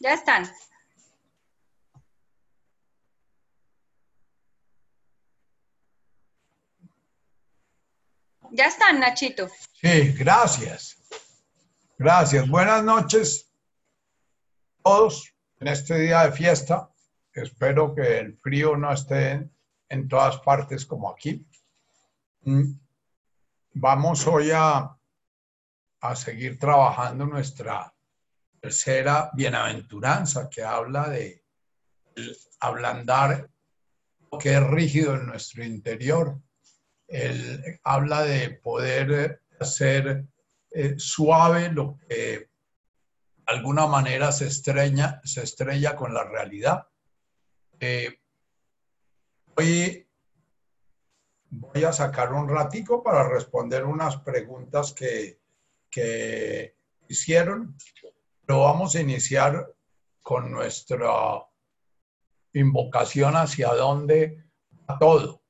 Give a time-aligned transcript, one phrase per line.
[0.00, 0.46] Ya están.
[8.50, 9.48] Ya están, Nachito.
[9.72, 10.96] Sí, gracias.
[11.98, 12.48] Gracias.
[12.48, 13.50] Buenas noches
[14.80, 16.90] a todos en este día de fiesta.
[17.32, 19.50] Espero que el frío no esté
[19.88, 21.46] en, todas partes como aquí.
[22.42, 22.72] Mm.
[23.74, 24.94] Vamos hoy a,
[26.00, 27.95] a seguir trabajando nuestra
[28.60, 31.44] tercera bienaventuranza que habla de
[32.60, 33.48] ablandar
[34.30, 36.40] lo que es rígido en nuestro interior.
[37.06, 40.26] Él habla de poder hacer
[40.70, 42.50] eh, suave lo que de
[43.46, 46.86] alguna manera se, estrella, se estrella con la realidad.
[47.78, 48.18] Eh,
[49.56, 50.06] hoy
[51.50, 55.40] voy a sacar un ratico para responder unas preguntas que,
[55.88, 56.76] que
[57.08, 57.76] hicieron
[58.46, 59.74] pero vamos a iniciar
[60.22, 61.44] con nuestra
[62.52, 64.44] invocación hacia dónde
[64.86, 65.42] a todo.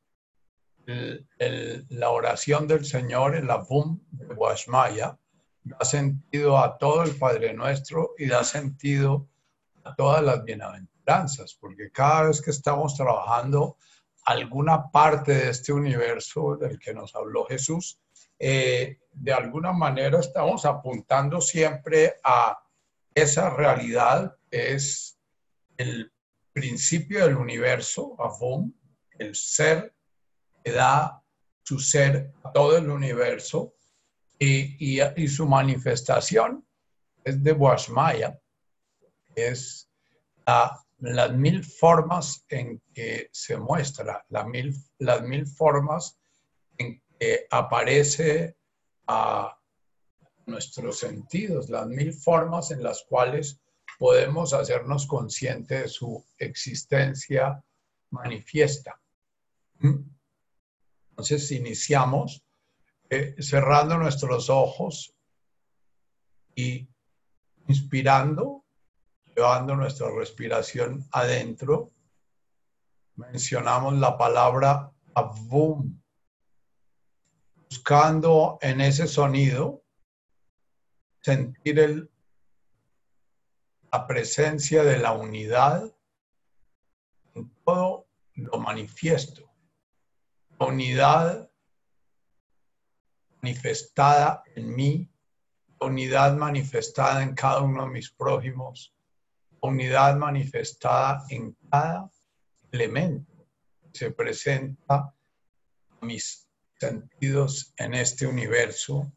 [1.89, 5.19] la oración del Señor, el Abum de Guashmaya,
[5.63, 9.29] da sentido a todo el Padre Nuestro y da sentido
[9.85, 13.77] a todas las bienaventuranzas, porque cada vez que estamos trabajando
[14.25, 17.99] alguna parte de este universo del que nos habló Jesús,
[18.39, 22.59] eh, de alguna manera estamos apuntando siempre a
[23.17, 25.19] esa realidad es
[25.79, 26.13] el
[26.53, 28.15] principio del universo,
[29.19, 29.95] el ser
[30.63, 31.23] que da
[31.63, 33.75] su ser a todo el universo
[34.39, 36.67] y, su manifestación
[37.25, 38.39] es de Guasmaya,
[39.35, 39.91] es
[40.99, 46.19] las mil formas en que se muestra, mil, las mil formas
[46.77, 48.59] en que aparece
[49.07, 49.56] a
[50.47, 53.61] nuestros sentidos, las mil formas en las cuales
[53.99, 57.63] podemos hacernos conscientes de su existencia
[58.11, 59.01] manifiesta.
[61.11, 62.43] Entonces iniciamos
[63.11, 65.15] eh, cerrando nuestros ojos
[66.55, 66.89] y
[67.69, 68.65] inspirando,
[69.35, 71.93] llevando nuestra respiración adentro.
[73.17, 76.01] Mencionamos la palabra avum,
[77.69, 79.86] buscando en ese sonido
[81.27, 82.09] sentir
[83.91, 85.93] la presencia de la unidad
[87.35, 89.51] en todo lo manifiesto.
[90.61, 91.51] La unidad
[93.43, 95.11] manifestada en mí,
[95.81, 98.95] la unidad manifestada en cada uno de mis prójimos,
[99.61, 102.09] la unidad manifestada en cada
[102.71, 103.49] elemento
[103.83, 106.49] que se presenta a mis
[106.79, 109.11] sentidos en este universo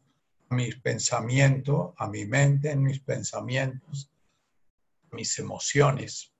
[0.50, 4.10] mis pensamientos, a mi mente, en mis pensamientos,
[5.12, 6.32] mis emociones.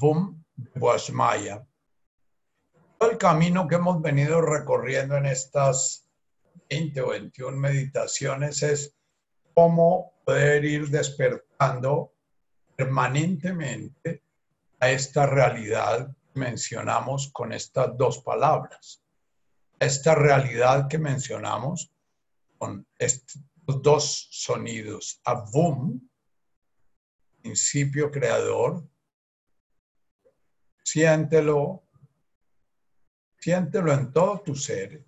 [0.00, 0.44] Vum
[1.12, 1.64] Maya.
[2.98, 6.08] Todo el camino que hemos venido recorriendo en estas
[6.68, 8.94] 20 o 21 meditaciones es
[9.54, 12.12] cómo poder ir despertando
[12.76, 14.24] permanentemente
[14.80, 19.02] a esta realidad que mencionamos con estas dos palabras.
[19.78, 21.92] Esta realidad que mencionamos
[22.58, 23.40] con estos
[23.82, 26.00] dos sonidos, Avum,
[27.40, 28.86] principio creador,
[30.82, 31.84] siéntelo,
[33.38, 35.04] siéntelo en todo tu ser.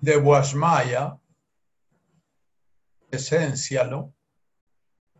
[0.00, 1.18] De Washmaya,
[3.10, 4.14] esencialo,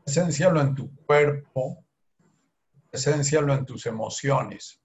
[0.06, 1.84] esencialo en tu cuerpo,
[2.92, 4.80] esencialo en tus emociones.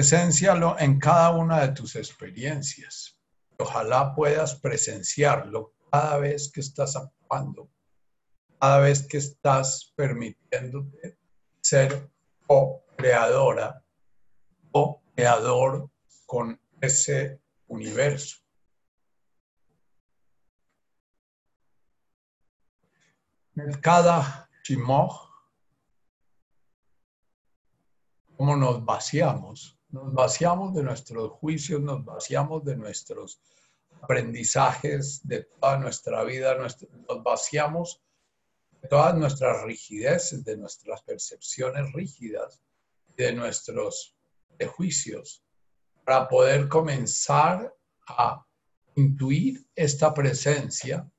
[0.00, 3.20] Presencialo en cada una de tus experiencias.
[3.58, 7.70] Ojalá puedas presenciarlo cada vez que estás actuando,
[8.58, 11.18] cada vez que estás permitiéndote
[11.60, 12.10] ser
[12.46, 13.84] co-creadora
[14.72, 15.90] o creador
[16.24, 18.38] con ese universo.
[23.82, 25.28] Cada chimoj,
[28.34, 33.40] cómo nos vaciamos nos vaciamos de nuestros juicios, nos vaciamos de nuestros
[34.02, 38.02] aprendizajes, de toda nuestra vida, nos vaciamos
[38.80, 42.62] de todas nuestras rigideces, de nuestras percepciones rígidas,
[43.16, 44.16] de nuestros
[44.68, 45.42] juicios,
[46.04, 47.74] para poder comenzar
[48.06, 48.44] a
[48.94, 51.10] intuir esta presencia,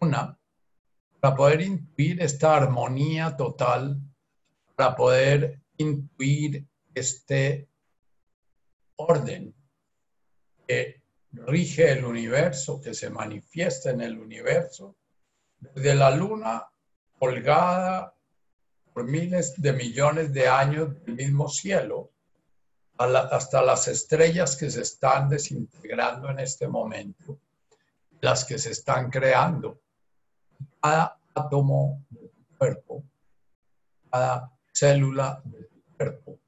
[0.00, 0.38] una,
[1.20, 4.00] para poder intuir esta armonía total,
[4.76, 7.71] para poder intuir este
[8.96, 9.54] orden
[10.66, 11.02] que
[11.32, 14.96] rige el universo, que se manifiesta en el universo,
[15.58, 16.66] desde la luna
[17.18, 18.14] colgada
[18.92, 22.10] por miles de millones de años del mismo cielo,
[22.98, 27.38] hasta las estrellas que se están desintegrando en este momento,
[28.20, 29.80] las que se están creando.
[30.80, 33.04] Cada átomo de tu cuerpo,
[34.10, 36.38] cada célula de tu cuerpo.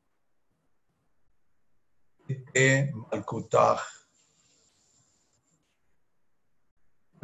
[2.26, 2.90] Que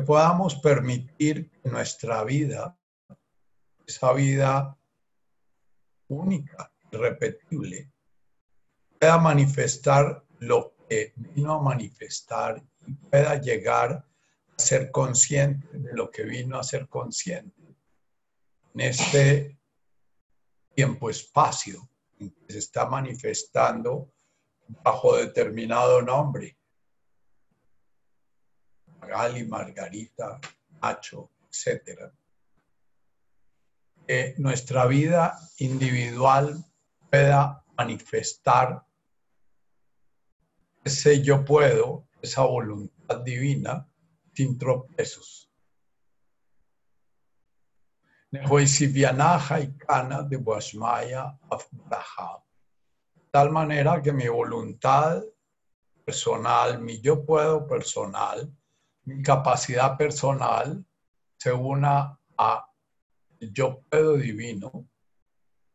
[0.07, 2.77] podamos permitir que nuestra vida,
[3.87, 4.77] esa vida
[6.09, 7.93] única, irrepetible,
[8.99, 14.05] pueda manifestar lo que vino a manifestar y pueda llegar a
[14.57, 17.63] ser consciente de lo que vino a ser consciente
[18.75, 19.59] en este
[20.75, 21.89] tiempo-espacio
[22.19, 24.13] en que se está manifestando
[24.83, 26.57] bajo determinado nombre.
[29.01, 30.41] Magali, Margarita,
[30.83, 32.13] Nacho, etc.
[34.07, 36.65] Que nuestra vida individual
[37.11, 38.85] pueda manifestar
[40.85, 43.87] ese yo puedo, esa voluntad divina,
[44.33, 45.51] sin tropiezos.
[48.33, 48.67] y
[50.23, 51.37] de Boashmaya
[53.31, 55.23] Tal manera que mi voluntad
[56.05, 58.53] personal, mi yo puedo personal,
[59.05, 60.85] mi capacidad personal
[61.37, 62.67] se una a
[63.39, 64.89] yo puedo divino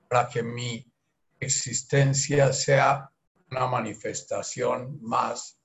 [0.10, 0.86] para que mi
[1.40, 3.10] existencia sea
[3.50, 5.58] una manifestación más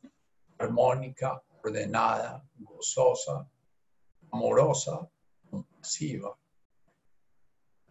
[0.59, 3.47] armónica, ordenada, gozosa,
[4.31, 5.09] amorosa,
[5.51, 6.39] compasiva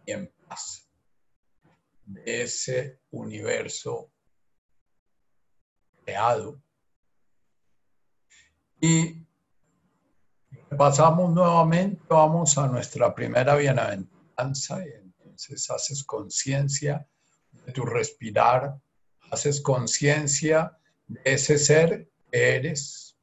[0.06, 0.89] y en paz
[2.12, 4.12] de ese universo
[6.04, 6.60] creado.
[8.80, 9.26] Y
[10.76, 17.06] pasamos nuevamente, vamos a nuestra primera bienaventuranza y entonces haces conciencia
[17.66, 18.80] de tu respirar
[19.30, 20.76] haces conciencia
[21.06, 23.16] de ese ser que eres,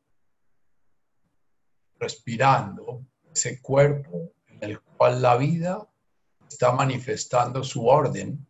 [2.00, 5.88] respirando, ese cuerpo en el cual la vida
[6.50, 8.47] está manifestando su orden,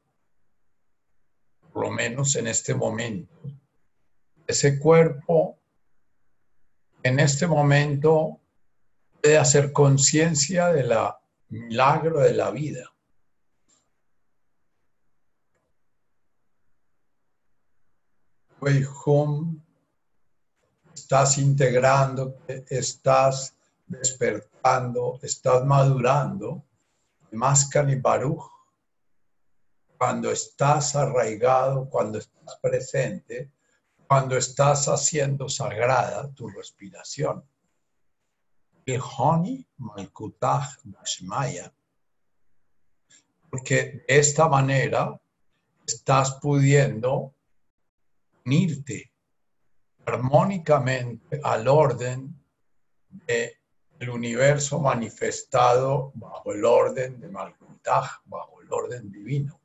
[1.77, 3.35] lo menos en este momento.
[4.45, 5.57] Ese cuerpo
[7.03, 8.39] en este momento
[9.21, 11.19] puede hacer conciencia de la
[11.50, 12.91] milagro de la vida.
[19.06, 19.62] home,
[20.94, 26.63] estás integrando, estás despertando, estás madurando.
[27.31, 27.69] Más
[28.01, 28.56] Baruch,
[29.97, 33.51] cuando estás arraigado, cuando estás presente,
[34.07, 37.44] cuando estás haciendo sagrada tu respiración.
[39.77, 41.73] Malkutach Mashmaya.
[43.49, 45.19] Porque de esta manera
[45.85, 47.33] estás pudiendo
[48.45, 49.11] unirte
[50.05, 52.33] armónicamente al orden
[53.09, 59.59] del universo manifestado bajo el orden de Malkutaj, bajo el orden divino.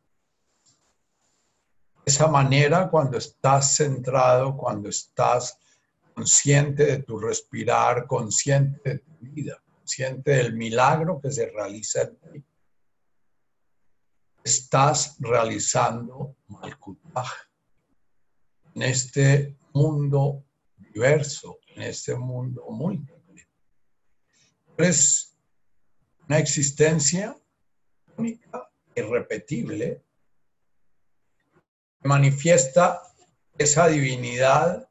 [2.05, 5.59] Esa manera, cuando estás centrado, cuando estás
[6.15, 12.17] consciente de tu respirar, consciente de tu vida, consciente del milagro que se realiza en
[12.17, 12.45] ti,
[14.45, 17.31] estás realizando Malkutaj
[18.75, 20.45] en este mundo
[20.77, 23.49] diverso, en este mundo múltiple.
[24.77, 25.37] Es
[26.27, 27.37] una existencia
[28.17, 30.03] única, irrepetible,
[32.05, 33.03] manifiesta
[33.59, 34.89] esa divinidad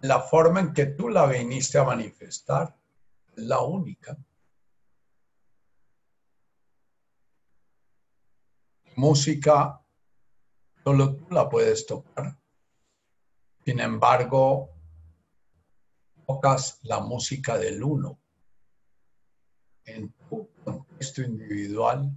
[0.00, 2.76] la forma en que tú la viniste a manifestar,
[3.36, 4.16] es la única.
[8.96, 9.80] Música
[10.86, 12.38] Solo tú la puedes tocar.
[13.64, 14.70] Sin embargo,
[16.24, 18.20] tocas la música del uno
[19.84, 22.12] en tu contexto individual.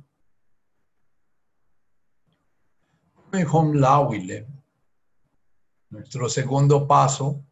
[5.90, 7.44] Nuestro segundo paso,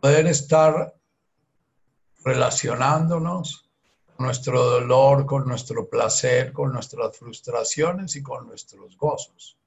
[0.00, 0.94] poder estar
[2.24, 3.68] relacionándonos
[4.16, 9.58] con nuestro dolor, con nuestro placer, con nuestras frustraciones y con nuestros gozos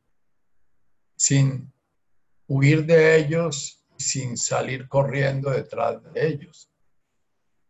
[1.17, 1.73] sin
[2.47, 6.69] huir de ellos, sin salir corriendo detrás de ellos,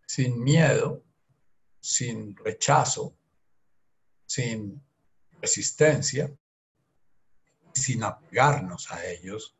[0.06, 1.02] sin miedo,
[1.80, 3.16] sin rechazo,
[4.26, 4.84] sin
[5.42, 6.30] resistencia,
[7.78, 9.56] sin apegarnos a ellos,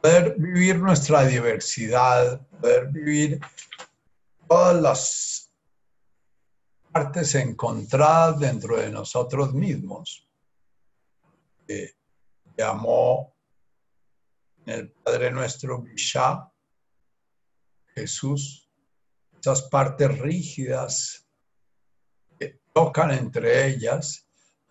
[0.00, 3.40] poder vivir nuestra diversidad, poder vivir
[4.48, 5.52] todas las
[6.90, 10.26] partes encontradas dentro de nosotros mismos.
[12.56, 13.32] Llamó
[14.66, 16.50] el Padre nuestro Bishá,
[17.94, 18.68] Jesús,
[19.38, 21.26] esas partes rígidas
[22.38, 24.29] que tocan entre ellas,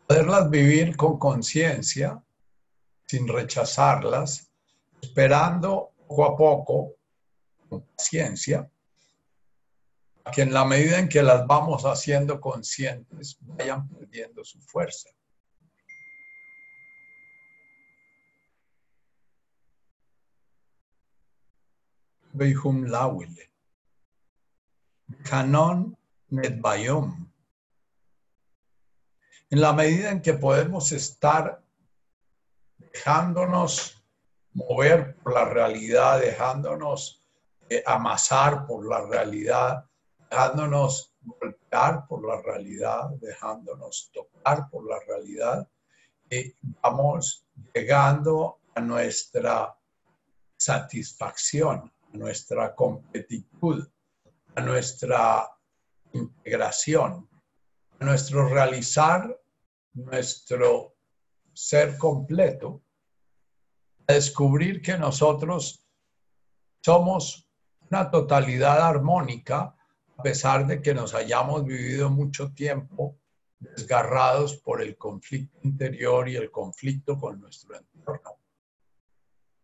[0.10, 2.20] poderlas vivir con conciencia,
[3.06, 4.52] sin rechazarlas,
[5.00, 6.96] esperando poco a poco,
[7.70, 8.68] con paciencia,
[10.34, 15.10] que en la medida en que las vamos haciendo conscientes, vayan perdiendo su fuerza.
[22.34, 23.52] Lawile.
[25.24, 25.96] Canon.
[29.52, 31.64] En la medida en que podemos estar
[32.78, 34.04] dejándonos
[34.54, 37.26] mover por la realidad, dejándonos
[37.70, 39.86] eh, amasar por la realidad,
[40.30, 45.68] dejándonos golpear por la realidad, dejándonos tocar por la realidad,
[46.30, 49.76] y vamos llegando a nuestra
[50.58, 53.88] satisfacción, a nuestra completitud,
[54.56, 55.50] a nuestra
[56.14, 57.29] integración,
[58.00, 59.40] nuestro realizar
[59.94, 60.96] nuestro
[61.54, 62.84] ser completo,
[64.08, 65.86] a descubrir que nosotros
[66.84, 67.50] somos
[67.90, 69.76] una totalidad armónica,
[70.18, 73.18] a pesar de que nos hayamos vivido mucho tiempo
[73.60, 78.38] desgarrados por el conflicto interior y el conflicto con nuestro entorno,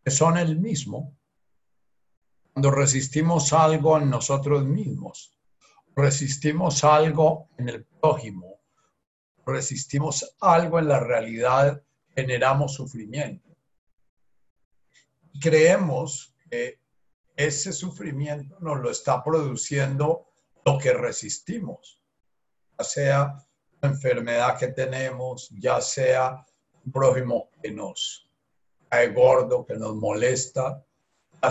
[0.03, 1.17] que son el mismo,
[2.53, 5.34] cuando resistimos algo en nosotros mismos,
[5.95, 8.59] resistimos algo en el prójimo,
[9.45, 11.81] resistimos algo en la realidad,
[12.13, 13.49] generamos sufrimiento.
[15.39, 16.79] Creemos que
[17.35, 20.27] ese sufrimiento nos lo está produciendo
[20.65, 21.99] lo que resistimos,
[22.77, 23.47] ya sea
[23.81, 26.45] la enfermedad que tenemos, ya sea
[26.85, 28.29] un prójimo que nos
[28.89, 30.83] cae gordo, que nos molesta,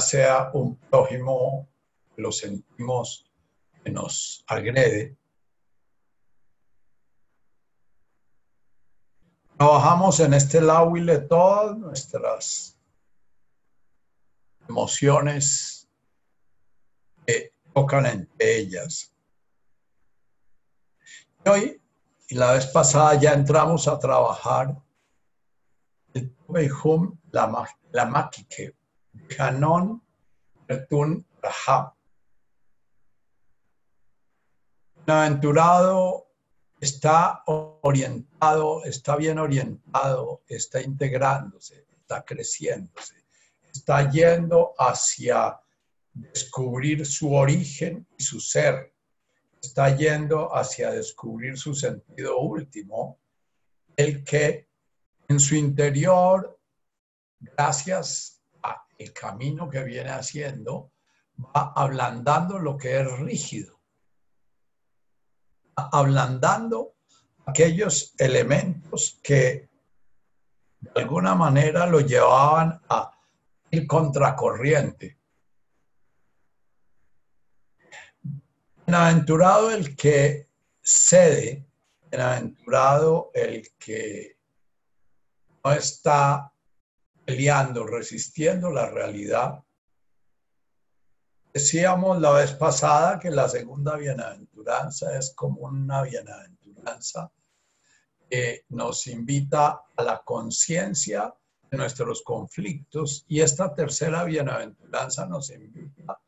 [0.00, 1.68] sea un prójimo
[2.14, 3.30] que lo sentimos
[3.90, 5.16] nos agrede.
[9.56, 10.60] Trabajamos en este
[11.06, 12.76] de todas nuestras
[14.68, 15.88] emociones
[17.26, 19.14] que tocan entre ellas.
[21.44, 21.82] Y hoy,
[22.28, 24.74] y la vez pasada, ya entramos a trabajar
[26.14, 26.34] el
[27.30, 28.76] la, la maquique,
[29.36, 30.02] Canon
[30.66, 31.93] Bertun Rahab.
[35.06, 36.28] Bienaventurado
[36.80, 43.24] está orientado, está bien orientado, está integrándose, está creciéndose,
[43.72, 45.60] está yendo hacia
[46.12, 48.94] descubrir su origen y su ser,
[49.60, 53.18] está yendo hacia descubrir su sentido último,
[53.96, 54.68] el que
[55.28, 56.58] en su interior,
[57.40, 58.42] gracias
[58.98, 60.92] el camino que viene haciendo
[61.38, 63.73] va ablandando lo que es rígido,
[65.76, 66.94] ablandando
[67.46, 69.68] aquellos elementos que
[70.80, 73.10] de alguna manera lo llevaban a
[73.70, 75.18] ir contracorriente.
[78.86, 80.48] Bienaventurado el que
[80.82, 81.66] cede,
[82.10, 84.36] bienaventurado el que
[85.64, 86.52] no está
[87.24, 89.64] peleando, resistiendo la realidad.
[91.54, 97.30] Decíamos la vez pasada que la segunda bienaventuranza es como una bienaventuranza
[98.28, 101.32] que nos invita a la conciencia
[101.70, 106.20] de nuestros conflictos y esta tercera bienaventuranza nos invita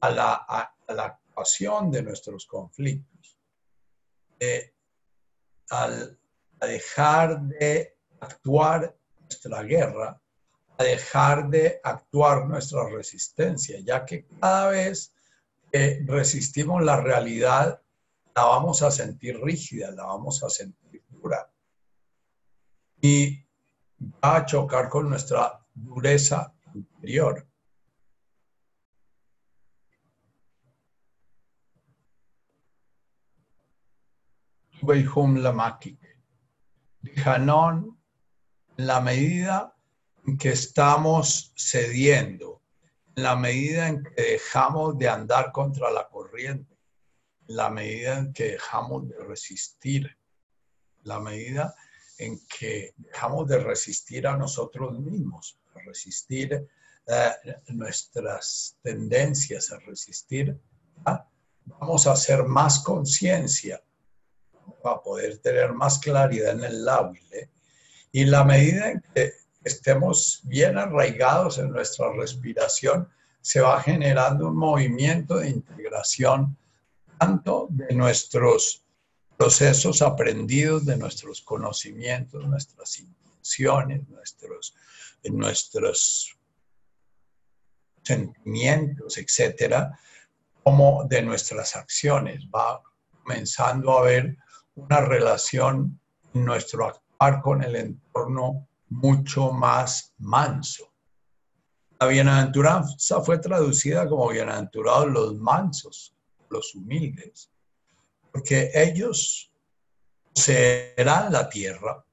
[0.00, 3.38] a la, a, la actuación de nuestros conflictos,
[5.70, 6.20] al,
[6.60, 10.20] a dejar de actuar nuestra guerra
[10.78, 15.12] a dejar de actuar nuestra resistencia, ya que cada vez
[15.72, 17.82] que resistimos la realidad,
[18.34, 21.50] la vamos a sentir rígida, la vamos a sentir dura.
[23.00, 23.44] Y
[24.24, 27.44] va a chocar con nuestra dureza interior.
[37.24, 37.98] Hanon,
[38.76, 39.74] la medida
[40.36, 42.60] que estamos cediendo,
[43.16, 46.76] en la medida en que dejamos de andar contra la corriente,
[47.48, 50.16] en la medida en que dejamos de resistir,
[51.04, 51.74] la medida
[52.18, 56.68] en que dejamos de resistir a nosotros mismos, resistir
[57.06, 57.30] eh,
[57.68, 60.58] nuestras tendencias a resistir,
[61.64, 63.82] vamos a hacer más conciencia
[64.82, 67.50] para poder tener más claridad en el lábile.
[68.12, 73.08] Y la medida en que estemos bien arraigados en nuestra respiración,
[73.40, 76.56] se va generando un movimiento de integración
[77.18, 78.84] tanto de nuestros
[79.36, 84.74] procesos aprendidos, de nuestros conocimientos, nuestras intenciones, nuestros,
[85.24, 86.36] nuestros
[88.02, 89.98] sentimientos, etcétera,
[90.62, 92.44] como de nuestras acciones.
[92.54, 92.82] Va
[93.22, 94.36] comenzando a haber
[94.74, 96.00] una relación
[96.34, 100.92] en nuestro actuar con el entorno mucho más manso.
[102.00, 106.14] La bienaventuranza fue traducida como bienaventurados los mansos,
[106.48, 107.50] los humildes,
[108.32, 109.50] porque ellos
[110.32, 112.04] serán la tierra.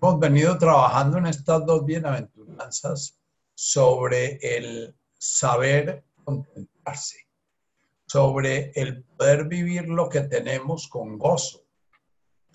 [0.00, 3.18] Hemos venido trabajando en estas dos bienaventuranzas
[3.54, 7.28] sobre el saber contentarse,
[8.06, 11.65] sobre el poder vivir lo que tenemos con gozo,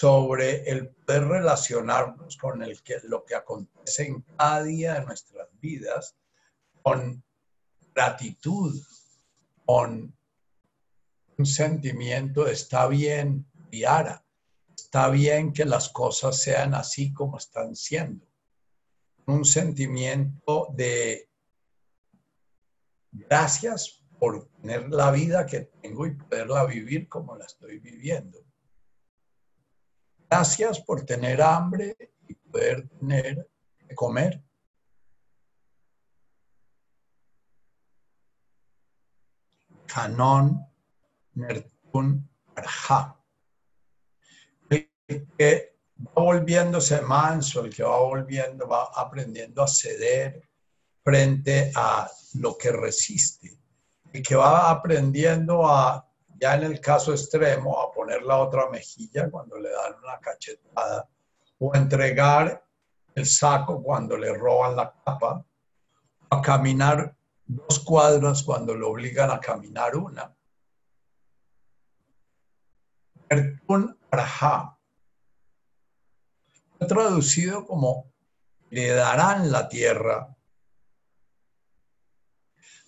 [0.01, 5.47] sobre el poder relacionarnos con el que, lo que acontece en cada día de nuestras
[5.59, 6.15] vidas
[6.81, 7.23] con
[7.93, 8.81] gratitud,
[9.63, 10.11] con
[11.37, 14.25] un sentimiento de está bien, Viara,
[14.75, 18.25] está bien que las cosas sean así como están siendo.
[19.27, 21.29] Un sentimiento de
[23.11, 28.50] gracias por tener la vida que tengo y poderla vivir como la estoy viviendo.
[30.31, 34.41] Gracias por tener hambre y poder tener que comer.
[39.85, 40.65] Canon
[41.33, 43.21] Nertun Arja.
[44.69, 44.89] El
[45.37, 50.49] que va volviéndose manso, el que va volviendo, va aprendiendo a ceder
[51.03, 53.59] frente a lo que resiste.
[54.13, 56.09] El que va aprendiendo a
[56.41, 61.07] ya en el caso extremo, a poner la otra mejilla cuando le dan una cachetada,
[61.59, 62.65] o entregar
[63.13, 65.45] el saco cuando le roban la capa,
[66.31, 67.15] a caminar
[67.45, 70.35] dos cuadras cuando lo obligan a caminar una.
[73.29, 74.75] Ertun Arha,
[76.79, 78.11] traducido como
[78.71, 80.35] le darán la tierra.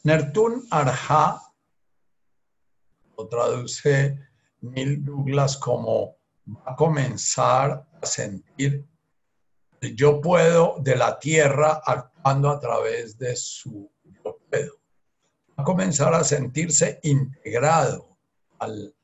[0.04, 1.43] Nertun Arha
[3.18, 4.18] lo traduce
[4.62, 6.16] Neil Douglas como
[6.48, 8.86] va a comenzar a sentir
[9.92, 13.92] yo puedo de la tierra actuando a través de su
[14.24, 14.40] yo.
[15.58, 18.18] Va a comenzar a sentirse integrado
[18.60, 18.96] al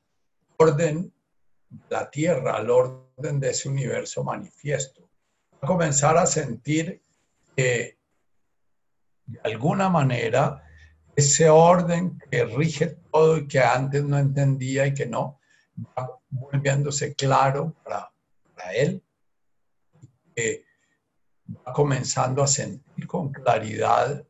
[0.56, 1.12] orden
[1.68, 5.08] de la tierra, al orden de ese universo manifiesto.
[5.54, 7.02] Va a comenzar a sentir
[7.56, 7.98] que
[9.26, 10.64] de alguna manera
[11.20, 15.38] ese orden que rige todo y que antes no entendía y que no,
[15.96, 18.10] va volviéndose claro para,
[18.74, 19.02] él,
[20.34, 20.64] que
[21.48, 24.24] va comenzando a sentir con claridad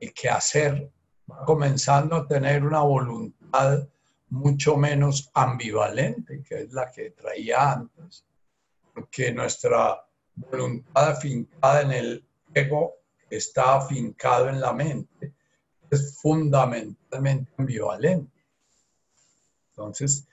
[0.00, 0.90] el qué hacer,
[1.30, 3.88] va comenzando a tener una voluntad
[4.28, 8.24] mucho menos ambivalente, que es la que traía antes,
[8.94, 12.94] porque nuestra voluntad afincada en el ego
[13.28, 15.34] está afincado en la mente
[15.90, 18.32] es fundamentalmente ambivalente.
[19.70, 20.26] Entonces,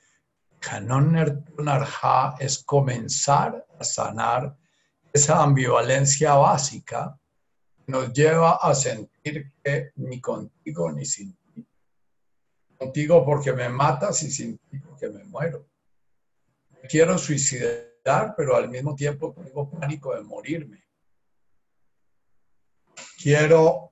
[0.59, 1.13] Canon
[1.57, 4.57] Narja es comenzar a sanar
[5.13, 7.19] esa ambivalencia básica
[7.75, 11.65] que nos lleva a sentir que ni contigo ni sin ti.
[12.77, 15.67] Contigo porque me matas y sin ti porque me muero.
[16.89, 20.83] quiero suicidar, pero al mismo tiempo tengo pánico de morirme.
[23.21, 23.91] Quiero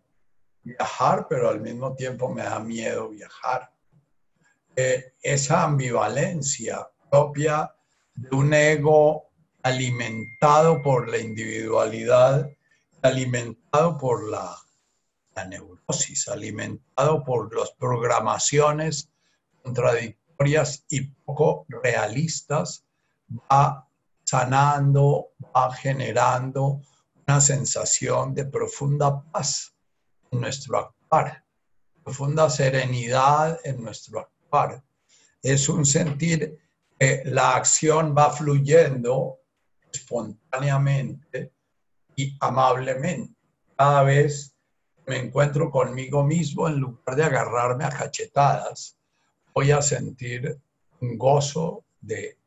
[0.66, 3.72] viajar, pero al mismo tiempo me da miedo viajar.
[4.76, 7.72] Eh, esa ambivalencia propia
[8.16, 9.30] de un ego
[9.62, 12.50] alimentado por la individualidad,
[13.02, 14.58] alimentado por la,
[15.36, 19.10] la neurosis, alimentado por las programaciones
[19.64, 22.86] contradictorias y poco realistas,
[23.52, 23.88] va
[24.24, 26.82] sanando, va generando
[27.28, 29.75] una sensación de profunda paz
[30.32, 31.44] nuestro actuar,
[32.04, 34.84] profunda serenidad en nuestro actuar.
[35.42, 36.58] Es un sentir
[37.00, 39.40] que la acción va fluyendo
[39.92, 41.54] espontáneamente
[42.16, 43.36] y amablemente.
[43.78, 44.56] Cada vez
[45.06, 48.98] me encuentro conmigo mismo, en lugar de agarrarme a cachetadas,
[49.54, 50.60] voy a sentir
[51.02, 52.40] un gozo de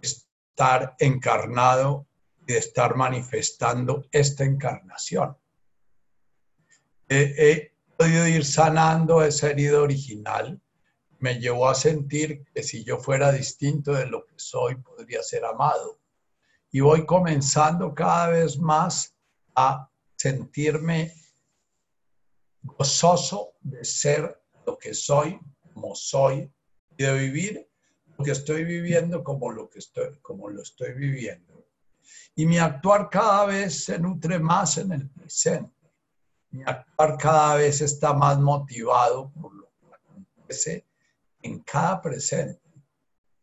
[0.00, 2.06] estar encarnado
[2.40, 5.36] y de estar manifestando esta encarnación
[7.08, 10.60] he podido ir sanando esa herida original.
[11.18, 15.44] Me llevó a sentir que si yo fuera distinto de lo que soy, podría ser
[15.44, 15.98] amado.
[16.70, 19.14] Y voy comenzando cada vez más
[19.54, 21.14] a sentirme
[22.62, 25.38] gozoso de ser lo que soy,
[25.72, 26.50] como soy,
[26.98, 27.68] y de vivir
[28.18, 31.66] lo que estoy viviendo como lo que estoy, como lo estoy viviendo.
[32.34, 35.75] Y mi actuar cada vez se nutre más en el presente.
[36.56, 40.86] Mi actuar cada vez está más motivado por lo que acontece
[41.42, 42.62] en cada presente.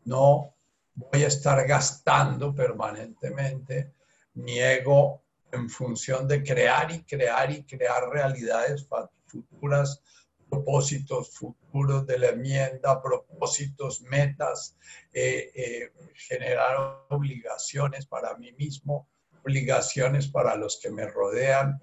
[0.06, 0.56] No
[0.96, 3.94] voy a estar gastando permanentemente
[4.34, 5.22] mi ego
[5.52, 8.88] en función de crear y crear y crear realidades
[9.28, 10.02] futuras,
[10.50, 14.76] propósitos futuros de la enmienda, propósitos, metas,
[15.14, 19.08] eh, eh, generar obligaciones para mí mismo,
[19.44, 21.80] obligaciones para los que me rodean,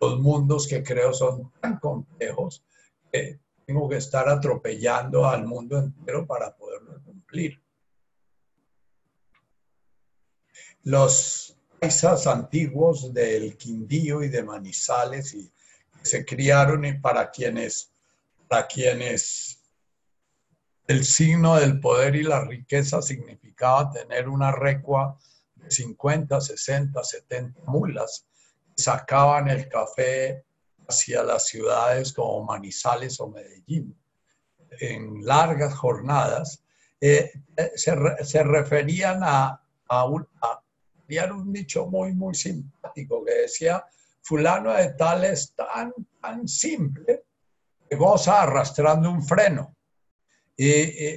[0.00, 2.64] los mundos que creo son tan complejos
[3.12, 7.60] que tengo que estar atropellando al mundo entero para poderlo cumplir.
[10.84, 15.50] Los paisas antiguos del Quindío y de Manizales y
[16.02, 17.90] se criaron y para quienes,
[18.48, 19.60] para quienes
[20.86, 25.18] el signo del poder y la riqueza significaba tener una recua
[25.56, 28.26] de 50, 60, 70 mulas
[28.76, 30.44] sacaban el café
[30.88, 33.96] hacia las ciudades como Manizales o Medellín
[34.80, 36.62] en largas jornadas,
[37.00, 40.62] eh, eh, se, referían a, a, un, a,
[41.32, 43.84] un dicho muy, muy simpático que decía,
[44.22, 47.24] fulano de tal es tan, tan simple
[47.88, 49.74] que goza arrastrando un freno.
[50.56, 50.70] Y,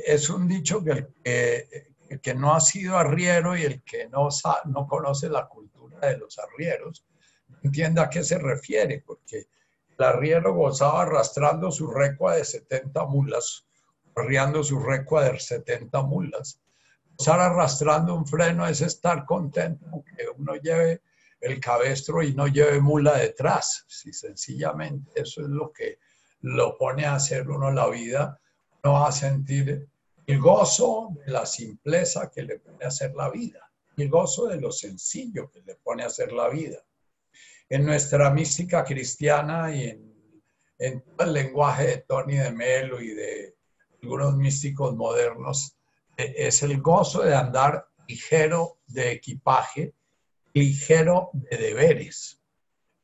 [0.06, 4.30] es un dicho que el, que no ha sido arriero y el que no,
[4.66, 7.06] no conoce la cultura de los arrieros,
[7.64, 9.48] entienda a qué se refiere, porque
[9.98, 13.66] el arriero gozaba arrastrando su recua de 70 mulas,
[14.16, 16.60] arriando su recua de 70 mulas.
[17.18, 21.02] Gozar arrastrando un freno es estar contento que uno lleve
[21.42, 23.86] el cabestro y no lleve mula detrás.
[23.88, 26.00] Si sencillamente eso es lo que
[26.42, 28.40] lo pone a hacer uno la vida,
[28.84, 29.90] uno va a sentir
[30.26, 34.62] el gozo de la simpleza que le pone a hacer la vida, el gozo de
[34.62, 36.80] lo sencillo que le pone a hacer la vida
[37.70, 39.90] en nuestra mística cristiana y
[40.80, 43.56] en, todo el lenguaje de Tony de Melo y de
[44.02, 45.78] algunos místicos modernos,
[46.18, 49.94] e, es el gozo de andar ligero de equipaje,
[50.54, 52.42] ligero de deberes.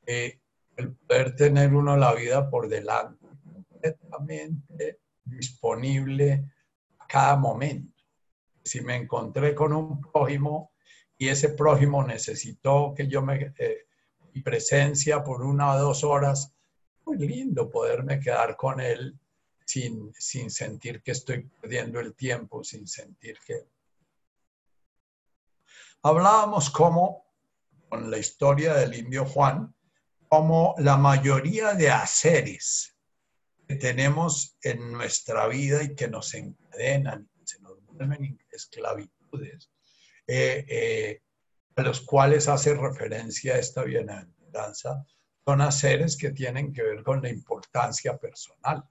[0.06, 0.40] Eh,
[0.78, 3.28] el poder tener uno la vida por delante,
[3.70, 6.46] completamente disponible
[7.00, 8.04] a cada momento.
[8.64, 10.72] Si me encontré con un prójimo
[11.18, 13.86] y ese prójimo necesitó que yo me eh,
[14.36, 16.54] y presencia por una o dos horas,
[17.06, 19.18] muy lindo poderme quedar con él
[19.66, 23.66] sin, sin sentir que estoy perdiendo el tiempo, sin sentir que...
[26.04, 27.26] Hablábamos como,
[27.88, 29.74] con la historia del indio Juan,
[30.28, 32.94] como la mayoría de haceres
[33.66, 39.72] que tenemos en nuestra vida y que nos encadenan, se nos vuelven esclavitudes,
[40.28, 41.22] eh, eh,
[41.76, 45.06] a los cuales hace referencia esta bienaventuranza,
[45.44, 48.84] son haceres que tienen que ver con la importancia personal.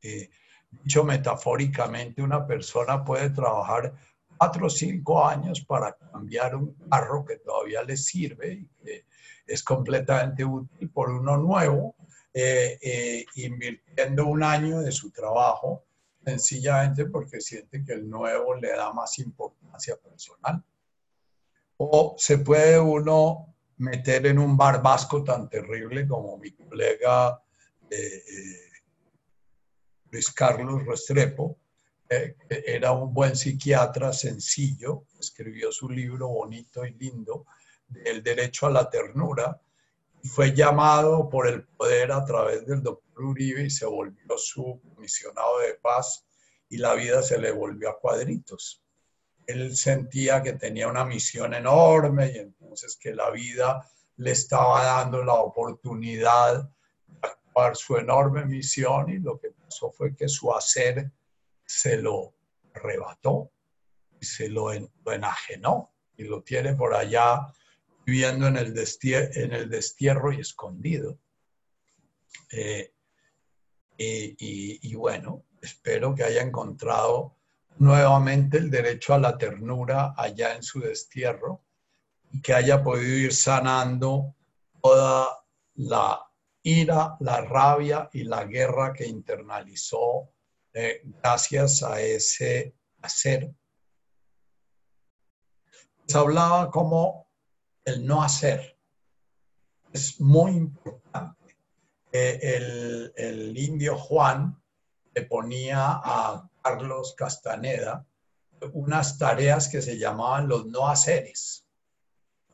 [0.00, 0.30] Eh,
[0.70, 3.94] dicho metafóricamente, una persona puede trabajar
[4.36, 9.04] cuatro o cinco años para cambiar un carro que todavía le sirve y que
[9.46, 11.94] es completamente útil por uno nuevo,
[12.32, 15.84] eh, eh, invirtiendo un año de su trabajo
[16.24, 20.64] sencillamente porque siente que el nuevo le da más importancia personal.
[21.78, 27.42] O se puede uno meter en un bar vasco tan terrible como mi colega
[27.90, 28.72] eh, eh,
[30.10, 31.58] Luis Carlos Restrepo,
[32.08, 37.46] eh, que era un buen psiquiatra sencillo, escribió su libro bonito y lindo,
[38.04, 39.60] El derecho a la ternura,
[40.22, 44.80] y fue llamado por el poder a través del doctor Uribe y se volvió su
[44.94, 46.24] comisionado de paz
[46.68, 48.81] y la vida se le volvió a cuadritos
[49.46, 55.24] él sentía que tenía una misión enorme y entonces que la vida le estaba dando
[55.24, 61.10] la oportunidad de actuar su enorme misión y lo que pasó fue que su hacer
[61.64, 62.34] se lo
[62.74, 63.50] arrebató
[64.20, 67.52] y se lo, enajenó y lo tiene por allá
[68.04, 71.18] viviendo en el, destierro y escondido.
[72.50, 72.92] Eh,
[73.96, 77.36] y bueno, espero que haya encontrado
[77.78, 81.64] nuevamente el derecho a la ternura allá en su destierro
[82.30, 84.34] y que haya podido ir sanando
[84.80, 86.20] toda la
[86.62, 90.30] ira, la rabia y la guerra que internalizó
[90.72, 93.54] eh, gracias a ese hacer.
[96.06, 97.28] Se hablaba como
[97.84, 98.78] el no hacer.
[99.92, 101.56] Es muy importante.
[102.10, 104.62] El, el indio Juan
[105.14, 108.06] le ponía a Carlos Castaneda
[108.72, 111.66] unas tareas que se llamaban los no haceres.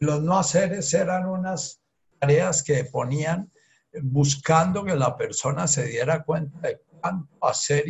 [0.01, 1.83] Los no haceres eran unas
[2.19, 3.51] tareas que ponían
[4.03, 7.85] buscando que la persona se diera cuenta de cuánto hacer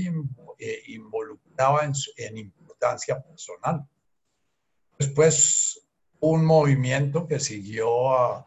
[0.58, 3.86] eh, involucraba en, importancia personal.
[4.98, 5.86] Después,
[6.20, 8.44] un movimiento que siguió a,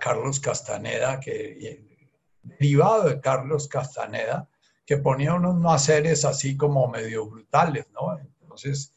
[0.00, 1.82] Carlos Castaneda, que
[2.42, 4.46] derivado de Carlos Castaneda,
[4.88, 8.18] que ponía unos no haceres así como medio brutales, ¿no?
[8.18, 8.94] Entonces,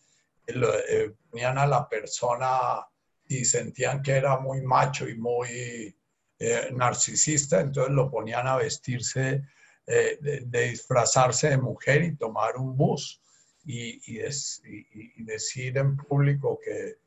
[0.48, 2.88] eh, ponían a la persona
[3.28, 5.94] y sentían que era muy macho y muy
[6.40, 9.44] eh, narcisista, entonces lo ponían a vestirse,
[9.86, 13.22] eh, de, disfrazarse de mujer y tomar un bus
[13.66, 14.18] y,
[15.18, 17.00] decir en público que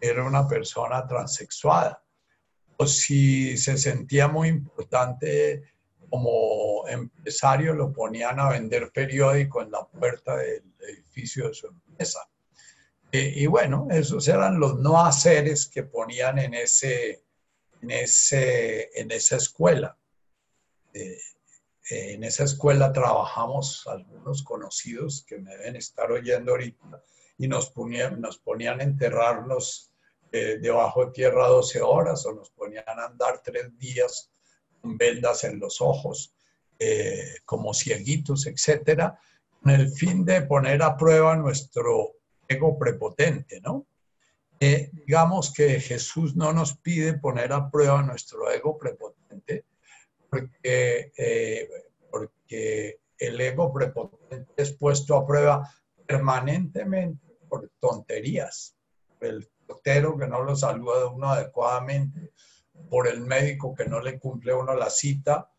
[0.00, 2.02] era una persona transexuada.
[2.76, 5.62] O si se sentía muy importante
[6.12, 12.28] como empresario, lo ponían a vender periódico en la puerta del edificio de su empresa.
[13.10, 17.24] y bueno, esos eran los no haceres que ponían en ese,
[17.80, 19.96] en, ese, en esa escuela.
[20.92, 21.18] Eh,
[21.88, 27.02] en esa escuela trabajamos algunos conocidos que me deben estar oyendo ahorita
[27.38, 29.94] y nos ponían, nos ponían a enterrarnos
[30.30, 34.30] eh, debajo de tierra 12 horas o nos ponían a andar tres días
[34.82, 36.34] vendas en los ojos,
[36.78, 39.18] eh, como cieguitos, etcétera,
[39.60, 42.16] con el fin de poner a prueba nuestro
[42.48, 43.86] ego prepotente, ¿no?
[44.92, 49.64] digamos que Jesús no nos pide poner a prueba nuestro ego prepotente,
[50.30, 51.68] porque, eh,
[52.08, 55.68] porque el ego prepotente es puesto a prueba
[56.06, 58.76] permanentemente por tonterías,
[59.18, 62.32] por el portero que no lo saluda uno adecuadamente,
[62.92, 65.50] por el médico que no le cumple uno la cita,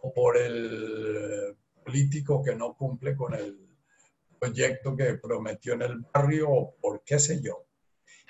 [0.00, 3.58] o por el político que no cumple con el
[4.40, 7.66] proyecto que prometió en el barrio, o por qué sé yo.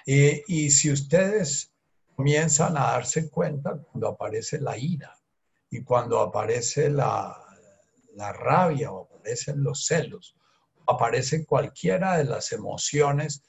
[0.04, 1.72] Y si ustedes
[2.16, 5.16] comienzan a darse cuenta cuando aparece la ira
[5.70, 7.36] y cuando aparece la,
[8.16, 10.34] la rabia o aparecen los celos,
[10.84, 13.44] aparece cualquiera de las emociones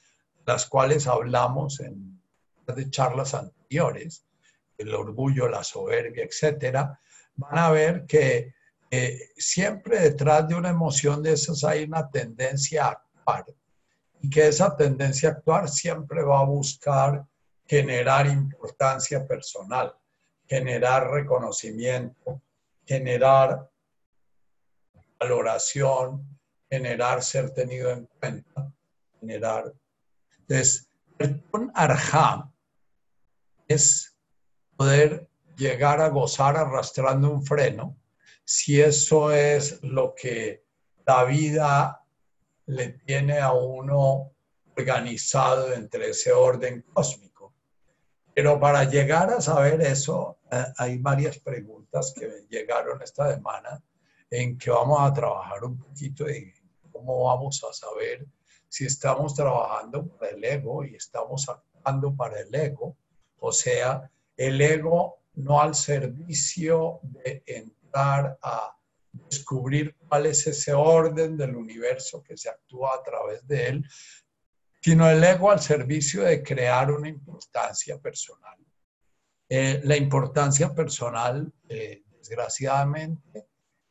[0.46, 2.22] las cuales hablamos en
[2.64, 4.24] de charlas anteriores,
[4.80, 6.98] el orgullo, la soberbia, etcétera,
[7.36, 8.54] van a ver que
[8.90, 13.44] eh, siempre detrás de una emoción de esas hay una tendencia a actuar
[14.22, 17.24] y que esa tendencia a actuar siempre va a buscar
[17.66, 19.94] generar importancia personal,
[20.48, 22.42] generar reconocimiento,
[22.84, 23.70] generar
[25.18, 26.38] valoración,
[26.68, 28.72] generar ser tenido en cuenta,
[29.20, 29.72] generar.
[30.38, 30.90] Entonces,
[31.50, 32.52] ton arjam
[33.68, 34.09] es
[34.80, 37.98] poder llegar a gozar arrastrando un freno,
[38.42, 40.64] si eso es lo que
[41.04, 42.02] la vida
[42.64, 44.32] le tiene a uno
[44.74, 47.52] organizado entre ese orden cósmico.
[48.34, 53.84] Pero para llegar a saber eso, eh, hay varias preguntas que llegaron esta semana
[54.30, 56.54] en que vamos a trabajar un poquito de
[56.90, 58.26] cómo vamos a saber
[58.66, 62.96] si estamos trabajando para el ego y estamos actuando para el ego,
[63.40, 68.74] o sea, el ego no al servicio de entrar a
[69.12, 73.86] descubrir cuál es ese orden del universo que se actúa a través de él,
[74.80, 78.56] sino el ego al servicio de crear una importancia personal.
[79.46, 83.46] Eh, la importancia personal, eh, desgraciadamente,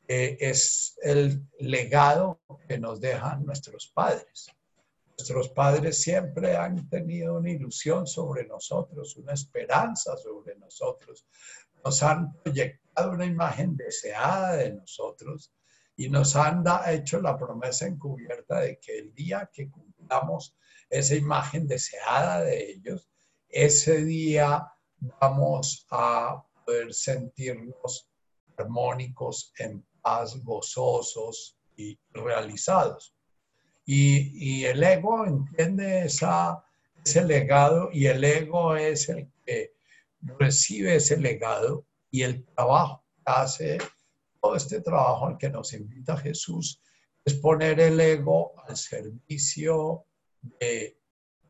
[0.08, 4.48] eh, es el legado que nos dejan nuestros padres.
[5.20, 11.28] Nuestros padres siempre han tenido una ilusión sobre nosotros, una esperanza sobre nosotros.
[11.84, 15.54] Nos han proyectado una imagen deseada de nosotros
[15.98, 20.56] y nos han hecho la promesa encubierta de que el día que cumplamos
[20.90, 23.10] esa imagen deseada de ellos,
[23.50, 24.72] ese día
[25.20, 28.10] vamos a poder sentirnos
[28.56, 33.14] armónicos, en paz, gozosos y realizados.
[33.92, 39.74] Y, el ego entiende ese legado y el ego es el que
[40.22, 43.78] recibe ese legado y el trabajo que hace,
[44.40, 46.80] todo este trabajo al que nos invita Jesús,
[47.26, 50.06] es poner el ego al servicio
[50.60, 50.96] del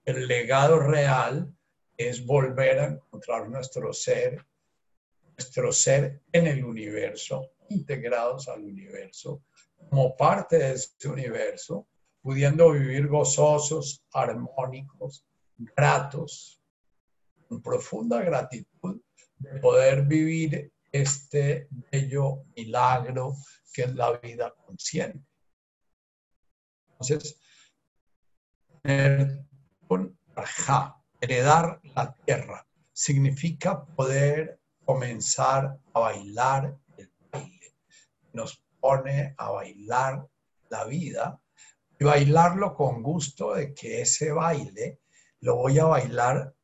[0.06, 1.54] legado real,
[1.98, 4.46] es volver a encontrar nuestro ser
[5.38, 9.44] nuestro ser en el universo, integrados al universo,
[9.90, 11.88] como parte de ese universo,
[12.22, 15.26] pudiendo vivir gozosos, armónicos,
[15.58, 16.62] gratos,
[17.48, 19.02] con profunda gratitud
[19.38, 23.36] de poder vivir este bello milagro
[23.72, 25.26] que es la vida consciente.
[26.92, 27.40] Entonces,
[31.22, 37.76] heredar la tierra, significa poder comenzar a bailar el baile.
[38.34, 40.28] Nos pone a bailar
[40.70, 41.40] la vida
[42.00, 45.02] y bailarlo con gusto de que ese baile
[45.42, 46.56] lo voy a bailar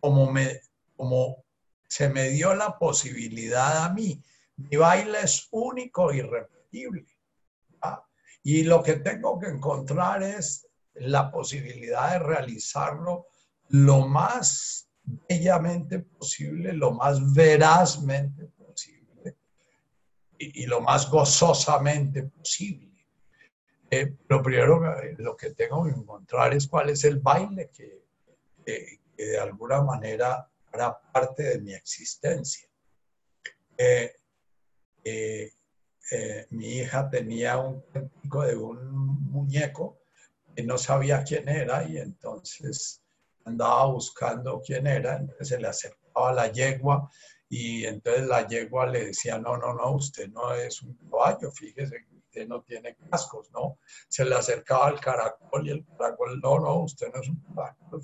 [0.00, 0.60] como, me,
[0.96, 1.44] como
[1.88, 4.22] se me dio la posibilidad a mí.
[4.56, 7.06] Mi baile es único irrepetible.
[8.42, 13.26] Y lo que tengo que encontrar es la posibilidad de realizarlo
[13.68, 14.88] lo más
[15.28, 19.36] bellamente posible, lo más verazmente posible
[20.38, 22.95] y, lo más gozosamente posible.
[23.90, 24.80] Eh, lo primero
[25.18, 28.04] lo que tengo que encontrar es cuál es el baile que,
[29.16, 32.68] de alguna manera hará parte de mi existencia.
[33.78, 34.12] Eh,
[35.04, 39.98] eh, mi hija tenía un de un muñeco
[40.54, 43.02] que no sabía quién era y entonces
[43.44, 47.10] andaba buscando quién era, entonces se le acercaba la yegua
[47.48, 52.04] y entonces la yegua le decía, no, no, no, usted no es un caballo, fíjese
[52.44, 53.78] no tiene cascos, ¿no?
[54.08, 57.42] Se le acercaba al caracol y el caracol, no, no, usted no es un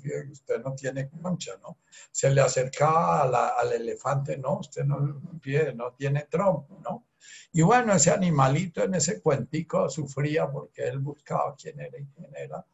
[0.01, 1.79] que usted no tiene concha, ¿no?
[2.11, 3.21] Se le acercaba
[3.59, 7.07] al elefante, no, usted no, no tiene trompo, ¿no?
[7.51, 12.35] Y bueno, ese animalito en ese cuentico sufría porque él buscaba quién era y quién
[12.35, 12.65] era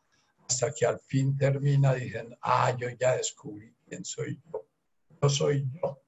[0.49, 4.65] hasta que al fin termina diciendo, ah, yo ya descubrí quién soy yo,
[5.21, 6.01] yo soy yo.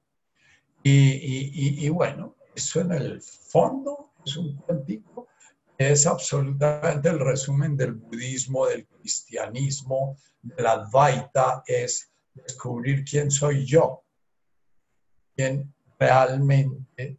[0.82, 5.28] Y, bueno, eso en el fondo es un cuentico,
[5.78, 13.64] es absolutamente el resumen del budismo, del cristianismo, de la Advaita, es descubrir quién soy
[13.64, 14.04] yo,
[15.34, 17.18] quién realmente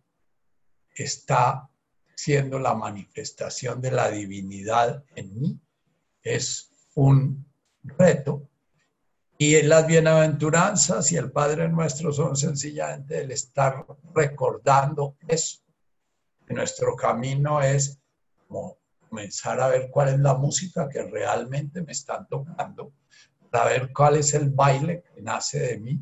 [0.96, 1.70] está
[2.16, 5.60] siendo la manifestación de la divinidad en mí.
[6.22, 7.46] Es un
[7.84, 8.50] reto.
[9.38, 15.60] Y las bienaventuranzas y el Padre Nuestro son sencillamente el estar recordando eso.
[16.48, 18.03] nuestro camino es
[18.54, 18.78] como
[19.10, 22.94] comenzar a ver cuál es la música que realmente me están tocando,
[23.50, 26.00] para ver cuál es el baile que nace de mí,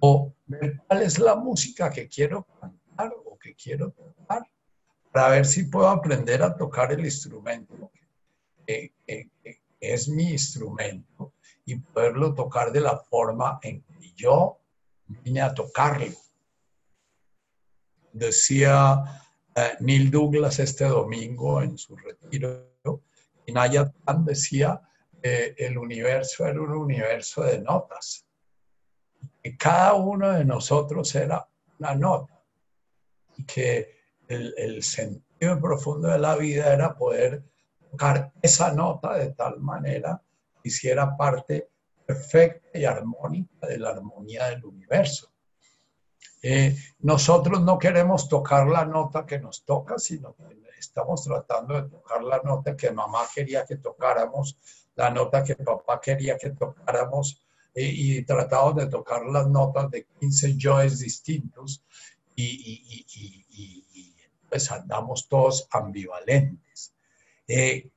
[0.00, 4.42] o ver cuál es la música que quiero cantar o que quiero tocar,
[5.12, 7.90] para ver si puedo aprender a tocar el instrumento
[8.66, 11.34] es mi instrumento
[11.66, 14.58] y poderlo tocar de la forma en que yo
[15.06, 16.16] vine a tocarlo.
[18.12, 19.21] Decía
[19.80, 22.72] Neil Douglas este domingo en su retiro,
[23.44, 24.80] y Nayatan decía,
[25.22, 28.26] que el universo era un universo de notas,
[29.42, 31.46] que cada uno de nosotros era
[31.78, 32.42] una nota,
[33.36, 33.94] y que
[34.28, 37.42] el, el sentido profundo de la vida era poder
[37.90, 40.20] tocar esa nota de tal manera
[40.62, 41.68] que hiciera parte
[42.04, 45.31] perfecta y armónica de la armonía del universo.
[46.42, 51.88] Eh, nosotros no queremos tocar la nota que nos toca, sino que estamos tratando de
[51.88, 54.58] tocar la nota que mamá quería que tocáramos,
[54.96, 57.40] la nota que papá quería que tocáramos,
[57.74, 61.82] eh, y tratamos de tocar las notas de 15 yoes distintos
[62.34, 64.16] y, y, y, y
[64.48, 66.92] pues andamos todos ambivalentes.
[67.48, 67.88] Eh,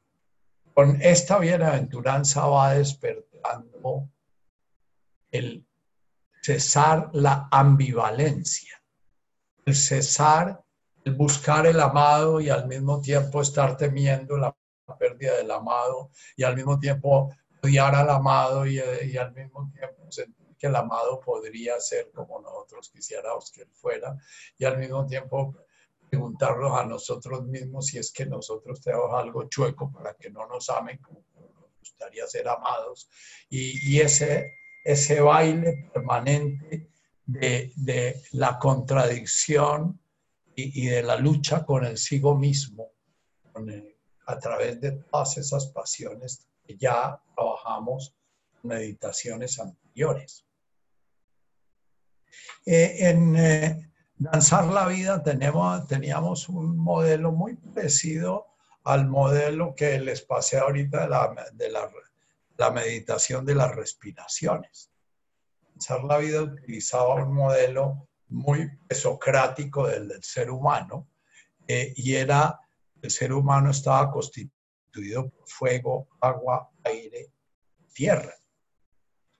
[0.74, 4.10] con esta bienaventuranza va despertando
[5.32, 5.66] el
[6.46, 8.82] cesar la ambivalencia,
[9.66, 10.64] el cesar,
[11.04, 14.56] el buscar el amado y al mismo tiempo estar temiendo la
[15.00, 20.12] pérdida del amado y al mismo tiempo odiar al amado y, y al mismo tiempo
[20.12, 24.16] sentir que el amado podría ser como nosotros quisiéramos que él fuera
[24.58, 25.56] y al mismo tiempo
[26.10, 30.70] preguntarnos a nosotros mismos si es que nosotros tenemos algo chueco para que no nos
[30.70, 33.10] amen como nos gustaría ser amados.
[33.50, 34.54] Y, ese,
[34.86, 36.92] ese baile permanente
[37.26, 40.00] de, la contradicción
[40.56, 42.92] y, de la lucha con el sigo mismo,
[44.28, 48.16] a través de todas esas pasiones que ya trabajamos
[48.64, 50.46] en meditaciones anteriores.
[52.66, 58.46] Eh, en, eh, Danzar la vida tenemos, teníamos un modelo muy parecido
[58.86, 61.92] al modelo que les pasé ahorita de la, de la,
[62.72, 64.92] meditación de las respiraciones.
[65.70, 71.08] Danzar la vida utilizaba un modelo muy socrático del, ser humano,
[71.68, 72.60] eh, y era,
[73.02, 77.32] el ser humano estaba constituido por fuego, agua, aire,
[77.94, 78.34] tierra.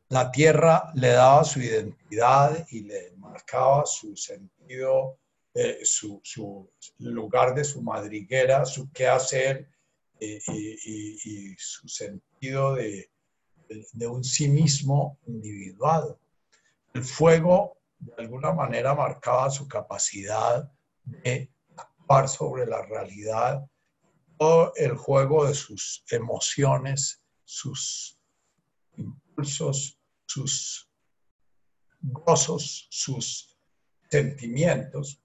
[0.10, 5.20] La tierra le daba su identidad y le marcaba su sentido,
[5.54, 6.22] eh, su,
[7.00, 9.70] lugar de su madriguera, su qué hacer
[10.20, 13.10] eh, y, su sentido de,
[14.08, 16.20] un sí mismo individuado.
[16.94, 20.72] El fuego de alguna manera marcaba su capacidad
[21.04, 23.66] de actuar sobre la realidad,
[24.38, 28.20] o el juego de sus emociones, sus
[28.98, 30.90] impulsos, sus
[32.02, 33.58] gozos, sus
[34.10, 35.22] sentimientos.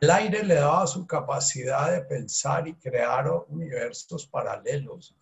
[0.00, 5.16] El aire le daba su capacidad de pensar y crear universos paralelos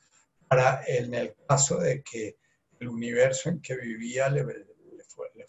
[0.49, 2.37] para, en el caso de que
[2.81, 4.45] el universo en que vivía le,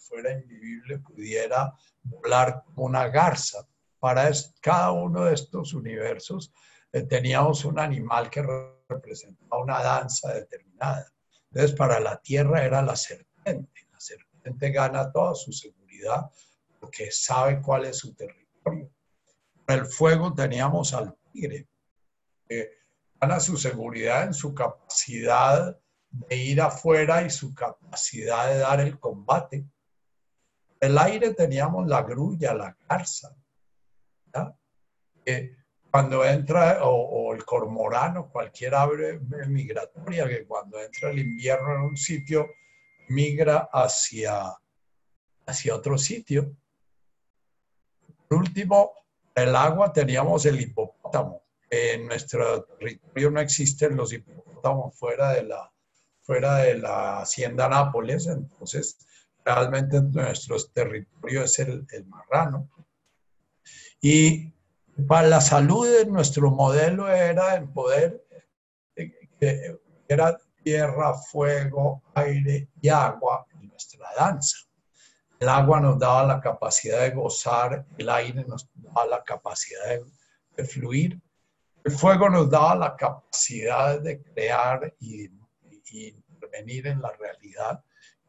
[0.00, 3.68] fuera invivible, pudiera volar como una garza.
[3.98, 4.30] Para
[4.62, 6.50] cada uno de estos universos
[6.90, 8.42] eh, teníamos un animal que
[8.88, 11.06] representaba una danza determinada.
[11.50, 13.88] Entonces, para la Tierra era la serpiente.
[13.92, 16.30] La serpiente gana toda su seguridad
[16.80, 18.90] porque sabe cuál es su territorio.
[19.68, 21.68] El fuego teníamos al tigre,
[23.20, 25.78] gana su seguridad en su capacidad
[26.10, 29.66] de ir afuera y su capacidad de dar el combate
[30.80, 33.34] el aire teníamos la grulla, la garza.
[35.90, 41.96] cuando entra, o, el cormorano, cualquier ave migratoria, que cuando entra el invierno en un
[41.96, 42.46] sitio,
[43.08, 44.54] migra hacia,
[45.46, 46.54] hacia otro sitio.
[48.28, 48.92] Por último,
[49.42, 51.42] el agua teníamos el hipopótamo.
[51.70, 55.70] En nuestro territorio no existen los hipopótamos fuera de la,
[56.22, 58.98] fuera de la hacienda Nápoles, entonces
[59.44, 62.70] realmente en nuestros territorios es el, marrano.
[64.00, 64.52] Y
[65.06, 68.24] para la salud nuestro modelo era el poder,
[68.94, 69.78] que
[70.08, 74.67] era tierra, fuego, aire y agua en nuestra danza.
[75.38, 80.00] El agua nos daba la capacidad de gozar, el aire nos daba la capacidad
[80.56, 81.20] de, fluir,
[81.84, 85.26] el fuego nos daba la capacidad de crear y,
[85.92, 87.82] y intervenir en la realidad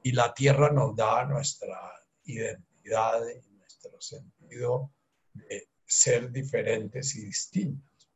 [0.03, 1.77] y la tierra nos da nuestra
[2.23, 4.91] identidad y nuestro sentido
[5.33, 8.11] de ser diferentes y distintos.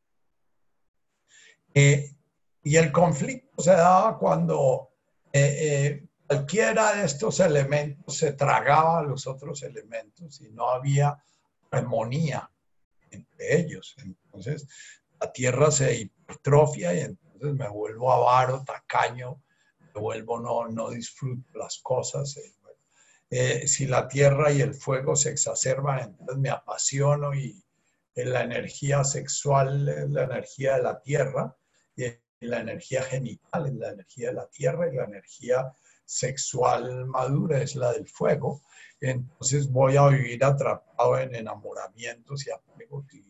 [1.73, 2.15] Eh,
[2.63, 4.93] y el conflicto se daba cuando
[5.31, 11.17] eh, eh, cualquiera de estos elementos se tragaba a los otros elementos y no había
[11.71, 12.49] armonía
[13.11, 13.95] entre ellos.
[14.03, 14.67] Entonces
[15.19, 19.41] la tierra se hipertrofia y entonces me vuelvo avaro, tacaño,
[19.93, 22.37] vuelvo, no, no disfruto las cosas.
[22.37, 22.53] Eh,
[23.29, 27.63] eh, si la tierra y el fuego se exacerban, entonces me apasiono y
[28.15, 31.55] la energía sexual es la energía de la tierra,
[31.95, 35.73] y la energía genital es la energía de la tierra y la energía
[36.05, 38.61] sexual madura es la del fuego.
[38.99, 43.23] Entonces voy a vivir atrapado en enamoramientos y apegos y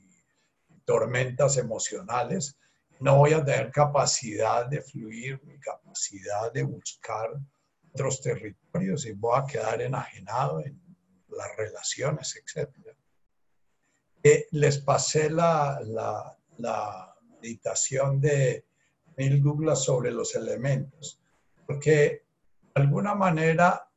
[0.85, 2.57] tormentas emocionales
[3.03, 7.31] no voy a tener capacidad de fluir, ni capacidad de buscar
[7.91, 10.81] otros territorios y voy a quedar enajenado en
[11.27, 12.69] las relaciones, etc.
[14.23, 15.79] Eh, les pasé la,
[16.57, 17.09] la,
[17.41, 18.65] meditación de
[19.17, 21.19] Neil Douglas sobre los elementos,
[21.67, 22.22] porque
[22.73, 23.89] alguna manera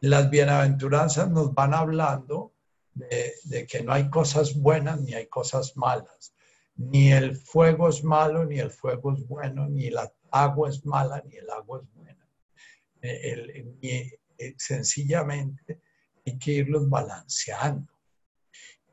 [0.00, 2.52] las bienaventuranzas nos van hablando
[2.92, 6.34] de, que no hay cosas buenas ni hay cosas malas
[6.76, 11.22] ni el fuego es malo, ni el fuego es bueno, ni la agua es mala,
[11.26, 12.28] ni el agua es buena.
[13.02, 15.80] Eh, sencillamente
[16.26, 17.92] hay que irlos balanceando.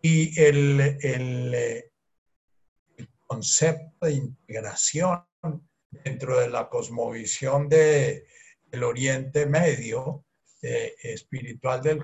[0.01, 1.86] Y el, el,
[3.26, 5.24] concepto de integración
[5.89, 7.70] dentro de la cosmovisión
[8.72, 10.24] del Oriente Medio,
[10.61, 12.01] eh, espiritual del,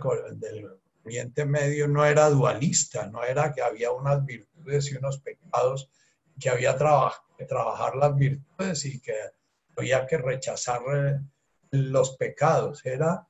[1.04, 5.90] Oriente Medio no era dualista, no era que había unas virtudes y unos pecados,
[6.38, 6.78] que había
[7.38, 9.16] que trabajar las virtudes y que
[9.78, 11.20] había que rechazar eh,
[11.72, 12.86] los pecados.
[12.86, 13.26] Era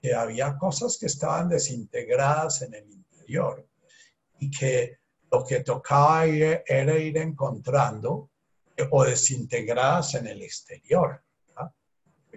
[0.00, 3.66] que había cosas que estaban desintegradas en el interior
[4.38, 4.98] y que
[5.32, 8.30] lo que tocaba era ir encontrando
[8.90, 11.22] o desintegradas en el exterior.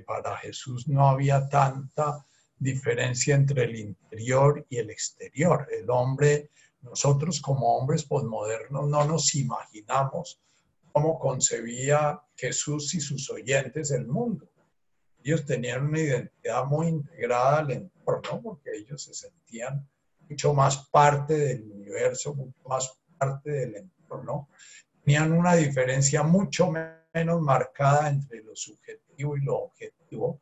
[0.02, 2.26] Para Jesús no había tanta
[2.58, 5.68] diferencia entre el interior y el exterior.
[5.72, 6.50] El hombre,
[6.82, 10.39] nosotros como hombres posmodernos no nos imaginamos
[10.91, 14.50] cómo concebía Jesús y sus oyentes el mundo.
[15.24, 19.88] Ellos tenían una identidad muy integrada al entorno porque ellos se sentían
[20.30, 24.50] mucho más parte del universo, mucho más parte del entorno,
[25.04, 26.72] tenían una diferencia mucho
[27.14, 30.41] menos marcada entre lo subjetivo y lo objetivo.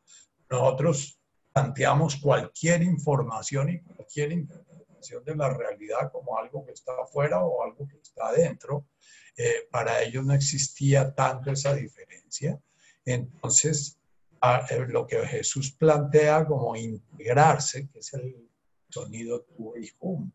[0.49, 1.19] Nosotros
[1.53, 7.63] planteamos cualquier información y cualquier interpretación de la realidad como algo que está afuera o
[7.63, 8.87] algo que está adentro.
[9.37, 12.59] Eh, para ellos no existía tanto esa diferencia.
[13.05, 13.97] Entonces,
[14.43, 18.49] eh, lo que Jesús plantea como integrarse, que es el
[18.89, 20.31] sonido tu y hum,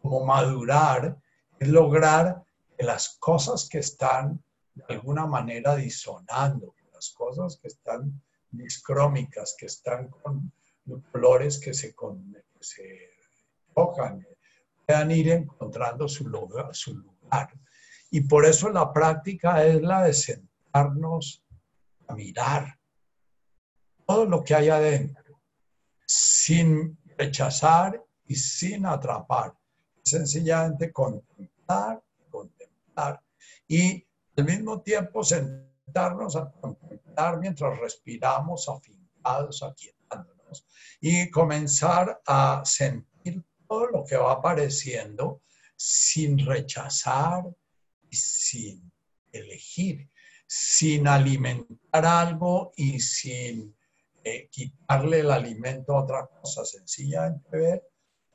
[0.00, 1.18] como madurar,
[1.58, 2.42] es lograr
[2.76, 4.42] que las cosas que están
[4.74, 6.74] de alguna manera disonando,
[7.10, 10.52] cosas que están discrómicas, que están con
[11.12, 13.10] colores que se, con, se
[13.74, 14.26] tocan,
[14.86, 17.52] puedan ir encontrando su lugar, su lugar.
[18.10, 21.44] Y por eso la práctica es la de sentarnos
[22.06, 22.78] a mirar
[24.06, 25.40] todo lo que hay adentro,
[26.06, 29.54] sin rechazar y sin atrapar.
[30.04, 32.00] Sencillamente contemplar,
[32.30, 33.20] contemplar
[33.66, 35.24] y al mismo tiempo
[35.96, 40.66] a contemplar mientras respiramos afincados, aquietándonos
[41.00, 45.42] y comenzar a sentir todo lo que va apareciendo
[45.76, 47.44] sin rechazar
[48.10, 48.92] y sin
[49.32, 50.08] elegir,
[50.46, 53.76] sin alimentar algo y sin
[54.22, 57.82] eh, quitarle el alimento a otra cosa, sencillamente ver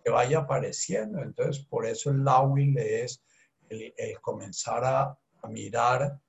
[0.04, 1.22] que vaya apareciendo.
[1.22, 3.24] Entonces, por eso el Lawil es
[3.70, 5.18] el, comenzar a,
[5.50, 6.20] mirar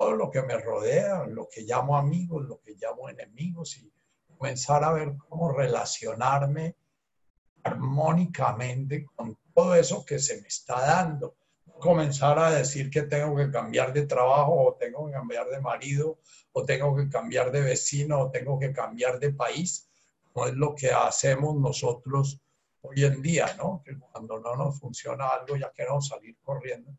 [0.00, 3.92] todo lo que me rodea, lo que llamo amigos, lo que llamo enemigos y
[4.34, 6.74] comenzar a ver cómo relacionarme
[7.62, 11.36] armónicamente con todo eso que se me está dando.
[11.78, 16.18] Comenzar a decir que tengo que cambiar de trabajo o tengo que cambiar de marido
[16.52, 19.86] o tengo que cambiar de vecino o tengo que cambiar de país.
[20.34, 22.40] No es lo que hacemos nosotros
[22.80, 23.82] hoy en día, ¿no?
[23.84, 26.90] Que cuando no nos funciona algo ya queremos salir corriendo.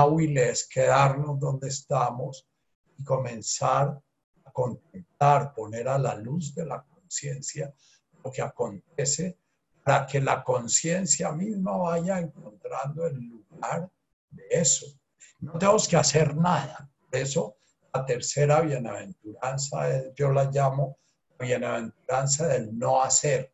[0.00, 2.48] Huile es quedarnos donde estamos
[2.96, 4.00] y comenzar
[4.44, 7.72] a contemplar, poner a la luz de la conciencia
[8.24, 9.38] lo que acontece
[9.84, 13.90] para que la conciencia misma vaya encontrando el lugar
[14.30, 14.86] de eso.
[15.40, 16.88] No tenemos que hacer nada.
[16.98, 17.56] Por eso
[17.92, 20.98] la tercera bienaventuranza, yo la llamo
[21.42, 23.52] bienaventuranza del no hacer,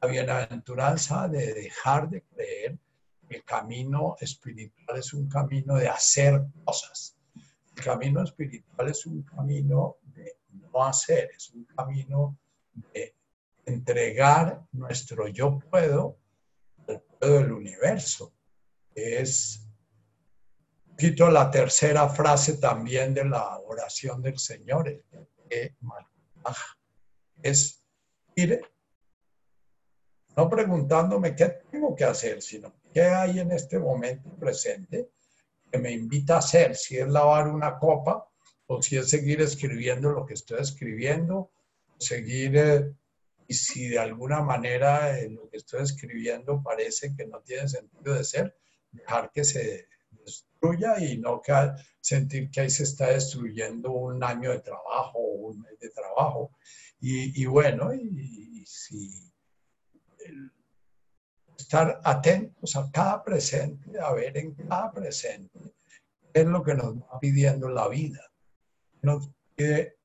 [0.00, 2.78] la bienaventuranza de dejar de creer
[3.28, 7.16] el camino espiritual es un camino de hacer cosas.
[7.76, 12.38] El camino espiritual es un camino de no hacer, es un camino
[12.92, 13.14] de
[13.64, 16.18] entregar nuestro yo puedo
[16.88, 18.32] al puedo del universo.
[18.94, 19.66] Es
[20.88, 25.02] poquito la tercera frase también de la oración del Señor,
[27.42, 27.82] es
[28.34, 28.60] ir
[30.36, 35.08] no preguntándome qué tengo que hacer, sino qué hay en este momento presente
[35.70, 38.28] que me invita a hacer, si es lavar una copa
[38.66, 41.50] o si es seguir escribiendo lo que estoy escribiendo,
[41.98, 42.92] seguir, eh,
[43.48, 48.14] y si de alguna manera eh, lo que estoy escribiendo parece que no tiene sentido
[48.14, 48.56] de ser,
[48.90, 51.52] dejar que se destruya y no que
[52.00, 56.52] sentir que ahí se está destruyendo un año de trabajo o un mes de trabajo.
[57.00, 59.25] Y, bueno, y, si
[61.66, 65.58] estar atentos a cada presente, a ver en cada presente
[66.32, 68.22] qué es lo que nos va pidiendo la vida.
[69.02, 69.98] Nos pide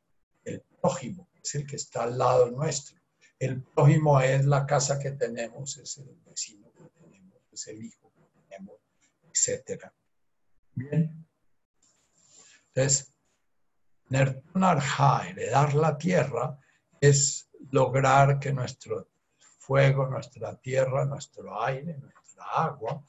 [0.44, 3.00] el prójimo, es el que está al lado nuestro.
[3.38, 8.12] El prójimo es la casa que tenemos, es el vecino que tenemos, es el hijo
[8.16, 8.78] que tenemos,
[9.32, 9.94] etcétera.
[10.74, 11.28] Bien.
[12.74, 13.14] Entonces,
[14.10, 16.60] Nertunarja, heredar la tierra,
[17.00, 19.11] es lograr que nuestro
[19.62, 23.04] fuego, nuestra tierra, nuestro aire, nuestra agua,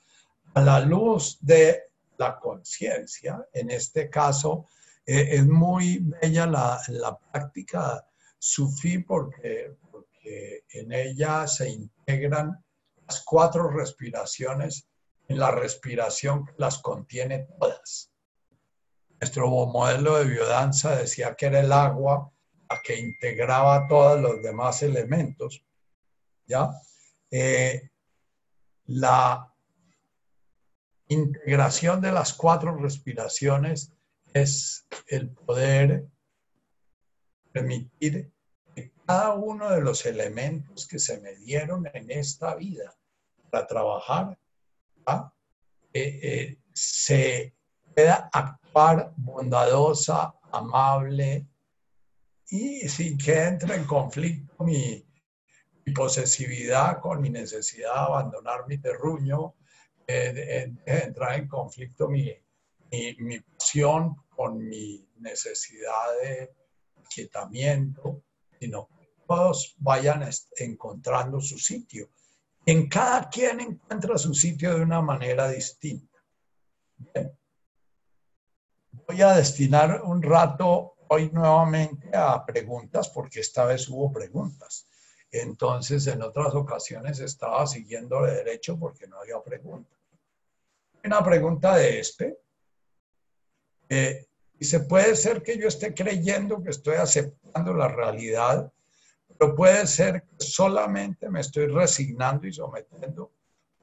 [0.54, 1.84] a la luz de
[2.18, 4.68] la conciencia, en este caso,
[5.04, 8.06] eh, es muy bella la, la práctica
[8.38, 12.62] sufí porque, porque en ella se integran
[13.06, 14.86] las cuatro respiraciones
[15.36, 18.10] la respiración las contiene todas.
[19.20, 22.30] Nuestro modelo de biodanza decía que era el agua
[22.68, 25.64] la que integraba todos los demás elementos.
[26.46, 26.70] ¿Ya?
[27.30, 27.90] Eh,
[28.86, 29.52] la
[31.08, 33.92] integración de las cuatro respiraciones
[34.32, 36.08] es el poder
[37.52, 38.32] permitir
[38.74, 42.94] que cada uno de los elementos que se me dieron en esta vida
[43.50, 44.38] para trabajar
[45.94, 47.54] eh, eh, se
[47.94, 51.46] pueda actuar bondadosa, amable
[52.48, 55.04] y sin que entre en conflicto mi,
[55.84, 59.54] mi posesividad con mi necesidad de abandonar mi terruño,
[60.06, 62.32] eh, entrar en conflicto mi,
[62.90, 66.54] mi, mi pasión con mi necesidad de
[67.12, 68.24] quietamiento,
[68.58, 72.10] sino que todos vayan encontrando su sitio.
[72.64, 76.18] En cada quien encuentra su sitio de una manera distinta.
[79.08, 84.86] Voy a destinar un rato hoy nuevamente a preguntas porque esta vez hubo preguntas.
[85.32, 89.98] Entonces, en otras ocasiones estaba siguiendo de derecho porque no había preguntas.
[91.02, 92.38] Una pregunta de este.
[93.88, 94.26] Eh,
[94.60, 98.70] se puede ser que yo esté creyendo que estoy aceptando la realidad,
[99.26, 103.32] pero puede ser que solamente me estoy resignando y sometiendo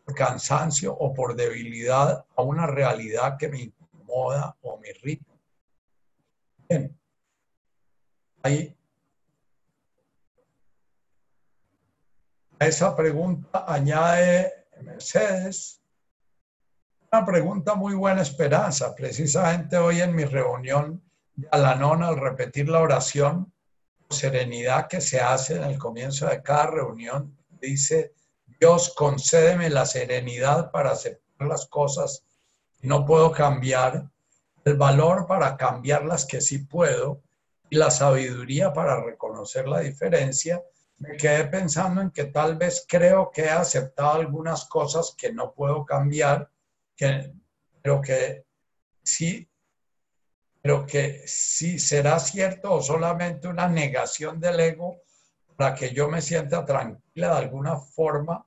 [0.06, 5.34] por cansancio o por debilidad a una realidad que me incomoda o me irrita.
[6.70, 6.98] Bien.
[8.44, 8.79] Ahí.
[12.60, 15.80] A esa pregunta añade Mercedes
[17.12, 18.94] una pregunta muy buena, Esperanza.
[18.96, 21.02] Precisamente hoy en mi reunión
[21.36, 23.52] de Alanón, al repetir la oración,
[24.12, 28.14] serenidad que se hace en el comienzo de cada reunión, dice,
[28.60, 32.26] Dios, concédeme la serenidad para aceptar las cosas
[32.80, 34.08] que no puedo cambiar,
[34.64, 37.24] el valor para cambiarlas que sí puedo
[37.72, 40.62] y la sabiduría para reconocer la diferencia.
[41.00, 45.54] Me quedé pensando en que tal vez creo que he aceptado algunas cosas que no
[45.54, 46.50] puedo cambiar
[47.82, 48.46] pero que
[49.04, 49.50] sí,
[50.62, 55.02] pero que sí será cierto o solamente una negación del ego
[55.56, 58.46] para que yo me sienta tranquila de alguna forma,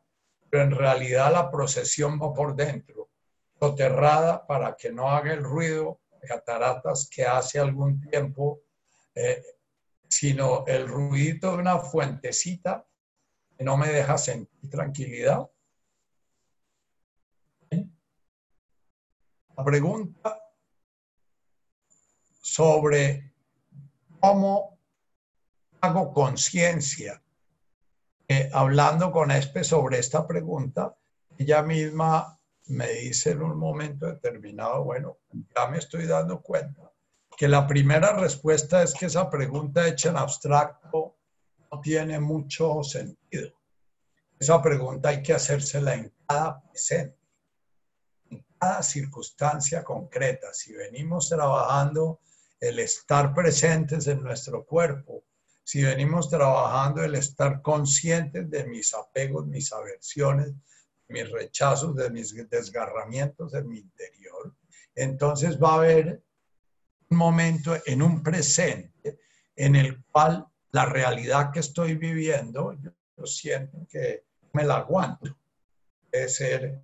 [0.51, 3.09] pero en realidad la procesión va por dentro,
[3.59, 8.61] soterrada para que no haga el ruido de cataratas que hace algún tiempo,
[9.15, 9.43] eh,
[10.23, 12.87] sino el ruidito de una fuentecita
[13.59, 15.51] que no me deja sentir tranquilidad
[19.57, 20.41] la pregunta
[22.41, 23.35] sobre
[24.21, 24.79] cómo
[25.81, 27.21] hago conciencia.
[28.29, 30.97] Eh, hablando con Espe sobre esta pregunta,
[31.37, 36.92] ella misma me dice en un momento determinado, bueno, ya me estoy dando cuenta
[37.37, 41.17] que la primera respuesta es que esa pregunta hecha en abstracto
[41.71, 43.53] no tiene mucho sentido.
[44.39, 47.23] Esa pregunta hay que hacérsela en cada presente
[48.83, 50.53] circunstancia concreta.
[50.53, 52.21] Si venimos trabajando
[52.61, 55.25] el estar presentes en nuestro cuerpo,
[55.65, 60.53] si venimos trabajando el estar conscientes de mis apegos, mis aversiones,
[61.09, 64.55] mis rechazos, de mis desgarramientos en mi interior,
[64.95, 66.23] entonces va a haber
[67.13, 69.21] momento en un presente
[69.57, 72.75] en el cual la realidad que estoy viviendo,
[73.17, 75.37] yo siento que me la aguanto.
[76.11, 76.83] Puede ser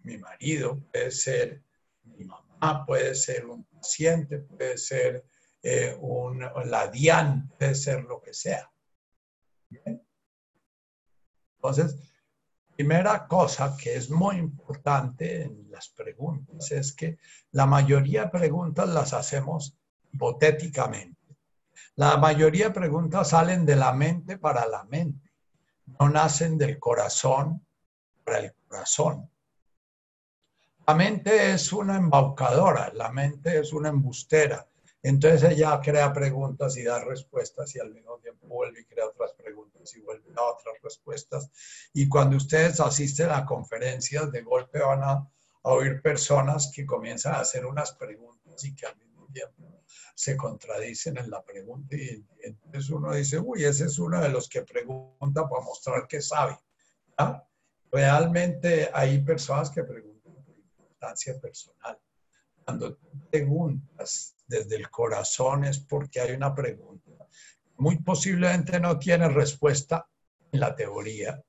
[0.00, 1.62] mi marido, puede ser
[2.04, 5.24] mi mamá, puede ser un paciente, puede ser
[5.62, 8.70] eh, un ladián, puede ser lo que sea.
[11.56, 11.96] Entonces,
[12.76, 17.18] primera cosa que es muy importante en las preguntas es que
[17.52, 19.74] la mayoría de preguntas las hacemos
[20.12, 21.16] hipotéticamente.
[21.94, 25.32] La mayoría de preguntas salen de la mente para la mente,
[25.98, 27.64] no nacen del corazón
[28.22, 29.30] para el corazón.
[30.86, 34.68] La mente es una embaucadora, la mente es una embustera.
[35.02, 39.32] Entonces ella crea preguntas y da respuestas y al mismo tiempo vuelve y crea otras
[39.34, 41.50] preguntas y vuelve a otras respuestas.
[41.92, 45.30] Y cuando ustedes asisten a conferencias, de golpe van a,
[45.68, 49.82] oír personas que comienzan a hacer unas preguntas y que al mismo tiempo
[50.14, 51.96] se contradicen en la pregunta.
[51.96, 56.22] Y entonces uno dice, uy, ese es uno de los que pregunta para mostrar que
[56.22, 56.56] sabe.
[57.90, 60.16] Realmente hay personas que preguntan
[61.40, 61.98] personal.
[62.64, 62.98] Cuando
[63.30, 67.05] preguntas desde el corazón es porque hay una pregunta.
[67.78, 70.08] Muy posiblemente no tiene respuesta
[70.52, 71.42] en la teoría,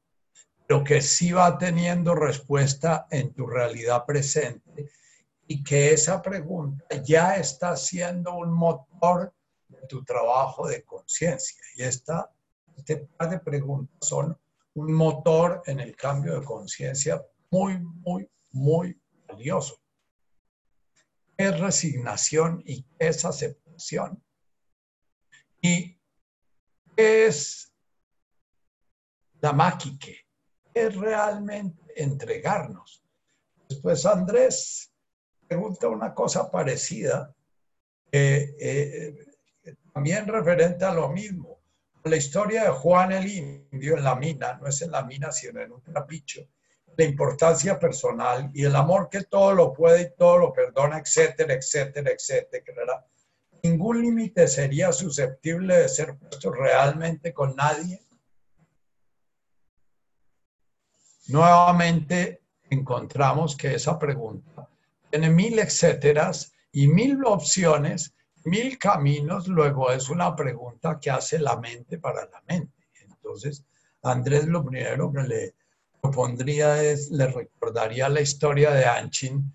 [0.67, 4.91] pero que sí va teniendo respuesta en tu realidad presente
[5.47, 9.33] y que esa pregunta ya está siendo un motor
[9.69, 11.61] de tu trabajo de conciencia.
[11.75, 12.29] Y esta,
[12.75, 14.37] este par de preguntas son
[14.73, 19.79] un motor en el cambio de conciencia muy, muy, muy valioso.
[21.37, 24.21] ¿Qué es resignación y qué es aceptación?
[25.61, 25.96] ¿Y
[26.97, 27.73] es
[29.39, 30.25] la máquique?
[30.73, 33.03] ¿Qué es realmente entregarnos?
[33.69, 34.91] Después Andrés
[35.47, 37.33] pregunta una cosa parecida,
[38.11, 39.15] eh,
[39.93, 41.57] también referente a lo mismo,
[42.03, 45.61] la historia de Juan el Indio en la mina, no es en la mina, sino
[45.61, 46.41] en un trapicho,
[46.95, 51.53] la importancia personal y el amor que todo lo puede y todo lo perdona, etcétera,
[51.53, 53.05] etcétera, etcétera.
[53.63, 58.01] Ningún límite sería susceptible de ser puesto realmente con nadie.
[61.27, 64.69] Nuevamente encontramos que esa pregunta
[65.09, 68.13] tiene mil etcéteras y mil opciones,
[68.45, 72.87] mil caminos, luego es una pregunta que hace la mente para la mente.
[73.01, 73.63] Entonces,
[74.03, 75.55] Andrés lo primero que le
[76.01, 79.53] propondría es, le recordaría la historia de Anchin.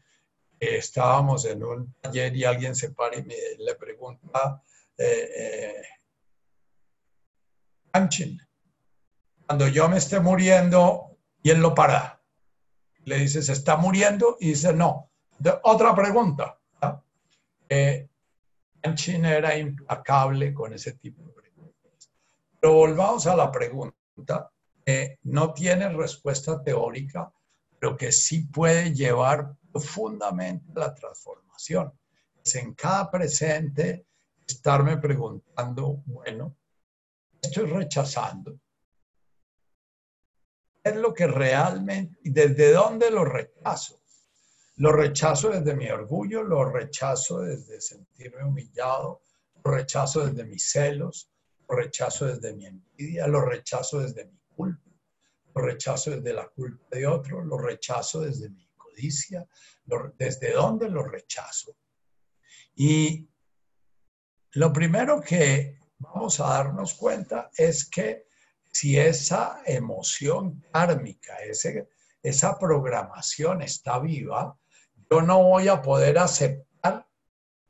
[0.62, 4.62] Estábamos en un taller y alguien se para y me, le pregunta,
[4.96, 5.82] eh, eh,
[9.46, 12.22] cuando yo me esté muriendo, él lo para.
[13.04, 14.36] Le dice, ¿se está muriendo?
[14.40, 15.10] Y dice, no.
[15.64, 16.58] otra pregunta.
[17.68, 18.08] Eh,
[18.82, 22.10] Anchin era implacable con ese tipo de preguntas.
[22.60, 24.52] Pero volvamos a la pregunta
[25.24, 27.32] no tiene respuesta teórica,
[27.78, 31.92] pero que sí puede llevar profundamente la transformación.
[32.44, 34.06] Es en cada presente
[34.46, 36.56] estarme preguntando, bueno,
[37.40, 38.58] estoy rechazando.
[40.84, 44.00] es lo que realmente, y desde dónde lo rechazo?
[44.76, 49.22] Lo rechazo desde mi orgullo, lo rechazo desde sentirme humillado,
[49.64, 51.30] lo rechazo desde mis celos,
[51.68, 54.90] lo rechazo desde mi envidia, lo rechazo desde mi culpa,
[55.54, 58.66] lo rechazo desde la culpa de otro, lo rechazo desde mi
[60.16, 61.76] desde dónde lo rechazo.
[62.74, 63.28] Y
[64.52, 68.26] lo primero que vamos a darnos cuenta es que
[68.70, 71.90] si esa emoción kármica, ese,
[72.22, 74.58] esa programación está viva,
[75.10, 77.06] yo no voy a poder aceptar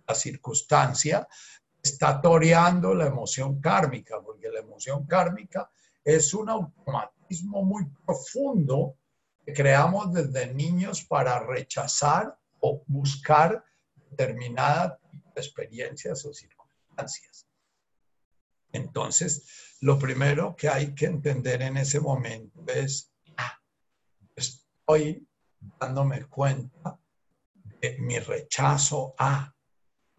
[0.07, 1.29] la circunstancia
[1.83, 5.71] está toreando la emoción kármica, porque la emoción kármica
[6.05, 8.97] es un automatismo muy profundo
[9.47, 13.65] creamos desde niños para rechazar o buscar
[14.11, 14.99] determinadas
[15.35, 17.47] experiencias o circunstancias.
[18.73, 23.59] Entonces, lo primero que hay que entender en ese momento es, ah,
[24.35, 25.27] estoy
[25.79, 26.99] dándome cuenta
[27.81, 29.55] de mi rechazo a,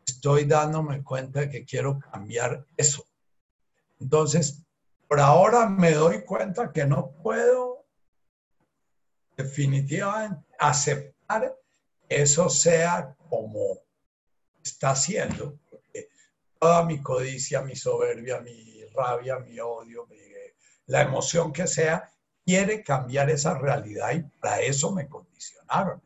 [0.05, 3.07] estoy dándome cuenta de que quiero cambiar eso.
[3.99, 4.63] Entonces,
[5.07, 7.72] por ahora me doy cuenta que no puedo
[9.36, 11.56] definitivamente aceptar
[12.10, 13.80] eso sea como
[14.64, 15.58] está siendo,
[16.60, 20.08] toda mi codicia, mi soberbia, mi rabia, mi odio,
[20.86, 22.10] la emoción que sea,
[22.46, 26.02] quiere cambiar esa realidad y para eso me condicionaron.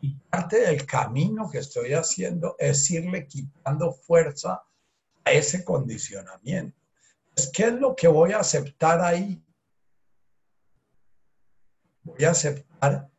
[0.00, 4.62] Y parte del camino que estoy haciendo es irle quitando fuerza
[5.24, 6.76] a ese condicionamiento.
[7.52, 9.42] ¿qué es lo que voy a aceptar ahí?
[12.04, 13.10] Voy a aceptar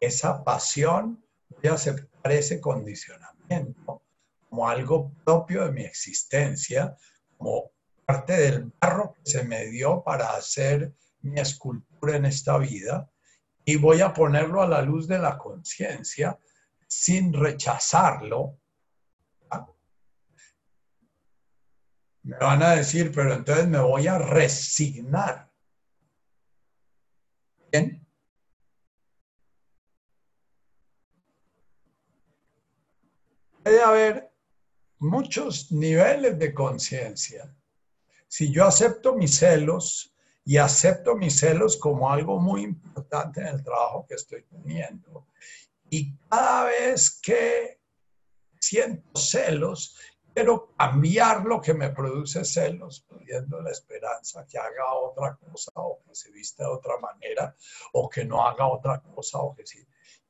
[0.00, 4.02] esa pasión, voy a aceptar ese condicionamiento
[4.48, 6.96] como algo propio de mi existencia,
[7.36, 7.70] como
[8.04, 13.10] parte del barro que se me dio para hacer mi escultura en esta vida
[13.64, 16.38] y voy a ponerlo a la luz de la conciencia
[16.86, 18.58] sin rechazarlo,
[22.24, 25.52] Me van a decir, pero entonces me voy a resignar.
[27.70, 28.03] ¿Bien?
[33.64, 34.30] Puede haber
[34.98, 37.50] muchos niveles de conciencia.
[38.28, 43.64] Si yo acepto mis celos y acepto mis celos como algo muy importante en el
[43.64, 45.28] trabajo que estoy teniendo,
[45.88, 47.80] y cada vez que
[48.60, 49.96] siento celos
[50.34, 56.02] quiero cambiar lo que me produce celos, pidiendo la esperanza que haga otra cosa o
[56.02, 57.56] que se vista de otra manera
[57.94, 59.86] o que no haga otra cosa o que sí.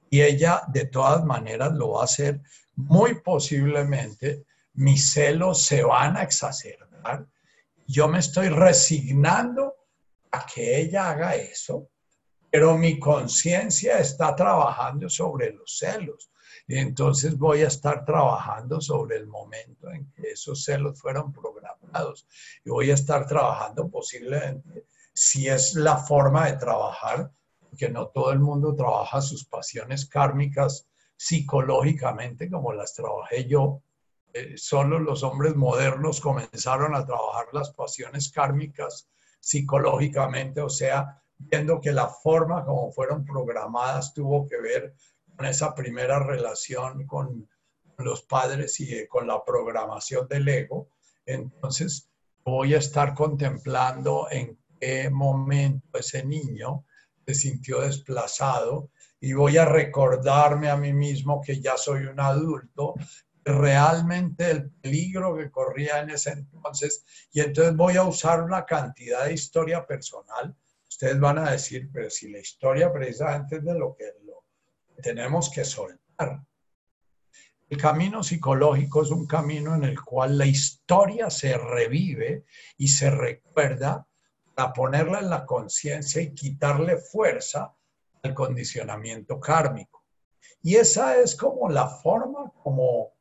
[0.08, 2.40] Y ella de todas maneras lo va a hacer.
[2.76, 4.44] Muy posiblemente
[4.74, 7.26] mis celos se van a exacerbar.
[7.86, 9.74] Yo me estoy resignando
[10.30, 11.90] a que ella haga eso,
[12.50, 16.30] pero mi conciencia está trabajando sobre los celos
[16.66, 22.26] entonces voy a estar trabajando sobre el momento en que esos celos fueron programados.
[22.64, 28.32] Y voy a estar trabajando posiblemente, si es la forma de trabajar, porque no todo
[28.32, 33.82] el mundo trabaja sus pasiones kármicas psicológicamente como las trabajé yo.
[34.32, 39.08] Eh, solo los hombres modernos comenzaron a trabajar las pasiones kármicas
[39.40, 44.94] psicológicamente, o sea, viendo que la forma como fueron programadas tuvo que ver
[45.36, 47.48] con esa primera relación con
[47.98, 50.88] los padres y con la programación del ego.
[51.26, 52.10] Entonces,
[52.44, 56.84] voy a estar contemplando en qué momento ese niño
[57.26, 58.90] se sintió desplazado
[59.24, 62.92] y voy a recordarme a mí mismo que ya soy un adulto,
[63.42, 69.24] realmente el peligro que corría en ese entonces, y entonces voy a usar una cantidad
[69.24, 70.54] de historia personal.
[70.86, 74.44] Ustedes van a decir, pero si la historia precisamente es de lo que lo
[75.02, 76.42] tenemos que soltar.
[77.70, 82.44] El camino psicológico es un camino en el cual la historia se revive
[82.76, 84.06] y se recuerda
[84.54, 87.74] para ponerla en la conciencia y quitarle fuerza
[88.24, 90.02] al condicionamiento kármico.
[90.62, 93.12] Y esa es como la forma como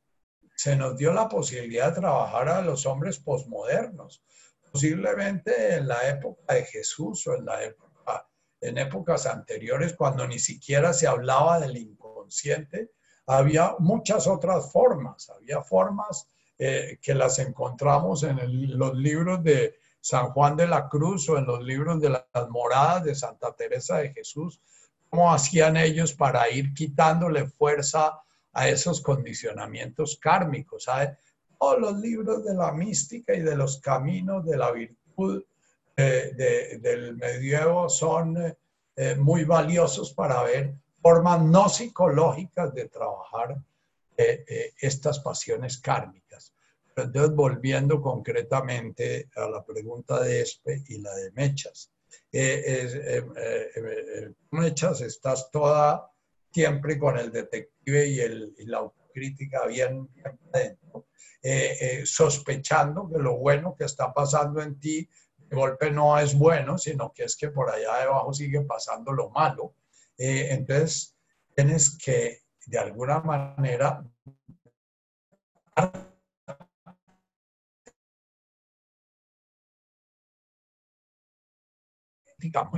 [0.55, 4.23] se nos dio la posibilidad de trabajar a los hombres posmodernos.
[4.71, 8.27] Posiblemente en la época de Jesús o en la época,
[8.61, 12.91] en épocas anteriores, cuando ni siquiera se hablaba del inconsciente,
[13.27, 15.29] había muchas otras formas.
[15.29, 16.27] Había formas
[16.57, 21.45] eh, que las encontramos en los libros de San Juan de la Cruz o en
[21.45, 24.61] los libros de las moradas de Santa Teresa de Jesús,
[25.13, 28.19] cómo hacían ellos para ir quitándole fuerza
[28.51, 30.87] a esos condicionamientos kármicos.
[31.59, 35.43] Todos los libros de la mística y de los caminos de la virtud
[35.95, 38.55] eh, del medievo son
[38.95, 43.55] eh, muy valiosos para ver formas no psicológicas de trabajar
[44.17, 46.55] eh, estas pasiones kármicas.
[46.95, 51.91] Entonces, volviendo concretamente a la pregunta de Espe y la de Mechas.
[54.51, 56.09] Mechas, estás toda
[56.51, 60.07] siempre con el detective y, el, la autocrítica bien,
[60.53, 60.77] eh,
[61.41, 66.77] eh, sospechando que lo bueno que está pasando en ti de golpe no es bueno,
[66.77, 69.75] sino que es que por allá debajo sigue pasando lo malo.
[70.17, 71.15] Eh, entonces,
[71.55, 74.03] tienes que, de alguna manera,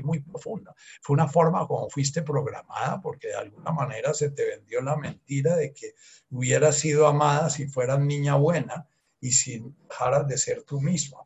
[0.03, 0.76] muy, profunda.
[1.01, 5.55] Fue una forma como fuiste programada, porque de alguna manera se te vendió la mentira
[5.55, 5.95] de que
[6.32, 8.88] hubieras sido amada si fueras niña buena
[9.20, 11.20] y si dejaras de ser tú misma.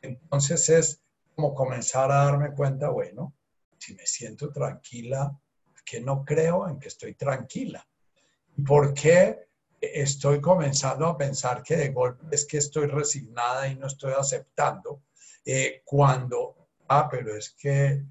[0.00, 1.02] Entonces es
[1.34, 3.34] como comenzar a darme cuenta, bueno,
[3.78, 5.36] si me siento tranquila,
[5.84, 7.86] que no creo en que estoy tranquila?
[8.66, 9.48] ¿Por qué
[9.80, 15.02] estoy comenzando a pensar que de golpe es que estoy resignada y no estoy aceptando?
[15.44, 18.04] Eh, cuando ah, pero es que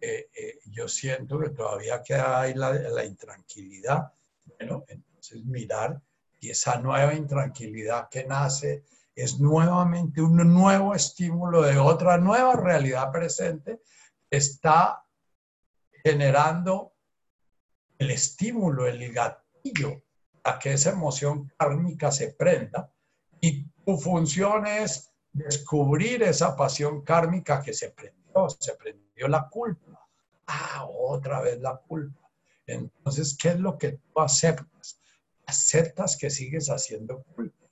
[0.00, 4.12] eh, eh, yo siento que todavía queda ahí la, intranquilidad.
[4.44, 6.00] Bueno, entonces mirar
[6.40, 13.10] y esa nueva intranquilidad que nace es nuevamente un nuevo estímulo de otra nueva realidad
[13.10, 13.80] presente
[14.30, 15.04] está
[16.04, 16.94] generando
[17.98, 20.04] el estímulo, el gatillo
[20.44, 22.92] a que esa emoción kármica se prenda
[23.40, 28.18] y tu función es descubrir esa pasión kármica que se prende
[28.58, 30.06] se prendió la culpa.
[30.46, 32.30] Ah, otra vez la culpa.
[32.66, 35.00] Entonces, ¿qué es lo que tú aceptas?
[35.46, 37.66] Aceptas que sigues haciendo culpa.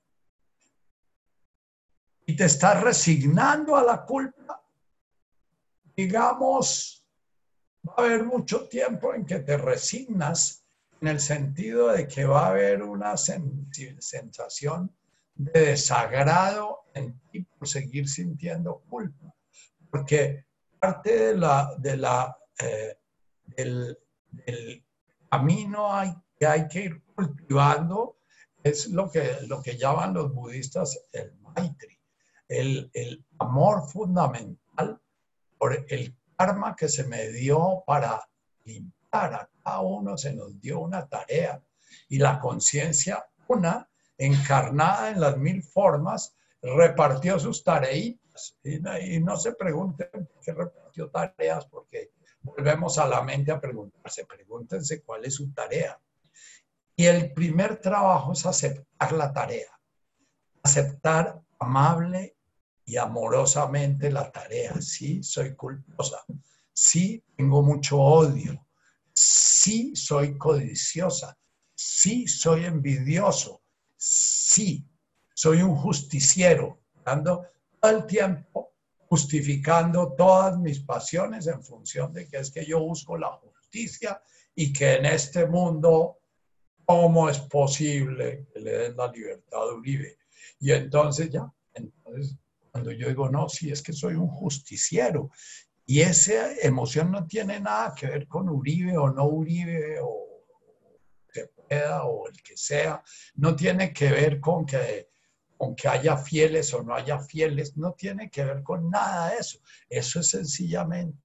[2.27, 4.63] Y te estás resignando a la culpa.
[5.97, 7.07] Digamos,
[7.87, 10.65] va a haber mucho tiempo en que te resignas
[11.01, 14.95] en el sentido de que va a haber una sensación
[15.35, 19.35] de desagrado en ti seguir sintiendo culpa.
[19.91, 20.47] Porque
[20.79, 22.99] parte de la, de la, eh,
[23.57, 23.99] del,
[25.31, 28.19] camino hay, que hay que ir cultivando
[28.63, 31.99] es lo que, lo que llaman los budistas el maitri,
[32.49, 35.01] el, el amor fundamental
[35.59, 38.29] por el karma que se me dio para
[38.65, 38.97] limpiar.
[39.13, 41.63] A cada uno se nos dio una tarea
[42.09, 43.89] y la conciencia, una
[44.19, 46.37] encarnada en las mil formas,
[46.75, 48.57] repartió sus tareitas.
[48.65, 50.09] Y, no se pregunten
[50.43, 52.11] qué repartió tareas, porque
[52.43, 55.99] volvemos a la mente a preguntarse, pregúntense cuál es su tarea.
[56.95, 59.79] Y el primer trabajo es aceptar la tarea,
[60.63, 62.37] aceptar amable
[62.85, 64.81] y amorosamente la tarea.
[64.81, 66.25] Sí, soy culposa,
[66.73, 68.67] sí, tengo mucho odio,
[69.13, 71.37] sí, soy codiciosa,
[71.75, 73.63] sí, soy envidioso,
[73.97, 74.87] sí,
[75.37, 77.47] soy un justiciero, dando
[77.83, 78.73] el tiempo
[79.07, 84.21] justificando todas mis pasiones en función de que es que yo busco la justicia
[84.55, 86.21] y que en este mundo,
[86.87, 90.17] ¿cómo es posible que le den la libertad a Uribe?
[90.59, 92.39] Y entonces ya, entonces
[92.73, 95.31] cuando yo digo, no, si es que soy un justiciero
[95.85, 100.47] y esa emoción no tiene nada que ver con Uribe o no Uribe o
[101.31, 103.03] que pueda o el que sea,
[103.35, 105.11] no tiene que ver con que
[105.59, 109.61] aunque haya fieles o no haya fieles, no tiene que ver con nada de eso.
[109.89, 111.19] Eso es sencillamente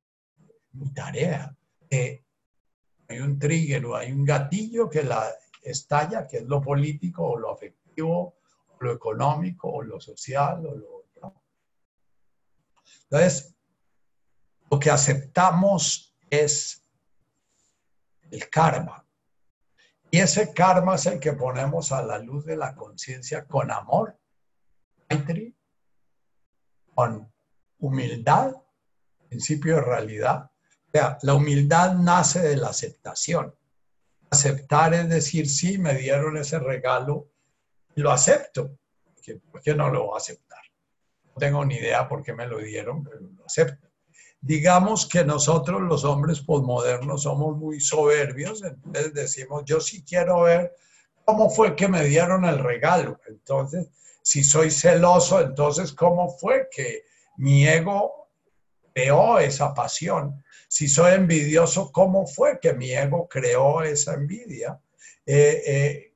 [0.73, 1.55] mi tarea.
[1.91, 5.29] hay un trigger o hay un gatillo que la
[5.61, 8.37] estalla, que es lo político o lo afectivo,
[8.69, 11.01] o lo económico o lo social o lo...
[13.03, 13.53] Entonces,
[14.69, 16.81] lo que aceptamos es
[18.29, 19.05] el karma.
[20.09, 24.20] Y ese karma es el que ponemos a la luz de la conciencia con amor
[26.93, 27.31] con
[27.79, 28.55] humildad,
[29.27, 30.51] principio de realidad.
[30.87, 33.55] O sea, la humildad nace de la aceptación.
[34.29, 37.29] Aceptar es decir, sí, me dieron ese regalo,
[37.95, 38.77] lo acepto.
[39.51, 40.61] ¿Por qué no lo voy a aceptar?
[41.25, 43.87] No tengo ni idea por qué me lo dieron, pero lo acepto.
[44.39, 50.73] Digamos que nosotros los hombres posmodernos somos muy soberbios, entonces decimos, yo sí quiero ver
[51.25, 53.19] cómo fue que me dieron el regalo.
[53.27, 53.89] Entonces,
[54.21, 57.03] si soy celoso, entonces, ¿cómo fue que
[57.37, 58.29] mi ego
[58.93, 60.43] creó esa pasión?
[60.67, 64.79] Si soy envidioso, ¿cómo fue que mi ego creó esa envidia?
[65.25, 66.13] Eh, eh,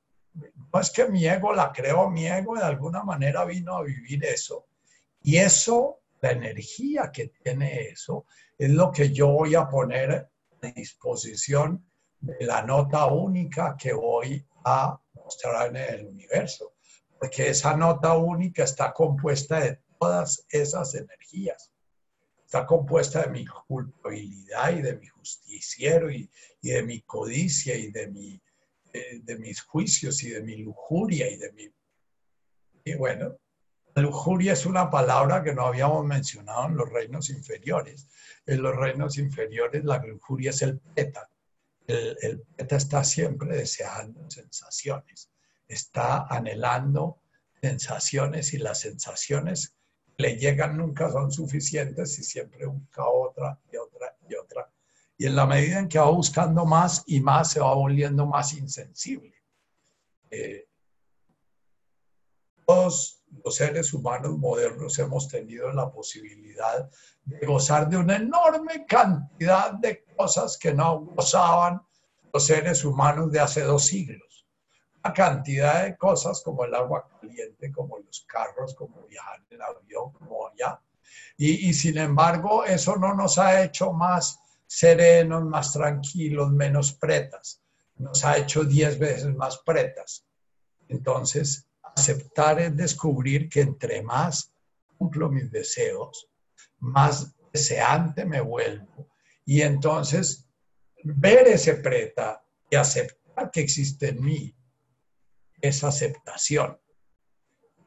[0.73, 4.23] no es que mi ego la creó, mi ego de alguna manera vino a vivir
[4.23, 4.67] eso.
[5.23, 8.25] Y eso, la energía que tiene eso,
[8.57, 10.27] es lo que yo voy a poner a
[10.75, 11.83] disposición
[12.19, 16.74] de la nota única que voy a mostrar en el universo
[17.26, 21.71] porque esa nota única está compuesta de todas esas energías.
[22.45, 26.30] Está compuesta de mi culpabilidad y de mi justiciero y,
[26.61, 28.39] de mi codicia y de, mi,
[29.23, 31.67] de, mis juicios y de mi lujuria y de mi...
[32.84, 33.39] Y bueno,
[33.95, 38.07] lujuria es una palabra que no habíamos mencionado en los reinos inferiores.
[38.45, 41.28] En los reinos inferiores la lujuria es el peta.
[41.88, 45.32] El, el peta está siempre deseando sensaciones
[45.68, 47.20] está anhelando
[47.61, 49.76] sensaciones y las sensaciones
[50.16, 54.72] que le llegan nunca son suficientes y siempre busca otra y otra y otra.
[55.18, 58.53] Y en la medida en que va buscando más y más, se va volviendo más
[58.53, 59.34] insensible.
[60.30, 60.68] Eh,
[62.66, 66.89] todos los seres humanos modernos hemos tenido la posibilidad
[67.24, 71.82] de gozar de una enorme cantidad de cosas que no gozaban
[72.34, 74.24] los seres humanos de hace dos siglos
[75.13, 80.47] cantidad de cosas como el agua caliente, como los carros, como viajar en avión, como
[80.47, 80.79] allá.
[81.37, 87.61] Y, y, sin embargo, eso no nos ha hecho más serenos, más tranquilos, menos pretas.
[87.97, 90.25] Nos ha hecho diez veces más pretas.
[90.87, 94.51] Entonces, aceptar es descubrir que entre más
[94.97, 96.27] cumplo mis deseos,
[96.79, 99.09] más deseante me vuelvo.
[99.45, 100.47] Y entonces,
[101.03, 104.55] ver ese preta y aceptar que existe en mí
[105.61, 106.79] es aceptación.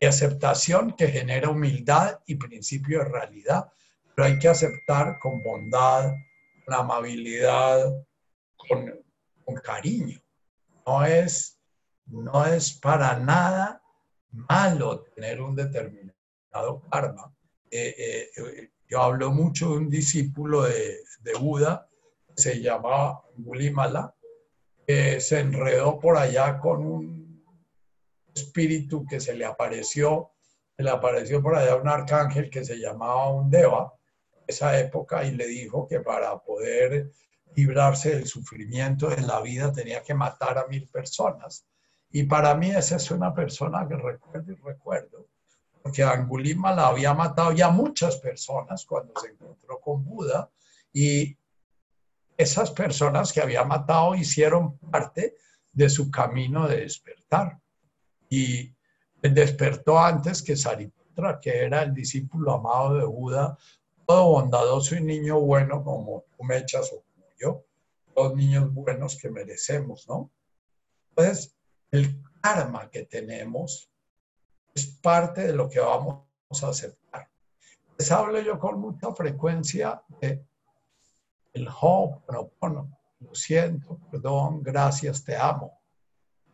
[0.00, 3.72] Y aceptación que genera humildad y principio de realidad.
[4.14, 6.12] Pero hay que aceptar con bondad,
[6.64, 7.92] con amabilidad,
[8.56, 8.94] con,
[9.62, 10.20] cariño.
[10.86, 11.58] No es,
[12.06, 13.82] no es para nada
[14.30, 17.34] malo tener un determinado karma.
[17.70, 21.88] Eh, eh, yo hablo mucho de un discípulo de, de Buda,
[22.36, 24.14] se llamaba Gulimala,
[24.86, 27.17] que se enredó por allá con un
[28.39, 30.32] espíritu que se le apareció,
[30.76, 33.95] se le apareció por allá un arcángel que se llamaba un Deva,
[34.47, 37.12] esa época, y le dijo que para poder
[37.55, 41.66] librarse del sufrimiento en la vida tenía que matar a mil personas.
[42.11, 45.28] Y para mí esa es una persona que recuerdo y recuerdo,
[45.82, 50.51] porque Angulima la había matado ya muchas personas cuando se encontró con Buda,
[50.93, 51.36] y
[52.36, 55.36] esas personas que había matado hicieron parte
[55.72, 57.59] de su camino de despertar
[58.29, 58.74] y
[59.20, 63.57] despertó antes que Sariputra, que era el discípulo amado de Buda,
[64.07, 67.64] todo bondadoso y niño bueno como tú me echas o como yo,
[68.16, 70.31] los niños buenos que merecemos, ¿no?
[71.11, 71.57] Entonces,
[71.91, 73.91] el karma que tenemos
[74.74, 76.24] es parte de lo que vamos
[76.62, 77.29] a aceptar.
[77.99, 80.45] Les hablo yo con mucha frecuencia de
[81.53, 82.97] el Ho'oponopono.
[83.20, 85.78] Lo siento, perdón, gracias, te amo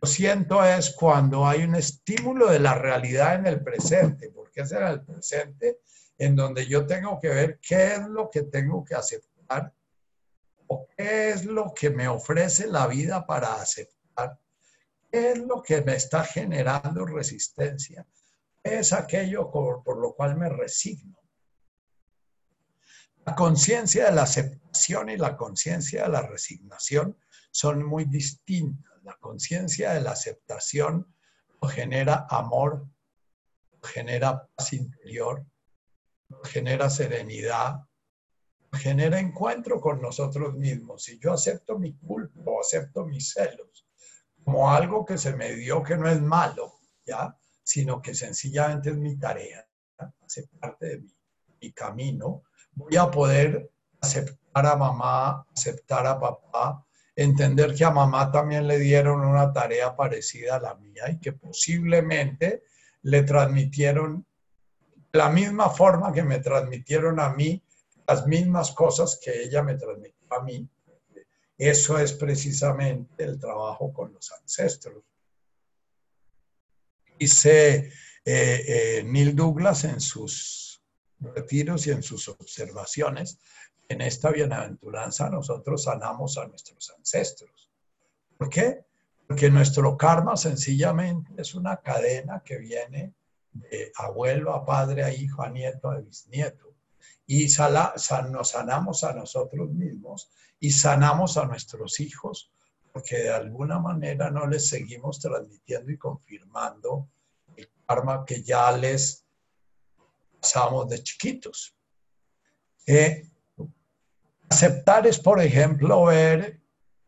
[0.03, 4.83] siento es cuando hay un estímulo de la realidad en el presente, porque es en
[4.83, 5.79] el presente
[6.17, 9.73] en donde yo tengo que ver qué es lo que tengo que aceptar
[10.67, 14.39] o qué es lo que me ofrece la vida para aceptar,
[15.11, 18.05] qué es lo que me está generando resistencia,
[18.63, 21.19] es aquello por lo cual me resigno.
[23.25, 27.17] La conciencia de la aceptación y la conciencia de la resignación
[27.51, 31.15] son muy distintas la conciencia de la aceptación
[31.67, 32.87] genera amor
[33.85, 35.45] genera paz interior,
[36.43, 37.81] genera serenidad,
[38.73, 41.03] genera encuentro con nosotros mismos.
[41.03, 43.87] Si yo acepto mi culpa o acepto mis celos
[44.43, 46.73] como algo que se me dio que no es malo,
[47.05, 47.35] ¿ya?
[47.63, 49.67] sino que sencillamente es mi tarea,
[50.23, 51.03] hace parte de
[51.59, 52.43] mi camino,
[52.73, 56.84] voy a poder aceptar a mamá, aceptar a papá,
[57.15, 61.33] entender que a mamá también le dieron una tarea parecida a la mía y que
[61.33, 62.63] posiblemente
[63.03, 64.25] le transmitieron
[65.13, 67.63] la misma forma que me transmitieron a mí,
[68.05, 70.67] las mismas cosas que ella me transmitió a mí.
[71.57, 75.03] Eso es precisamente el trabajo con los ancestros.
[77.17, 77.91] Dice
[78.25, 80.83] eh, eh, Neil Douglas en sus
[81.21, 83.39] retiros y en sus observaciones
[83.87, 87.69] en esta bienaventuranza nosotros sanamos a nuestros ancestros.
[88.37, 88.85] ¿Por qué?
[89.27, 93.13] Porque nuestro karma sencillamente es una cadena que viene
[93.51, 96.73] de abuelo a padre, a hijo, a nieto, a bisnieto.
[97.27, 100.29] Y nos sanamos a nosotros mismos
[100.59, 102.51] y sanamos a nuestros hijos
[102.95, 107.09] porque de alguna manera no les seguimos transmitiendo y confirmando
[107.57, 109.25] el karma que ya les
[110.39, 111.75] pasamos de chiquitos.
[112.85, 113.29] Eh,
[114.49, 116.61] Aceptar es, por ejemplo, ver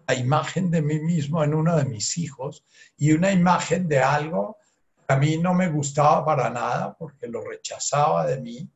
[0.07, 2.65] la imagen de mí mismo en uno de mis hijos
[2.97, 4.57] y una imagen de algo
[4.97, 8.69] que a mí no me gustaba para nada porque lo rechazaba de mí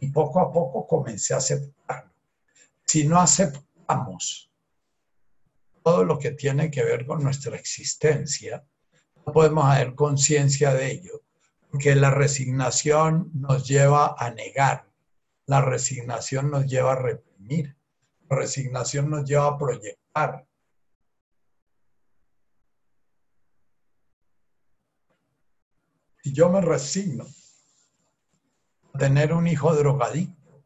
[0.00, 2.12] y poco a poco comencé a aceptarlo.
[2.84, 4.50] Si no aceptamos
[5.82, 8.64] todo lo que tiene que ver con nuestra existencia,
[9.26, 11.22] no podemos haber conciencia de ello,
[11.70, 14.88] porque la resignación nos lleva a negar,
[15.46, 17.76] la resignación nos lleva a reprimir
[18.28, 20.46] resignación nos lleva a proyectar.
[26.22, 27.26] Si yo me resigno
[28.94, 30.64] a tener un hijo drogadicto,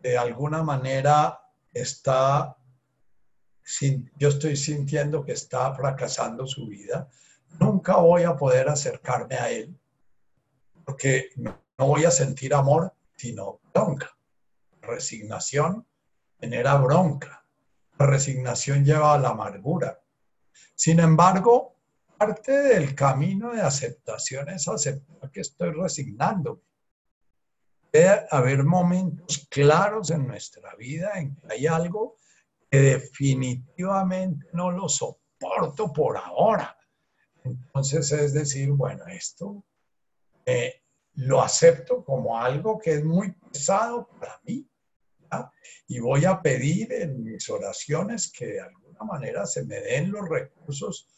[0.00, 1.40] de alguna manera
[1.72, 2.56] está,
[4.16, 7.08] yo estoy sintiendo que está fracasando su vida,
[7.58, 9.76] nunca voy a poder acercarme a él,
[10.84, 14.16] porque no voy a sentir amor, sino bronca,
[14.82, 15.86] resignación
[16.40, 17.44] genera bronca.
[17.98, 20.00] La resignación lleva a la amargura.
[20.74, 21.76] Sin embargo,
[22.18, 26.62] parte del camino de aceptación es aceptar que estoy resignando.
[27.92, 32.16] Debe haber momentos claros en nuestra vida en que hay algo
[32.70, 36.76] que definitivamente no lo soporto por ahora.
[37.44, 39.64] Entonces es decir, bueno, esto
[40.44, 40.82] eh,
[41.14, 44.68] lo acepto como algo que es muy pesado para mí
[45.86, 50.28] y voy a pedir en mis oraciones que de alguna manera se me den los
[50.28, 51.08] recursos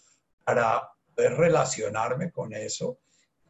[0.44, 2.98] para poder relacionarme con eso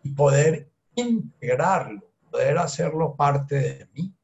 [0.02, 4.14] y poder integrarlo, poder hacerlo parte de mí.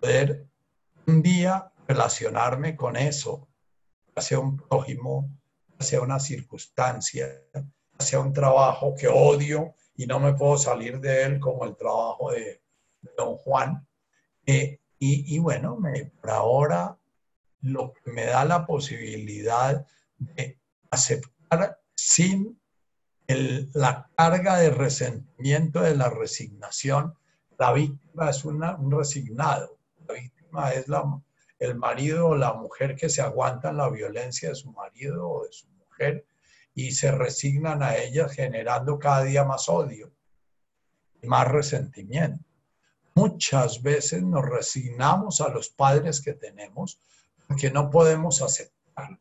[0.00, 0.46] Poder
[1.06, 3.48] un día relacionarme con eso,
[4.14, 5.30] hacia un prójimo,
[5.78, 7.28] hacia una circunstancia,
[7.98, 12.32] hacia un trabajo que odio y no me puedo salir de él como el trabajo
[12.32, 12.62] de,
[13.16, 13.86] don Juan.
[14.46, 16.96] Eh, y, bueno, me, por ahora
[17.62, 19.84] lo que me da la posibilidad
[20.18, 22.60] de aceptar sin
[23.26, 27.14] la carga de resentimiento de la resignación.
[27.58, 28.62] La víctima es un
[28.92, 29.78] resignado.
[30.06, 30.86] La víctima es
[31.58, 35.52] el marido o la mujer que se aguantan la violencia de su marido o de
[35.52, 36.26] su mujer
[36.74, 40.12] y se resignan a ellas generando cada día más odio
[41.20, 42.44] y más resentimiento.
[43.14, 46.98] Muchas veces nos resignamos a los padres que tenemos
[47.46, 49.20] porque no podemos aceptarlos.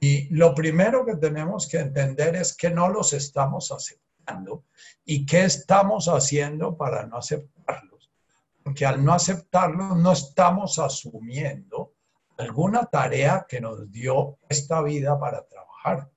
[0.00, 4.64] Y lo primero que tenemos que entender es que no los estamos aceptando
[5.04, 8.10] y qué estamos haciendo para no aceptarlos.
[8.62, 11.94] Porque al no aceptarlos no estamos asumiendo
[12.36, 16.08] alguna tarea que nos dio esta vida para trabajar.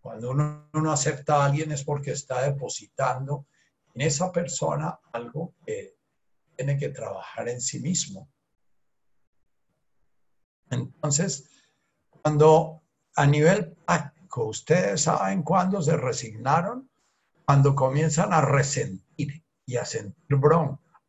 [0.00, 3.46] Cuando uno no acepta a alguien es porque está depositando
[3.94, 5.96] en esa persona algo que
[6.56, 8.28] tiene que trabajar en sí mismo.
[10.70, 11.48] Entonces,
[12.22, 12.82] cuando
[13.16, 16.88] a nivel práctico, ustedes saben cuándo se resignaron,
[17.44, 21.02] cuando comienzan a resentir y a sentir bronca,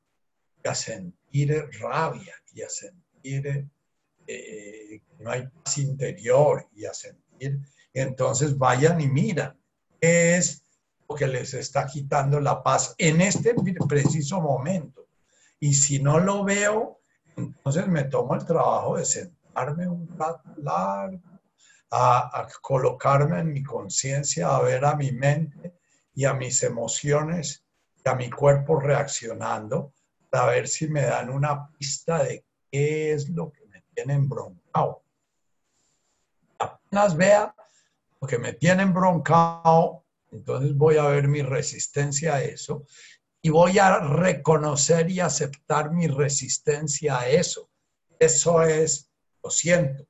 [0.63, 3.69] y a sentir rabia, y a sentir
[4.27, 7.61] eh, que no hay paz interior, y a sentir
[7.93, 9.57] entonces vayan y miran
[9.99, 10.63] es
[11.07, 13.53] lo que les está quitando la paz en este
[13.87, 15.07] preciso momento.
[15.59, 17.01] Y si no lo veo,
[17.35, 21.21] entonces me tomo el trabajo de sentarme un rato largo,
[21.91, 25.75] a, colocarme en mi conciencia, a ver a mi mente
[26.15, 27.63] y a mis emociones
[28.03, 29.93] y a mi cuerpo reaccionando
[30.29, 35.03] para ver si me dan una pista de qué es lo que me tiene embroncado.
[36.57, 37.53] Apenas vea
[38.21, 42.85] lo que me tiene embroncado, entonces voy a ver mi resistencia a eso
[43.41, 47.69] y voy a reconocer y aceptar mi resistencia a eso.
[48.19, 49.11] Eso es,
[49.43, 50.05] lo siento.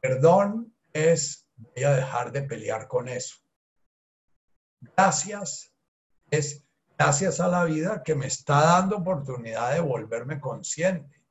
[0.00, 3.36] Perdón es, voy a dejar de pelear con eso.
[4.80, 5.72] Gracias
[6.30, 6.64] es
[6.98, 11.22] gracias a la vida que me está dando oportunidad de volverme consciente.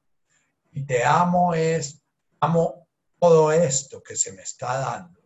[0.72, 2.02] Y te amo es,
[2.40, 2.88] amo
[3.20, 5.17] todo esto que se me está dando,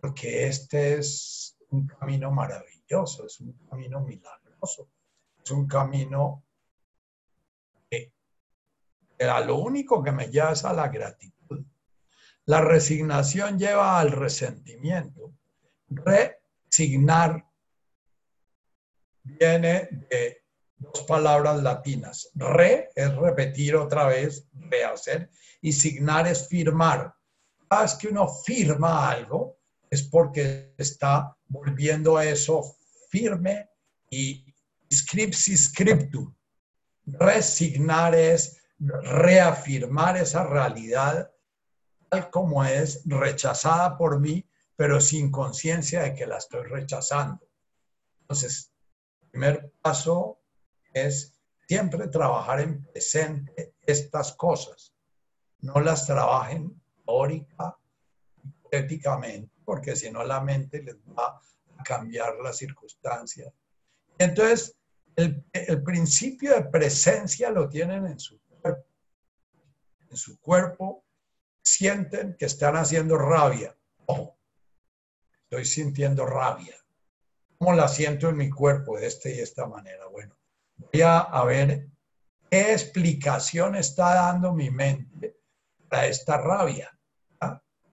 [0.00, 4.88] porque este es un camino maravilloso, es un camino milagroso,
[5.42, 6.44] es un camino
[7.90, 8.12] que,
[9.20, 11.64] a lo único que me lleva a la gratitud.
[12.44, 15.32] La resignación lleva al resentimiento.
[15.88, 17.44] Resignar
[19.24, 20.44] viene de
[20.76, 22.30] dos palabras latinas.
[22.34, 27.12] Re es repetir otra vez, rehacer, y signar es firmar.
[27.68, 29.55] Cada que uno firma algo
[29.90, 32.76] es porque está volviendo a eso
[33.10, 33.70] firme
[34.10, 34.44] y
[34.92, 36.34] scripsi scriptum.
[37.06, 41.30] Resignar es reafirmar esa realidad
[42.08, 47.46] tal como es rechazada por mí, pero sin conciencia de que la estoy rechazando.
[48.20, 48.72] Entonces,
[49.30, 50.40] primer paso
[50.92, 51.34] es
[51.66, 54.92] siempre trabajar en presente estas cosas.
[55.60, 57.76] No las trabajen teórica,
[58.70, 61.38] éticamente, porque si no la mente les va
[61.78, 63.52] a cambiar las circunstancias.
[64.16, 64.74] Entonces,
[65.14, 68.86] el, el principio de presencia lo tienen en su cuerpo.
[70.10, 71.04] En su cuerpo
[71.62, 73.76] sienten que están haciendo rabia.
[74.06, 74.38] Ojo,
[75.42, 76.74] estoy sintiendo rabia
[77.58, 80.06] ¿Cómo la siento en mi cuerpo de esta y esta manera?
[80.08, 80.36] Bueno,
[80.76, 81.88] voy a, ver
[82.50, 85.38] qué explicación está dando mi mente
[85.88, 86.95] para esta rabia.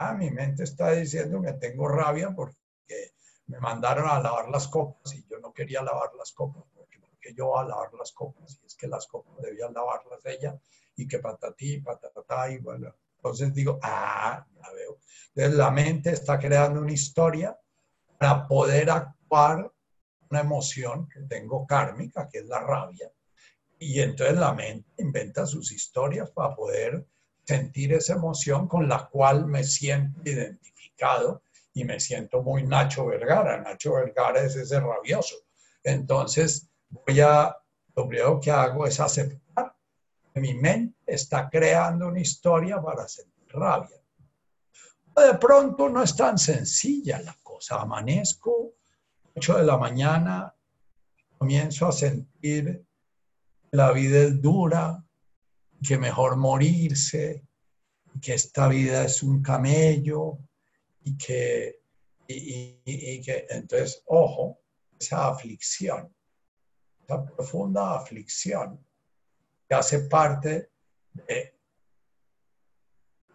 [0.10, 0.14] ¿Ah?
[0.14, 3.14] mi mente está diciendo que tengo rabia porque
[3.48, 7.34] me mandaron a lavar las copas y yo no quería lavar las copas porque, porque
[7.34, 10.58] yo a lavar las copas y es que las copas debían lavarlas ella
[10.96, 12.94] y que patatí, patatá y bueno.
[13.18, 15.00] Entonces digo, ah, ya veo.
[15.30, 17.58] Entonces la mente está creando una historia
[18.18, 18.90] para poder
[20.30, 23.12] una emoción que tengo kármica, que es la rabia.
[23.80, 27.06] Y entonces la mente inventa sus historias para poder
[27.45, 31.44] sentir esa emoción con la cual me siento identificado
[31.74, 33.61] y me siento muy Nacho Vergara.
[33.61, 35.36] Nacho Vergara es ese rabioso.
[35.84, 37.56] Entonces, voy a,
[37.95, 39.76] lo primero que hago es aceptar
[40.34, 43.98] que mi mente está creando una historia para sentir rabia.
[45.15, 47.82] De pronto no es tan sencilla la cosa.
[47.82, 48.74] Amanezco
[49.36, 50.53] 8 de la mañana
[51.38, 52.86] comienzo a sentir
[53.70, 55.03] que la vida es dura,
[55.85, 57.45] que mejor morirse,
[58.22, 60.39] que esta vida es un camello
[61.03, 61.81] y que,
[62.27, 64.60] y, que entonces, ojo,
[64.99, 66.15] esa aflicción,
[67.03, 68.85] esa profunda aflicción
[69.68, 70.69] que hace parte
[71.11, 71.53] de,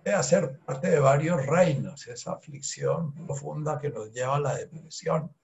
[0.05, 5.35] de hacer parte de varios reinos, esa aflicción profunda que nos lleva a la depresión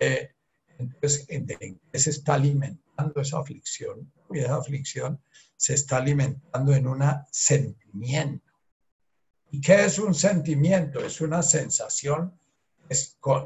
[0.00, 0.34] eh,
[0.78, 4.12] entonces, ¿en qué se está alimentando esa aflicción?
[4.32, 5.20] Y esa aflicción
[5.56, 8.52] se está alimentando en un sentimiento.
[9.50, 11.00] ¿Y qué es un sentimiento?
[11.00, 12.38] Es una sensación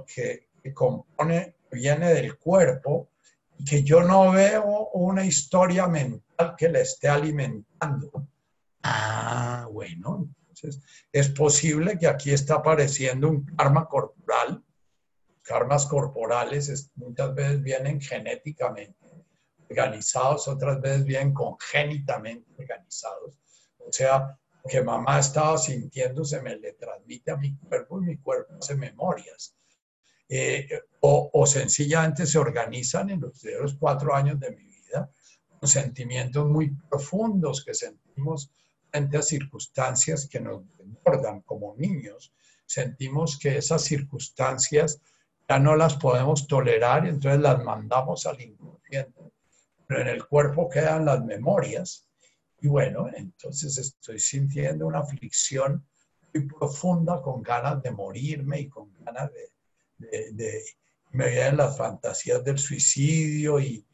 [0.06, 3.10] que, que compone, viene del cuerpo
[3.58, 8.28] y que yo no veo una historia mental que le esté alimentando.
[8.82, 10.80] Ah, bueno, entonces
[11.12, 14.64] es posible que aquí está apareciendo un karma corporal
[15.50, 18.94] karmas corporales muchas veces vienen genéticamente
[19.70, 23.38] organizados, otras veces vienen congénitamente organizados.
[23.78, 24.36] O sea,
[24.68, 28.74] que mamá estaba sintiendo se me le transmite a mi cuerpo y mi cuerpo hace
[28.74, 29.54] memorias.
[30.28, 30.68] Eh,
[31.00, 35.10] o, o, sencillamente se organizan en los primeros cuatro años de mi vida
[35.58, 38.52] con sentimientos muy profundos que sentimos
[38.90, 42.32] frente a circunstancias que nos desbordan como niños.
[42.64, 45.00] Sentimos que esas circunstancias
[45.48, 49.20] ya no las podemos tolerar y entonces las mandamos al inconsciente.
[49.90, 52.06] Pero en el cuerpo quedan las memorias.
[52.60, 55.84] Y bueno, entonces estoy sintiendo una aflicción
[56.32, 59.32] muy profunda con ganas de morirme y con ganas
[59.98, 60.62] de, de,
[61.10, 63.84] me vienen las fantasías del suicidio y,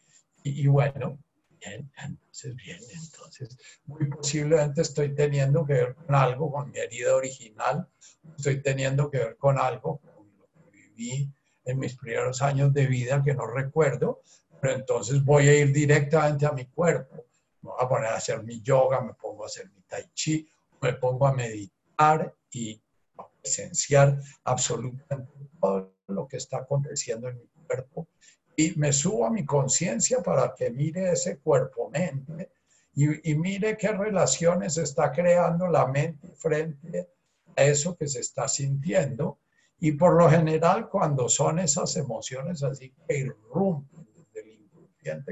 [0.42, 1.18] y, bueno,
[1.58, 3.56] Bien, entonces, bien, entonces,
[3.86, 7.88] muy posiblemente estoy teniendo que ver con algo, con mi herida original,
[8.36, 11.32] estoy teniendo que ver con algo, con lo que viví
[11.64, 14.20] en mis primeros años de vida que no recuerdo,
[14.60, 17.26] pero entonces voy a ir directamente a mi cuerpo.
[17.62, 20.48] Me voy a poner a hacer mi yoga, me pongo a hacer mi tai chi,
[20.80, 22.80] me pongo a meditar y
[23.18, 28.08] a presenciar absolutamente todo lo que está aconteciendo en mi cuerpo
[28.56, 32.50] y me subo a mi conciencia para que mire ese cuerpo-mente
[32.94, 37.10] y, y, mire qué relaciones está creando la mente frente
[37.54, 39.38] a eso que se está sintiendo.
[39.78, 43.95] Y por lo general, cuando son esas emociones así que irrumpen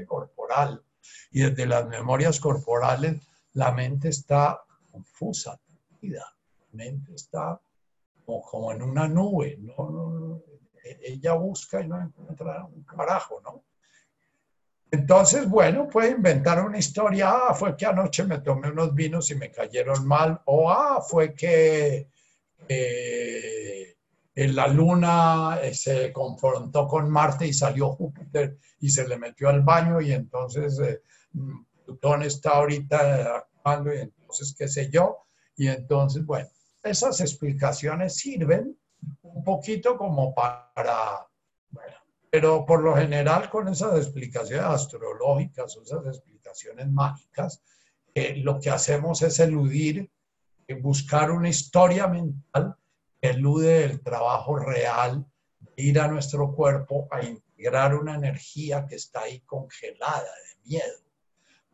[0.07, 0.83] corporal.
[1.31, 3.21] Y desde las memorias corporales,
[3.53, 4.61] la mente está
[4.91, 5.59] confusa,
[6.01, 6.25] la
[6.71, 7.59] mente está
[8.25, 10.41] como, en una nube, no,
[11.01, 13.63] ella busca y no encuentra un carajo, ¿no?
[14.91, 19.35] Entonces, bueno, puede inventar una historia, ah, fue que anoche me tomé unos vinos y
[19.35, 22.07] me cayeron mal, o ah, fue que
[24.35, 29.61] la luna eh, se confrontó con Marte y salió Júpiter y se le metió al
[29.61, 31.01] baño y entonces eh,
[31.85, 35.25] Plutón está ahorita actuando y entonces qué sé yo.
[35.55, 36.49] Y entonces, bueno,
[36.83, 38.77] esas explicaciones sirven
[39.21, 41.27] un poquito como para,
[41.69, 41.95] bueno,
[42.29, 47.61] pero por lo general con esas explicaciones astrológicas esas explicaciones mágicas,
[48.13, 50.09] eh, lo que hacemos es eludir,
[50.67, 52.75] eh, buscar una historia mental
[53.29, 55.25] elude el trabajo real,
[55.75, 60.99] ir a nuestro cuerpo a integrar una energía que está ahí congelada de miedo.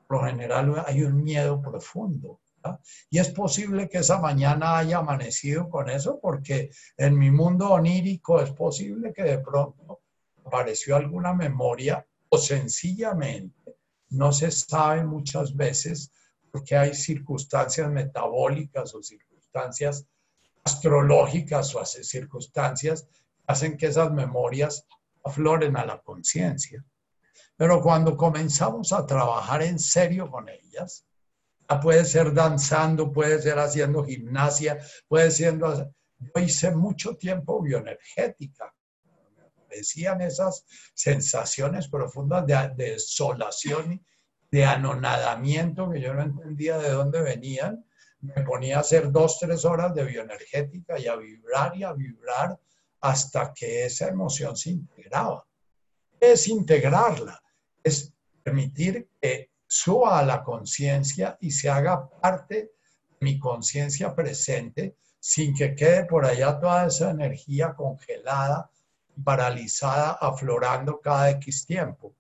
[0.08, 2.42] Por lo general hay un miedo profundo
[3.10, 8.42] y es posible que esa mañana haya amanecido con eso porque en mi mundo onírico
[8.42, 10.02] es posible que de pronto
[10.46, 13.78] apareció alguna memoria o sencillamente
[14.10, 16.12] no se sabe muchas veces
[16.52, 20.06] porque hay circunstancias metabólicas o circunstancias
[20.64, 23.08] astrológicas o circunstancias
[23.48, 24.86] hacen que esas memorias
[25.24, 26.84] afloren a la conciencia.
[27.56, 31.06] Pero cuando comenzamos a trabajar en serio con ellas,
[31.80, 35.58] puede ser danzando, puede ser haciendo gimnasia, puede ser...
[35.58, 38.74] Yo hice mucho tiempo bioenergética.
[39.70, 44.06] Me esas sensaciones profundas de, desolación,
[44.52, 47.86] de anonadamiento, que yo no entendía de dónde venían.
[48.22, 52.60] Me ponía a hacer dos, tres horas de bioenergética y a vibrar y a vibrar
[53.02, 55.46] hasta que esa emoción se integraba.
[56.20, 57.42] Es integrarla,
[57.84, 62.72] es permitir que suba a la conciencia y se haga parte de
[63.22, 68.70] mi conciencia presente sin que quede por allá toda esa energía congelada,
[69.24, 72.16] paralizada, aflorando cada X tiempo.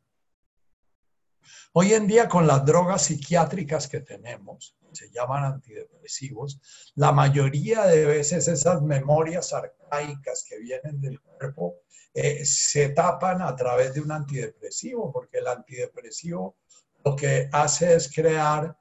[1.73, 6.59] Hoy en día con las drogas psiquiátricas que tenemos, se llaman antidepresivos,
[6.95, 11.75] la mayoría de veces esas memorias arcaicas que vienen del cuerpo
[12.13, 16.57] eh, se tapan a través de un antidepresivo, porque el antidepresivo
[17.03, 18.77] lo que hace es crear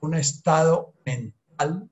[0.00, 1.90] un estado mental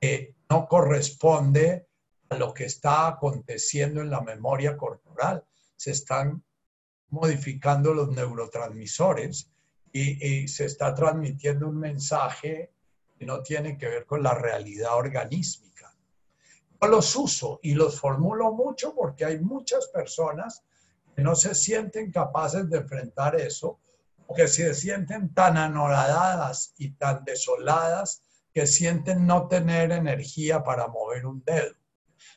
[0.00, 1.88] que no corresponde
[2.28, 5.44] a lo que está aconteciendo en la memoria corporal.
[5.76, 6.44] Se están
[7.10, 9.50] modificando los neurotransmisores
[9.92, 12.72] y, se está transmitiendo un mensaje
[13.26, 15.94] no tiene que ver con la realidad organísmica.
[16.80, 20.62] Yo los uso y los formulo mucho porque hay muchas personas
[21.14, 23.80] que no se sienten capaces de enfrentar eso
[24.34, 28.22] que se sienten tan anonadadas y tan desoladas
[28.52, 31.74] que sienten no tener energía para mover un dedo.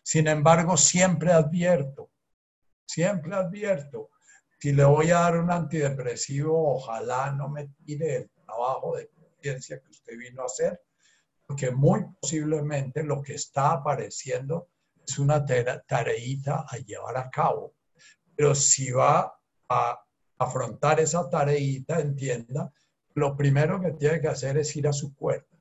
[0.03, 2.09] Sin embargo, siempre advierto,
[2.85, 4.09] siempre advierto,
[4.59, 9.09] si le voy a dar un antidepresivo, ojalá no me tire el trabajo de
[9.41, 10.81] que usted vino a hacer,
[11.45, 14.69] porque muy posiblemente lo que está apareciendo
[15.05, 17.73] es una tareita a llevar a cabo.
[18.35, 19.34] Pero si va
[19.69, 19.99] a
[20.38, 22.72] afrontar esa tareita, entienda,
[23.13, 25.57] lo primero que tiene que hacer es ir a su cuerpo.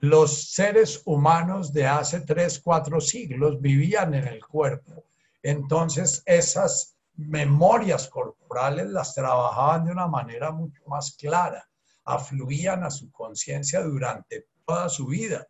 [0.00, 5.04] Los seres humanos de hace tres, cuatro siglos vivían en el cuerpo.
[5.42, 11.66] Entonces esas memorias corporales las trabajaban de una manera mucho más clara,
[12.06, 15.46] afluían a su conciencia durante toda su vida.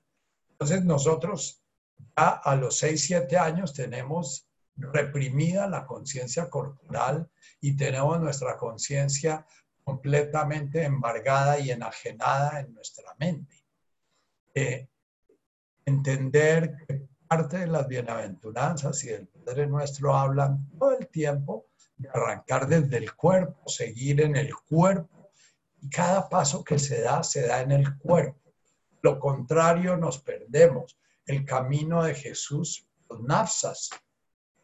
[0.50, 1.62] Entonces nosotros
[2.16, 7.30] ya a los seis, siete años tenemos reprimida la conciencia corporal
[7.60, 9.46] y tenemos nuestra conciencia
[9.84, 13.64] completamente embargada y enajenada en nuestra mente.
[14.54, 14.88] Eh,
[15.84, 21.66] entender que parte de las bienaventuranzas y del Padre Nuestro hablan todo el tiempo
[21.96, 25.15] de arrancar desde el cuerpo, seguir en el cuerpo
[25.90, 28.52] Cada paso que se da, se da en el cuerpo.
[29.02, 30.98] Lo contrario, nos perdemos.
[31.26, 33.90] El camino de Jesús, los nafsas,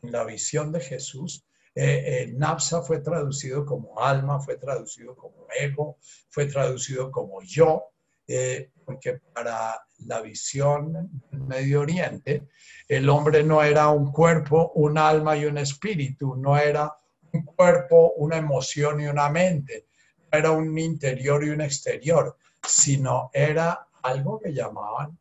[0.02, 1.44] en la visión de Jesús,
[1.74, 5.96] eh, eh, Napsa fue traducido como alma, fue traducido como ego,
[6.28, 7.84] fue traducido como yo,
[8.26, 12.48] eh, porque para la visión del Medio Oriente,
[12.88, 16.94] el hombre no era un cuerpo, un alma y un espíritu, no era
[17.32, 19.86] un cuerpo, una emoción y una mente,
[20.32, 22.36] era un interior y un exterior,
[22.66, 25.18] sino era algo que llamaban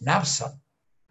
[0.00, 0.60] Napsa,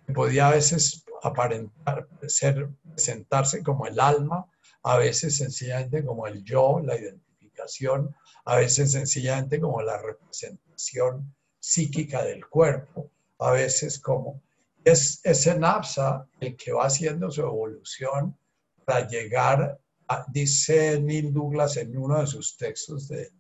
[0.06, 4.50] que podía a veces aparentar, ser, presentarse como el alma,
[4.84, 8.16] a veces sencillamente como el yo, la identificación,
[8.46, 14.42] a veces sencillamente como la representación psíquica del cuerpo, a veces como
[14.84, 18.36] es ese napsa el que va haciendo su evolución
[18.84, 19.80] para llegar
[20.28, 23.32] dice Neil Douglas en uno de sus textos de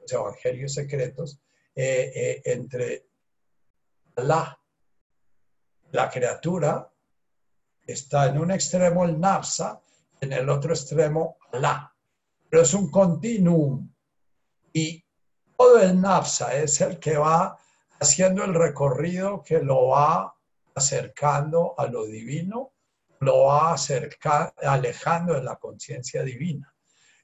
[0.00, 1.40] los Evangelios Secretos,
[1.74, 3.06] eh, eh, entre
[4.16, 4.58] la,
[5.90, 6.92] la criatura
[7.86, 9.80] está en un extremo el napsa,
[10.20, 11.92] en el otro extremo la.
[12.48, 13.90] Pero es un continuum
[14.72, 15.04] y
[15.56, 17.58] todo el napsa es el que va
[18.00, 20.34] haciendo el recorrido que lo va
[20.74, 22.71] acercando a lo divino,
[23.22, 26.74] lo va acerca, alejando de la conciencia divina.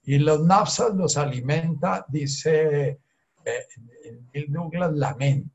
[0.04, 3.00] Y los napsas los alimenta, dice
[3.44, 5.50] eh, Douglas, la mente.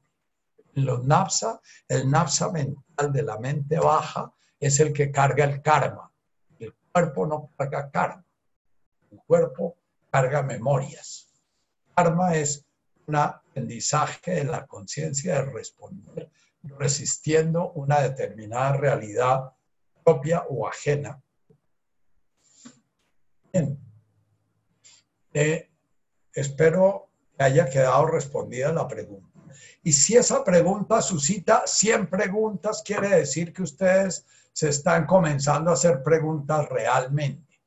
[0.75, 6.11] Los napsa, el napsa mental de la mente baja es el que carga el karma.
[6.59, 8.25] El cuerpo no carga karma.
[9.11, 9.77] El cuerpo
[10.11, 11.29] carga memorias.
[11.95, 12.65] Karma es
[13.05, 16.31] un aprendizaje de la conciencia de responder
[16.63, 19.52] resistiendo una determinada realidad
[20.03, 21.21] propia o ajena.
[23.51, 23.79] Bien.
[25.33, 25.69] Eh,
[26.33, 29.27] espero que haya quedado respondida la pregunta.
[29.83, 35.73] Y si esa pregunta suscita 100 preguntas, quiere decir que ustedes se están comenzando a
[35.73, 37.61] hacer preguntas realmente.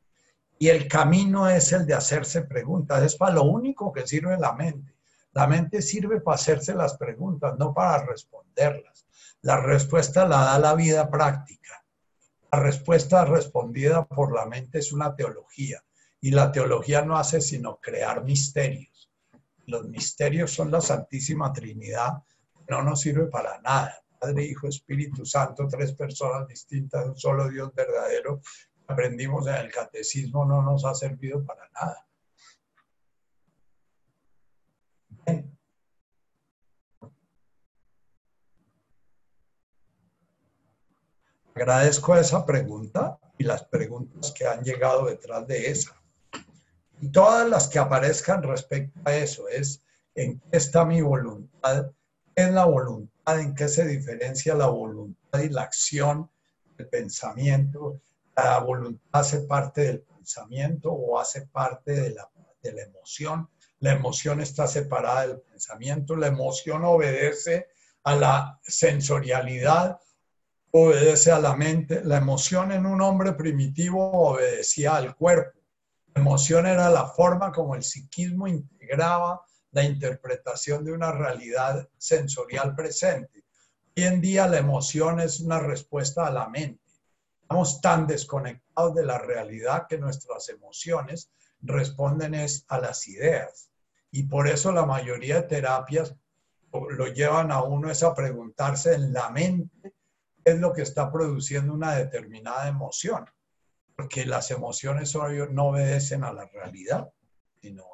[0.58, 3.02] Y el camino es el de hacerse preguntas.
[3.02, 4.94] Es para lo único que sirve la mente.
[5.32, 9.06] La mente sirve para hacerse las preguntas, no para responderlas.
[9.42, 11.84] La respuesta la da la vida práctica.
[12.52, 15.82] La respuesta respondida por la mente es una teología.
[16.20, 19.10] Y la teología no hace sino crear misterios.
[19.66, 22.22] Los misterios son la Santísima Trinidad.
[22.68, 27.74] No nos sirve para nada Padre, Hijo, Espíritu Santo, tres personas distintas, un solo Dios
[27.74, 28.40] verdadero,
[28.86, 32.06] aprendimos en el catecismo, no nos ha servido para nada.
[41.56, 45.98] Agradezco esa pregunta y las preguntas que han llegado detrás de esa.
[47.00, 49.82] Y todas las que aparezcan respecto a eso es
[50.14, 51.92] en qué está mi voluntad,
[52.34, 56.30] qué es la voluntad en qué se diferencia la voluntad y la acción
[56.76, 58.02] del pensamiento.
[58.36, 62.28] La voluntad hace parte del pensamiento o hace parte de la,
[62.62, 63.48] de la emoción.
[63.80, 66.16] La emoción está separada del pensamiento.
[66.16, 67.68] La emoción obedece
[68.04, 69.98] a la sensorialidad,
[70.78, 72.04] obedece a la mente.
[72.04, 75.58] La emoción en un hombre primitivo obedecía al cuerpo.
[76.14, 79.42] La emoción era la forma como el psiquismo integraba
[79.72, 83.44] la interpretación de una realidad sensorial presente.
[83.96, 86.82] Hoy en día la emoción es una respuesta a la mente.
[87.42, 91.30] Estamos tan desconectados de la realidad que nuestras emociones
[91.60, 93.70] responden es a las ideas.
[94.10, 96.14] Y por eso la mayoría de terapias
[96.72, 99.94] lo llevan a uno es a preguntarse en la mente
[100.46, 103.28] es lo que está produciendo una determinada emoción.
[103.96, 105.12] Porque las emociones
[105.50, 107.10] no obedecen a la realidad,
[107.60, 107.84] sino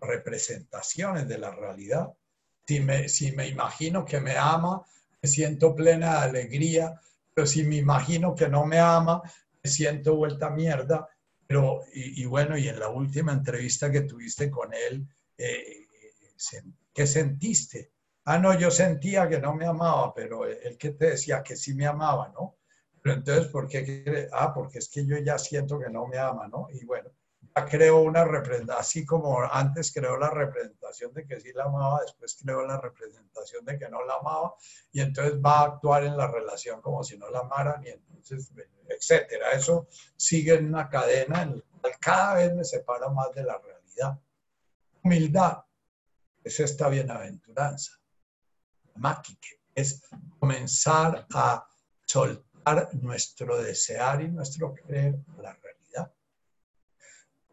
[0.00, 2.08] representaciones de la realidad.
[2.66, 4.82] Si me, si me imagino que me ama,
[5.20, 6.98] me siento plena de alegría,
[7.34, 9.20] pero si me imagino que no me ama,
[9.62, 11.08] me siento vuelta mierda.
[11.46, 15.06] Pero, y, bueno, y en la última entrevista que tuviste con él,
[15.36, 15.86] eh,
[16.94, 17.92] ¿qué sentiste?
[18.24, 21.74] Ah, no, yo sentía que no me amaba, pero él que te decía que sí
[21.74, 22.56] me amaba, ¿no?
[23.02, 24.28] Pero entonces, ¿por qué?
[24.32, 26.68] Ah, porque es que yo ya siento que no me ama, ¿no?
[26.70, 27.10] Y bueno,
[27.68, 32.36] creo una representación, así como antes creó la representación de que sí la amaba, después
[32.40, 34.54] creó la representación de que no la amaba,
[34.92, 38.52] y entonces va a actuar en la relación como si no la amaran, y entonces,
[38.88, 39.50] etcétera.
[39.52, 43.58] Eso sigue en una cadena en la cual cada vez me separa más de la
[43.58, 44.18] realidad.
[45.02, 45.58] Humildad
[46.44, 48.01] es esta bienaventuranza.
[49.74, 50.02] Es
[50.38, 51.66] comenzar a
[52.06, 56.12] soltar nuestro desear y nuestro querer a la realidad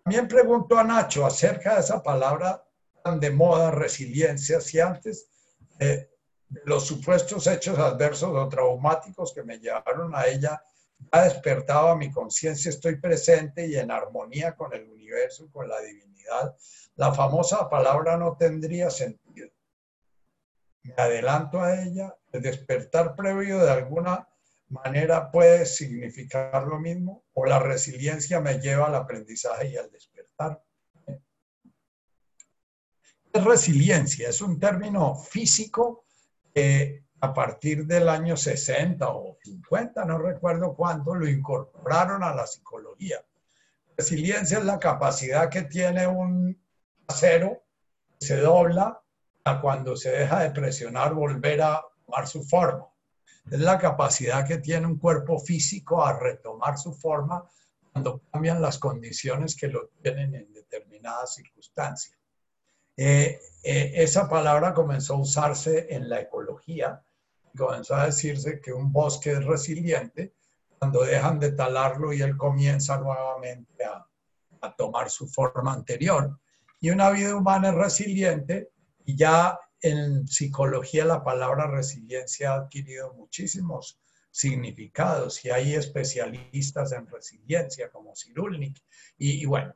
[0.03, 2.63] También pregunto a Nacho acerca de esa palabra
[3.03, 5.29] tan de moda, resiliencia, si antes
[5.79, 6.09] eh,
[6.65, 10.61] los supuestos hechos adversos o traumáticos que me llevaron a ella,
[11.11, 15.79] ha despertado a mi conciencia, estoy presente y en armonía con el universo con la
[15.79, 16.55] divinidad,
[16.95, 19.49] la famosa palabra no tendría sentido.
[20.83, 24.27] Me adelanto a ella, el despertar previo de alguna
[24.69, 30.63] manera puede significar lo mismo o la resiliencia me lleva al aprendizaje y al despertar.
[33.31, 36.05] Es resiliencia, es un término físico
[36.53, 42.47] que a partir del año 60 o 50, no recuerdo cuándo, lo incorporaron a la
[42.47, 43.23] psicología.
[43.97, 46.57] Resiliencia es la capacidad que tiene un
[47.07, 47.63] acero
[48.19, 49.01] que se dobla
[49.43, 52.87] a cuando se deja de presionar volver a tomar su forma.
[53.49, 57.43] Es la capacidad que tiene un cuerpo físico a retomar su forma
[57.91, 62.17] cuando cambian las condiciones que lo tienen en determinadas circunstancias.
[62.95, 67.01] Eh, eh, esa palabra comenzó a usarse en la ecología
[67.57, 70.33] comenzó a decirse que un bosque es resiliente
[70.77, 74.05] cuando dejan de talarlo y él comienza nuevamente a,
[74.61, 76.39] a tomar su forma anterior.
[76.79, 78.71] Y una vida humana es resiliente
[79.09, 83.99] y ya en psicología la palabra resiliencia ha adquirido muchísimos
[84.29, 88.77] significados y hay especialistas en resiliencia como Cyrulnik.
[89.17, 89.73] Y, bueno,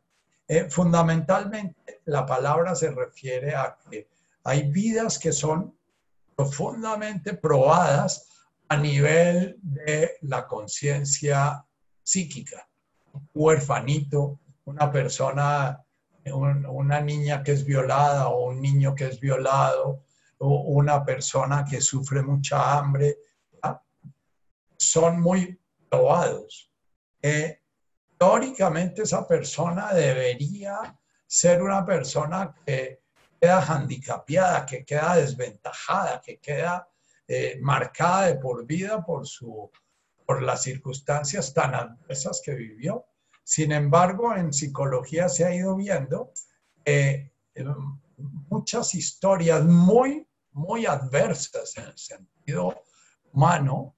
[0.47, 4.07] eh, fundamentalmente la palabra se refiere a que
[4.43, 5.75] hay vidas que son
[6.35, 8.29] profundamente probadas
[8.69, 11.65] a nivel de la conciencia
[12.03, 12.69] psíquica.
[13.13, 15.82] Un huerfanito, una persona,
[16.25, 20.03] una niña que es violada o un niño que es violado,
[20.37, 23.17] o una persona que sufre mucha hambre,
[24.77, 25.59] son muy
[25.89, 26.71] probados.
[27.21, 27.61] Eh,
[28.17, 33.01] teóricamente esa persona debería ser una persona que
[33.39, 36.87] queda handicapiada, que queda desventajada, que queda
[37.27, 39.71] eh, marcada de por vida por, su,
[40.25, 43.05] por las circunstancias tan adversas que vivió.
[43.43, 46.31] Sin embargo, en psicología se ha ido viendo
[46.85, 47.31] eh,
[48.49, 52.83] muchas historias muy, muy adversas en el sentido
[53.31, 53.95] humano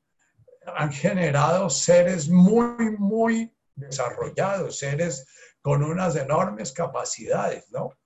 [0.73, 5.25] han generado seres muy, muy desarrollados, seres
[5.61, 7.97] con unas enormes capacidades, ¿no?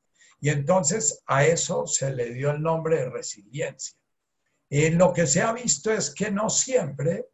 [0.42, 3.98] Y entonces a eso se le dio el nombre de resiliencia.
[4.70, 7.28] Y lo que se ha visto es que no siempre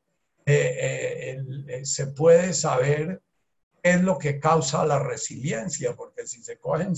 [0.45, 1.37] eh,
[1.67, 3.21] eh, se puede saber
[3.85, 6.95] es lo que causa la resiliencia, porque si se cogen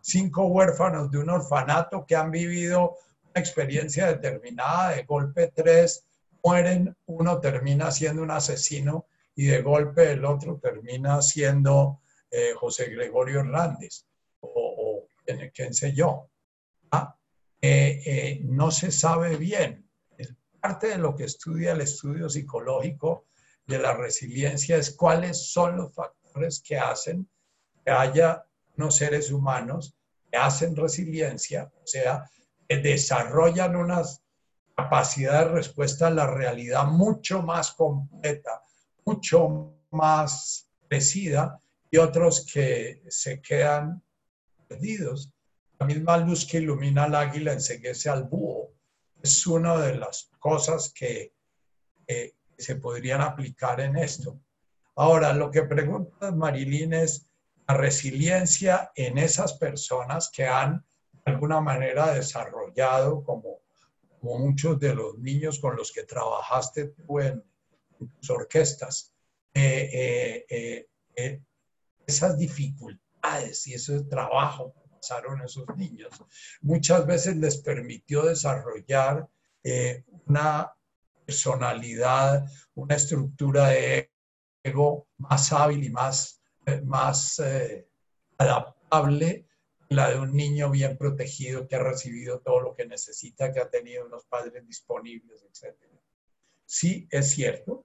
[0.00, 6.06] cinco huérfanos de un orfanato que han vivido una experiencia determinada, de golpe tres
[6.42, 12.86] mueren, uno termina siendo un asesino y de golpe el otro termina siendo eh, José
[12.86, 14.06] Gregorio Hernández
[15.54, 16.30] quién sé yo.
[16.90, 17.16] Ah,
[17.60, 19.88] eh, eh, no se sabe bien.
[20.60, 23.25] Parte de lo que estudia el estudio psicológico
[23.66, 27.28] de la resiliencia es cuáles son los factores que hacen
[27.84, 28.44] que haya
[28.76, 29.94] unos seres humanos
[30.30, 32.28] que hacen resiliencia, o sea,
[32.68, 34.22] que desarrollan unas
[34.76, 38.62] capacidad de respuesta a la realidad mucho más completa,
[39.06, 41.58] mucho más crecida
[41.90, 44.02] y otros que se quedan
[44.68, 45.32] perdidos.
[45.78, 48.74] La misma luz que ilumina al águila enseguece al búho.
[49.22, 51.32] Es una de las cosas que
[52.58, 54.40] se podrían aplicar en esto.
[54.96, 57.28] Ahora, lo que pregunta Marilyn es
[57.68, 60.84] la resiliencia en esas personas que han
[61.24, 63.60] de alguna manera desarrollado, como,
[64.22, 67.44] muchos de los niños con los que trabajaste tú en,
[67.96, 69.14] tus orquestas,
[69.54, 71.40] eh, eh, eh,
[72.06, 76.10] esas dificultades y ese trabajo que pasaron esos niños,
[76.60, 79.28] muchas veces les permitió desarrollar
[80.26, 80.72] una
[81.26, 84.10] personalidad, una estructura de
[84.62, 87.88] ego más hábil y más, eh, más eh,
[88.38, 89.46] adaptable
[89.88, 93.70] la de un niño bien protegido que ha recibido todo lo que necesita, que ha
[93.70, 95.76] tenido unos padres disponibles, etc.
[96.64, 97.84] Sí, es cierto.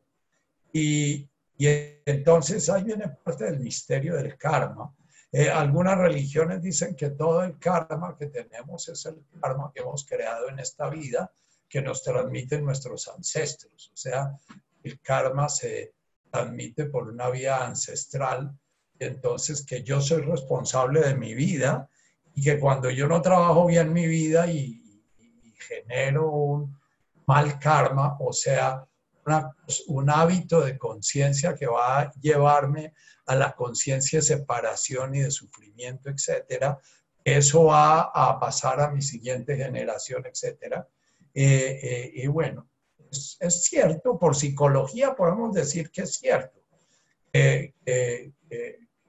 [0.73, 1.67] Y, y
[2.05, 4.95] entonces ahí viene parte del misterio del karma,
[5.33, 10.05] eh, algunas religiones dicen que todo el karma que tenemos es el karma que hemos
[10.05, 11.31] creado en esta vida,
[11.71, 13.91] que nos transmiten nuestros ancestros.
[13.93, 14.37] O sea,
[14.83, 15.93] el karma se
[16.29, 18.51] transmite por una vía ancestral,
[18.99, 21.89] entonces que yo soy responsable de mi vida
[22.35, 24.83] y que cuando yo no trabajo bien mi vida y,
[25.17, 26.77] y genero un
[27.25, 28.85] mal karma, o sea,
[29.87, 32.93] un hábito de conciencia que va a llevarme
[33.27, 36.77] a la conciencia de separación y de sufrimiento, etcétera.
[37.23, 40.85] Eso va a pasar a mi siguiente generación, etcétera.
[41.33, 42.67] Eh, eh, y bueno,
[43.09, 46.61] es, cierto, por psicología podemos decir que es cierto,
[47.31, 47.73] que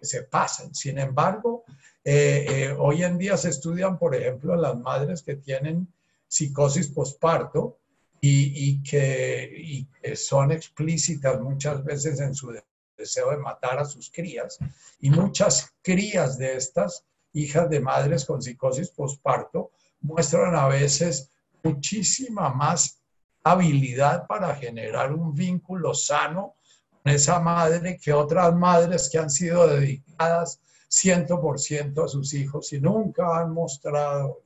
[0.01, 0.75] se pasan.
[0.75, 1.65] Sin embargo,
[2.05, 5.89] eh, hoy en día se estudian, por ejemplo, las madres que tienen
[6.27, 7.79] psicosis posparto
[8.21, 12.53] y, que, son explícitas muchas veces en su
[12.97, 14.59] deseo de matar a sus crías.
[15.01, 19.71] Y muchas crías de estas hijas de madres con psicosis posparto
[20.01, 21.32] muestran a veces
[21.63, 23.01] muchísima más
[23.45, 26.55] habilidad para generar un vínculo sano
[26.89, 32.81] con esa madre que otras madres que han sido dedicadas 100% a sus hijos y
[32.81, 34.43] nunca han mostrado.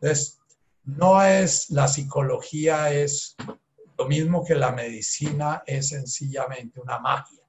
[0.00, 0.38] Entonces,
[0.84, 3.36] no es la psicología, es
[3.98, 7.42] lo mismo que la medicina, es sencillamente una magia.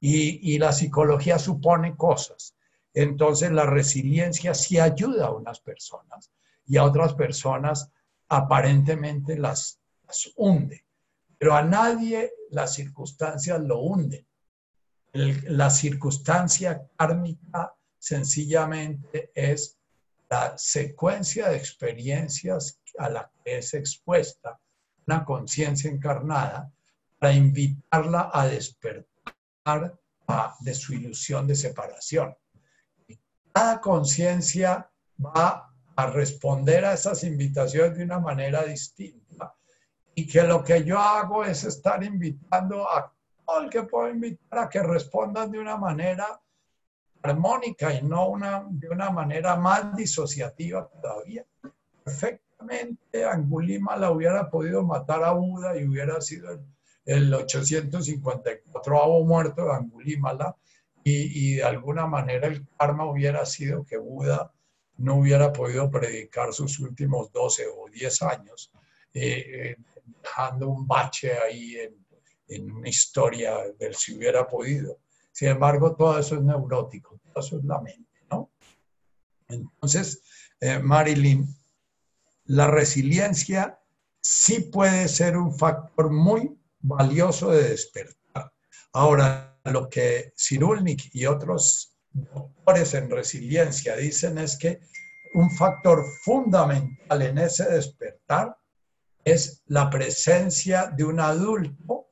[0.00, 2.54] Y, y la psicología supone cosas.
[2.94, 6.30] Entonces, la resiliencia sí ayuda a unas personas
[6.66, 7.90] y a otras personas
[8.30, 9.78] aparentemente las,
[10.36, 10.86] hunde.
[11.38, 14.26] Pero a nadie las circunstancias lo hunden
[15.12, 19.76] la circunstancia kármica sencillamente es
[20.28, 24.58] la secuencia de experiencias a la que es expuesta
[25.06, 26.72] una conciencia encarnada
[27.18, 29.98] para invitarla a despertar
[30.60, 32.36] de su ilusión de separación.
[33.52, 34.88] cada conciencia
[35.18, 35.69] va
[36.00, 39.54] a responder a esas invitaciones de una manera distinta
[40.14, 43.12] y que lo que yo hago es estar invitando a
[43.60, 46.40] el que puedo invitar a que respondan de una manera
[47.22, 51.44] armónica y no una, de una manera más disociativa todavía.
[52.04, 56.60] Perfectamente Angulima la hubiera podido matar a Buda y hubiera sido el,
[57.04, 60.56] el 854 muerto de Angulímala
[61.02, 64.52] y, y de alguna manera el karma hubiera sido que Buda
[65.00, 68.70] no hubiera podido predicar sus últimos 12 o 10 años,
[69.14, 69.76] eh, eh,
[70.22, 72.06] dejando un bache ahí en,
[72.48, 74.98] en una historia del si hubiera podido.
[75.32, 78.50] Sin embargo, todo eso es neurótico, todo eso es la mente, ¿no?
[79.48, 80.22] Entonces,
[80.60, 81.46] eh, Marilyn,
[82.44, 83.80] la resiliencia
[84.20, 88.52] sí puede ser un factor muy valioso de despertar.
[88.92, 94.80] Ahora, lo que Cyrulnik y otros doctores en resiliencia dicen es que
[95.34, 98.56] un factor fundamental en ese despertar
[99.24, 102.10] es la presencia de un adulto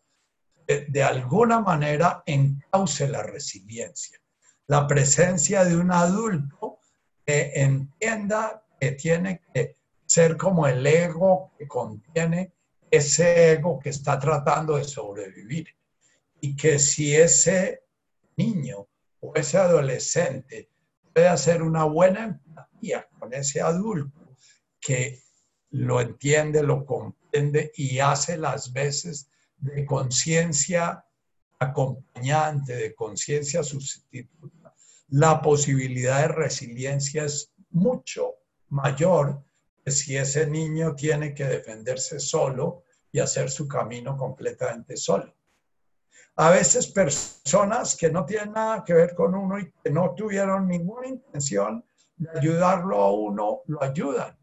[0.66, 4.18] de, alguna manera encauce la resiliencia.
[4.66, 6.80] La presencia de un adulto
[7.24, 12.52] que entienda que tiene que ser como el ego que contiene
[12.90, 15.68] ese ego que está tratando de sobrevivir.
[16.40, 17.84] Y que si ese
[18.36, 18.87] niño
[19.20, 20.70] o ese adolescente
[21.12, 24.36] puede hacer una buena empatía con ese adulto
[24.80, 25.22] que
[25.70, 29.28] lo entiende, lo comprende y hace las veces
[29.58, 31.04] de conciencia
[31.58, 34.74] acompañante, de conciencia sustituta,
[35.08, 38.34] la posibilidad de resiliencia es mucho
[38.68, 39.42] mayor
[39.84, 45.34] que si ese niño tiene que defenderse solo y hacer su camino completamente solo.
[46.38, 50.68] A veces personas que no tienen nada que ver con uno y que no tuvieron
[50.68, 51.84] ninguna intención
[52.16, 54.38] de ayudarlo a uno, lo ayudan.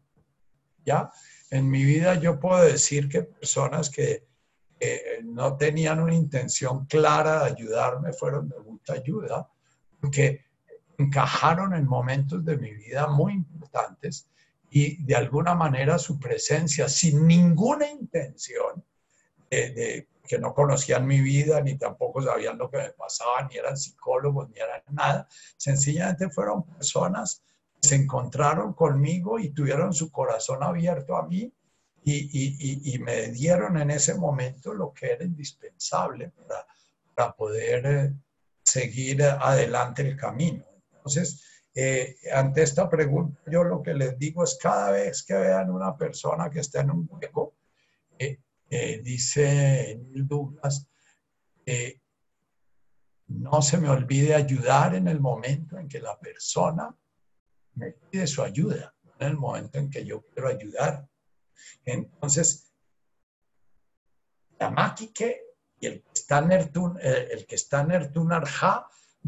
[0.84, 1.10] ¿Ya?
[1.50, 4.26] En mi vida yo puedo decir que personas que
[5.24, 9.48] no tenían una intención clara de ayudarme, fueron de mucha ayuda,
[9.98, 10.44] porque
[10.98, 14.28] encajaron en momentos de mi vida muy importantes
[14.68, 18.84] y de alguna manera su presencia, sin ninguna intención,
[19.50, 23.76] de, que no conocían mi vida, ni tampoco sabían lo que me pasaba, ni eran
[23.76, 27.42] psicólogos, ni eran nada, sencillamente fueron personas
[27.80, 31.52] que se encontraron conmigo y tuvieron su corazón abierto a mí
[32.04, 36.66] y, me dieron en ese momento lo que era indispensable para,
[37.14, 38.12] para poder eh,
[38.62, 40.64] seguir adelante el camino.
[40.92, 41.42] Entonces,
[41.74, 45.96] eh, ante esta pregunta, yo lo que les digo es cada vez que vean una
[45.96, 47.54] persona que está en un hueco,
[48.18, 48.38] eh,
[48.68, 50.88] dice Douglas,
[53.28, 56.94] no se me olvide ayudar en el momento en que la persona
[57.74, 61.08] me pide su ayuda, en el momento en que yo quiero ayudar.
[61.84, 62.72] Entonces,
[64.60, 65.46] Yamakike
[65.80, 67.56] y el que está en eh, el, que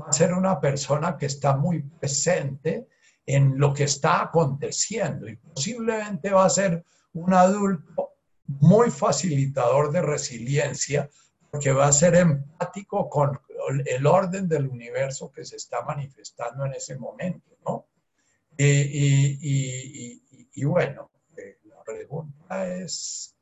[0.00, 2.88] va a ser una persona que está muy presente
[3.26, 8.07] en lo que está aconteciendo y posiblemente va a ser un adulto
[8.48, 11.08] muy facilitador de resiliencia,
[11.50, 13.38] porque va a ser empático con
[13.84, 17.86] el orden del universo que se está manifestando en ese momento, ¿no?
[18.56, 23.36] Y, bueno, eh, la pregunta es,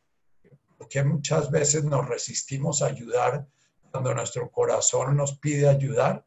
[0.76, 3.46] ¿por qué muchas veces nos resistimos a ayudar
[3.90, 6.24] cuando nuestro corazón nos pide ayudar?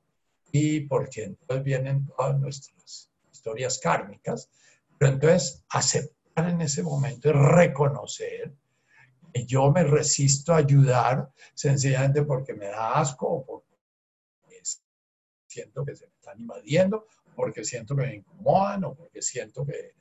[0.52, 4.50] Y porque entonces vienen todas nuestras historias kármicas,
[4.98, 8.56] pero entonces aceptar en ese momento y reconocer
[9.34, 13.70] yo me resisto a ayudar sencillamente porque me da asco o porque
[15.48, 19.96] siento que se me están invadiendo, porque siento que me incomodan o porque siento que,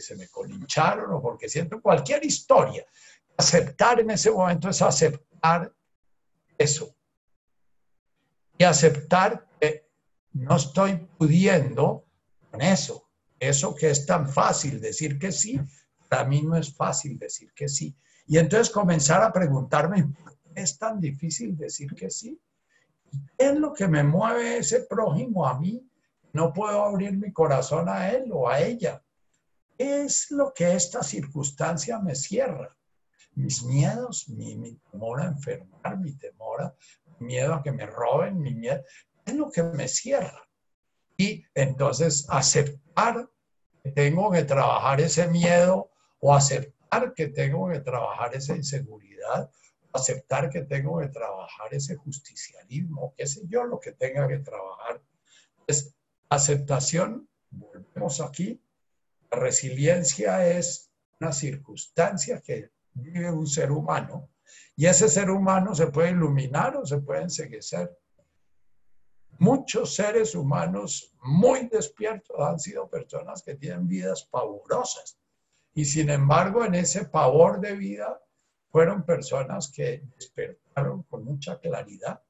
[0.00, 2.86] se me colincharon o porque siento cualquier historia.
[3.36, 5.74] Aceptar en ese momento es aceptar
[6.56, 6.94] eso.
[8.56, 9.88] Y aceptar que
[10.34, 12.06] no estoy pudiendo
[12.48, 13.08] con eso.
[13.40, 15.60] Eso que es tan fácil decir que sí,
[16.08, 17.96] para mí no es fácil decir que sí.
[18.26, 20.06] Y entonces comenzar a preguntarme,
[20.54, 22.40] ¿es tan difícil decir que sí?
[23.38, 25.86] ¿Qué es lo que me mueve ese prójimo a mí?
[26.32, 29.02] No puedo abrir mi corazón a él o a ella.
[29.76, 32.74] ¿Qué es lo que esta circunstancia me cierra?
[33.34, 36.74] Mis miedos, mi, temor a enfermar, mi temor a
[37.18, 38.82] mi miedo a que me roben, mi miedo,
[39.24, 40.48] es lo que me cierra.
[41.16, 43.28] Y entonces aceptar
[43.82, 45.90] que tengo que trabajar ese miedo
[46.20, 46.81] o aceptar
[47.14, 49.50] que tengo que trabajar esa inseguridad
[49.92, 55.02] aceptar que tengo que trabajar ese justicialismo, qué sé yo, lo que tenga que trabajar.
[55.66, 55.94] Es
[56.28, 58.60] aceptación, volvemos aquí,
[59.30, 60.90] la resiliencia es
[61.20, 64.30] una circunstancia que vive un ser humano
[64.76, 67.96] y ese ser humano se puede iluminar o se puede enseguecer.
[69.38, 75.18] Muchos seres humanos muy despiertos han sido personas que tienen vidas pavorosas
[75.74, 78.20] y sin embargo en ese pavor de vida
[78.70, 82.22] fueron personas que despertaron con mucha claridad,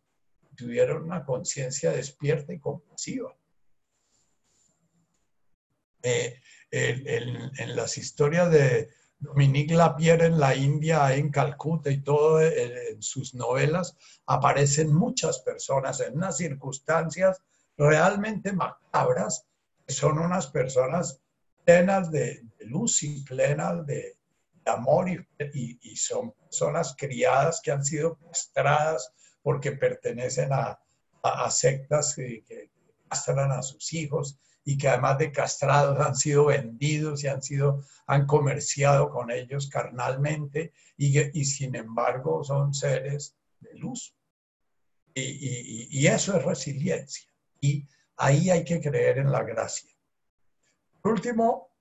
[0.57, 3.35] tuvieron una conciencia despierta y compasiva.
[6.03, 6.41] Eh,
[6.71, 8.89] en, las historias de
[9.21, 13.97] Dominique Lapierre en la India, en Calcuta y todo eh, en sus novelas,
[14.27, 17.41] aparecen muchas personas en unas circunstancias
[17.77, 19.47] realmente macabras,
[19.87, 21.22] que son unas personas
[21.65, 24.17] plenas de luz y plenas de,
[24.67, 29.13] amor y, son personas criadas que han sido castradas
[29.43, 30.79] porque pertenecen a,
[31.51, 32.71] sectas que,
[33.09, 37.85] castran a sus hijos y que además de castrados han sido vendidos y han sido,
[38.07, 44.15] han comerciado con ellos carnalmente y, y sin embargo son seres de luz.
[45.15, 47.31] Y, y, eso es resiliencia.
[47.61, 47.87] Y
[48.17, 49.92] ahí hay que creer en la gracia.
[51.03, 51.73] Por último,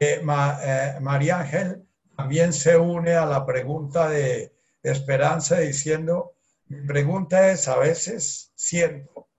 [0.00, 1.86] eh, María Ángel
[2.16, 4.52] también se une a la pregunta de,
[4.82, 6.36] Esperanza diciendo,
[6.68, 9.30] mi pregunta es, a veces siento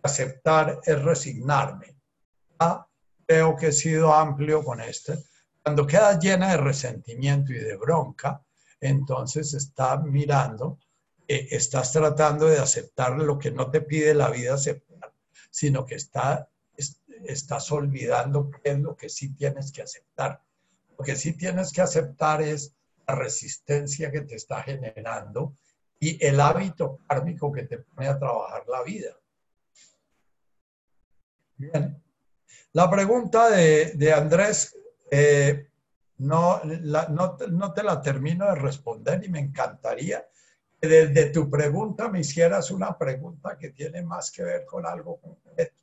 [0.00, 1.96] aceptar es resignarme.
[2.60, 2.86] Ah,
[3.26, 5.14] creo que he sido amplio con esto.
[5.60, 8.44] Cuando queda llena de resentimiento y de bronca,
[8.80, 10.78] entonces está mirando,
[11.26, 14.56] eh, estás tratando de aceptar lo que no te pide la vida
[15.50, 16.48] sino que está
[17.26, 20.40] estás olvidando qué es lo que sí tienes que aceptar.
[20.98, 22.74] Lo que sí tienes que aceptar es
[23.06, 25.54] la resistencia que te está generando
[25.98, 29.16] y el hábito kármico que te pone a trabajar la vida.
[31.56, 32.02] Bien.
[32.72, 34.76] La pregunta de, Andrés,
[35.10, 35.68] eh,
[36.18, 40.26] no, no, te la termino de responder y me encantaría
[40.80, 45.20] que desde tu pregunta me hicieras una pregunta que tiene más que ver con algo
[45.20, 45.81] concreto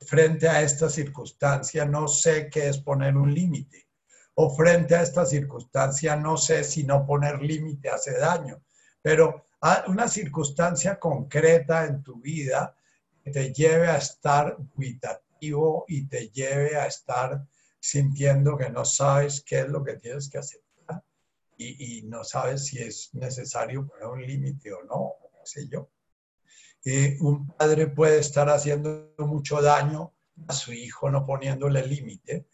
[0.00, 3.88] frente a esta circunstancia no sé qué es poner un límite.
[4.34, 8.62] O frente a esta circunstancia no sé si no poner límite hace daño.
[9.00, 9.46] Pero
[9.88, 12.76] una circunstancia concreta en tu vida
[13.24, 17.44] que te lleve a estar cuitativo y te lleve a estar
[17.80, 21.02] sintiendo que no sabes qué es lo que tienes que aceptar
[21.56, 25.68] y, y no sabes si es necesario poner un límite o no, o qué sé
[25.68, 25.88] yo
[27.20, 30.12] un padre puede estar haciendo mucho daño
[30.46, 32.46] a su hijo no poniéndole límite,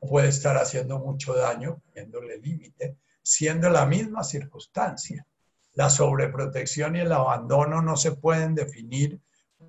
[0.00, 5.26] puede estar haciendo mucho daño poniéndole límite, siendo la misma circunstancia.
[5.74, 9.20] La sobreprotección y el abandono no se pueden definir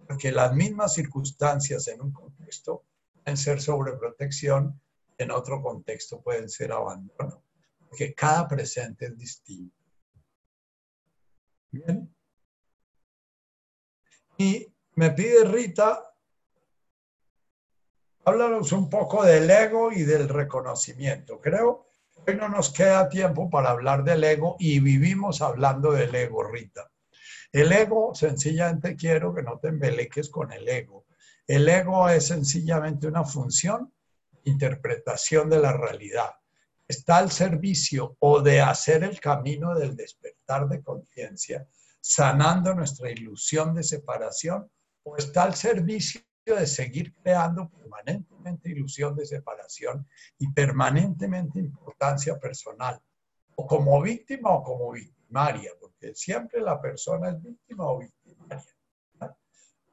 [0.08, 2.84] porque las mismas circunstancias en un contexto
[3.14, 4.80] pueden ser sobreprotección,
[5.18, 7.42] en otro contexto pueden ser abandono,
[7.88, 9.76] porque cada presente es distinto.
[11.72, 12.13] Bien.
[14.96, 16.14] Me pide Rita
[18.26, 21.42] háblanos un poco del ego y del reconocimiento.
[21.42, 21.88] Creo
[22.26, 26.44] que hoy no nos queda tiempo para hablar del ego y vivimos hablando del ego,
[26.44, 26.90] Rita.
[27.52, 31.06] El ego, sencillamente quiero que no te embeleques con el ego.
[31.46, 33.94] El ego es sencillamente una función,
[34.46, 36.32] interpretación de la realidad.
[36.88, 41.68] Está al servicio o de hacer el camino del despertar de conciencia,
[42.04, 44.70] sanando nuestra ilusión de separación,
[45.04, 50.06] o está al servicio de seguir creando permanentemente ilusión de separación
[50.38, 53.00] y permanentemente importancia personal,
[53.56, 58.76] o como víctima o como victimaria, porque siempre la persona es víctima o victimaria.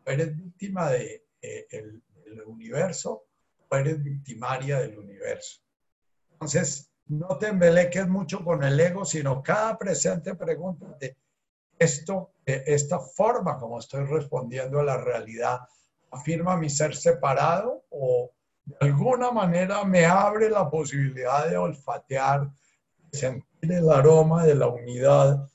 [0.05, 1.23] O eres víctima eh,
[1.71, 3.27] del universo
[3.69, 5.61] o eres victimaria del universo.
[6.33, 11.17] Entonces, no te embeleques mucho con el ego, sino cada presente pregúntate,
[11.81, 15.61] esto, esta forma como estoy respondiendo a la realidad,
[16.11, 18.31] afirma mi ser separado o
[18.67, 22.51] de alguna manera me abre la posibilidad de olfatear,
[23.11, 25.49] de sentir el aroma de la unidad,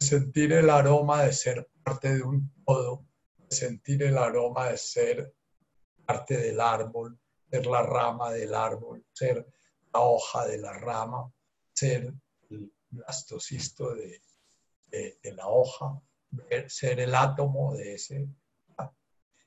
[0.00, 3.04] de sentir el aroma de ser parte de un todo,
[3.48, 5.32] de sentir el aroma de ser
[6.04, 7.16] parte del árbol,
[7.48, 9.46] ser la rama del árbol, ser
[9.92, 11.32] la hoja de la rama,
[11.72, 12.12] ser
[12.50, 14.20] el blastocisto de,
[15.22, 16.00] de la hoja,
[16.68, 18.28] ser el átomo de ese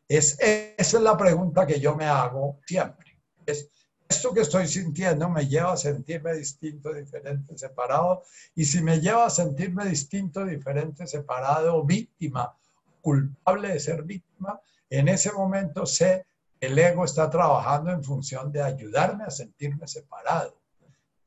[0.08, 3.20] es, esa es la pregunta que yo me hago siempre.
[3.46, 3.70] Es,
[4.08, 8.24] ¿Esto que estoy sintiendo me lleva a sentirme distinto, diferente, separado?
[8.56, 12.56] Y si me lleva a sentirme distinto, diferente, separado, víctima,
[13.02, 16.26] culpable de ser víctima, en ese momento sé
[16.58, 20.58] que el ego está trabajando en función de ayudarme a sentirme separado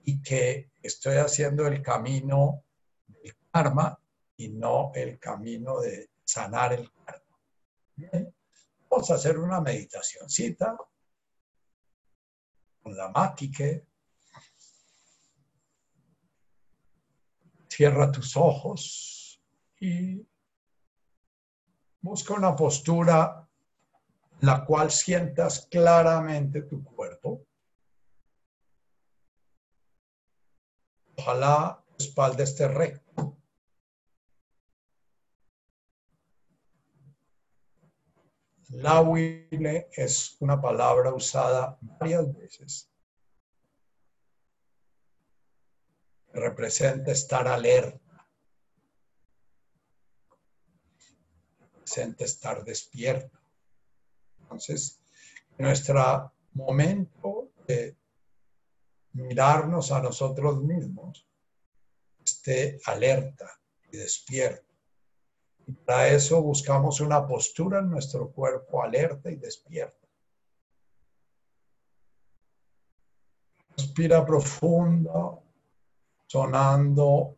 [0.02, 2.64] y que estoy haciendo el camino
[3.06, 3.98] del karma
[4.40, 6.90] y no el camino de sanar el.
[7.94, 8.34] Bien.
[8.88, 10.78] Vamos a hacer una meditacióncita
[12.82, 13.64] con la máquica.
[17.68, 19.42] Cierra tus ojos
[19.78, 20.26] y
[22.00, 23.46] busca una postura
[24.40, 27.46] en la cual sientas claramente tu cuerpo.
[31.18, 33.09] Ojalá tu espalda esté recta.
[38.72, 42.90] Lauile es una palabra usada varias veces.
[46.32, 48.28] Representa estar alerta.
[51.58, 53.38] Representa estar despierto.
[54.42, 55.00] Entonces,
[55.58, 57.96] nuestro momento de
[59.12, 61.26] mirarnos a nosotros mismos
[62.24, 63.60] esté alerta
[63.90, 64.69] y despierto.
[65.84, 70.08] Para eso buscamos una postura en nuestro cuerpo alerta y despierta.
[73.76, 75.42] Respira profundo,
[76.26, 77.36] sonando.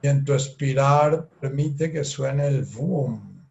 [0.00, 3.46] Y en tu expirar permite que suene el boom.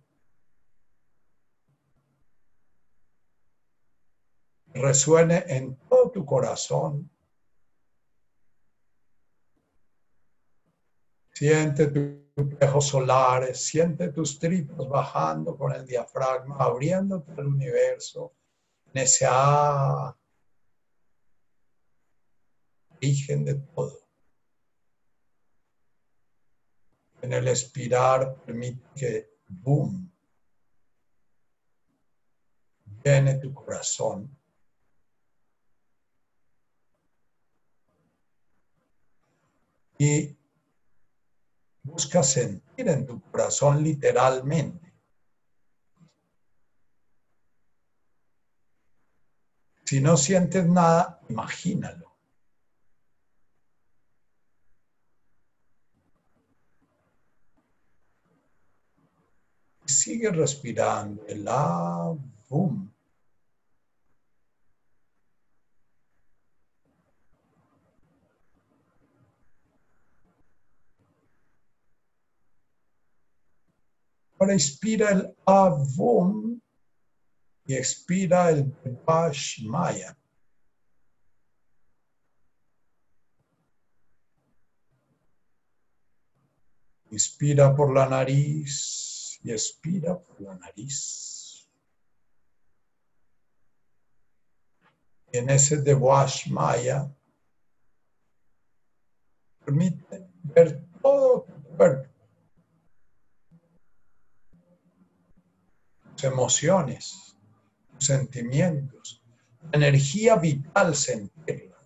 [4.73, 7.09] Resuene en todo tu corazón
[11.38, 18.34] Siente tus espejos solares, siente tus tripas bajando con el diafragma, abriéndote al universo,
[18.91, 19.27] en ese
[22.89, 23.99] origen de todo.
[27.22, 30.11] En el expirar permite que, boom,
[33.03, 34.35] llene tu corazón.
[39.99, 40.35] Y
[41.88, 44.93] Busca sentir en tu corazón literalmente.
[49.85, 52.11] Si no sientes nada, imagínalo.
[59.85, 61.26] Sigue respirando.
[61.26, 61.45] El
[62.49, 62.96] boom.
[74.39, 76.59] Ahora inspira el Avum
[77.65, 78.72] y expira el
[79.64, 80.18] Maya.
[87.09, 91.27] Inspira por la nariz y expira por la nariz.
[95.31, 95.93] en ese de
[96.49, 97.14] Maya
[99.64, 102.16] permite ver todo tu cuerpo
[106.23, 107.35] emociones,
[107.91, 109.23] tus sentimientos,
[109.72, 111.77] energía vital se integra.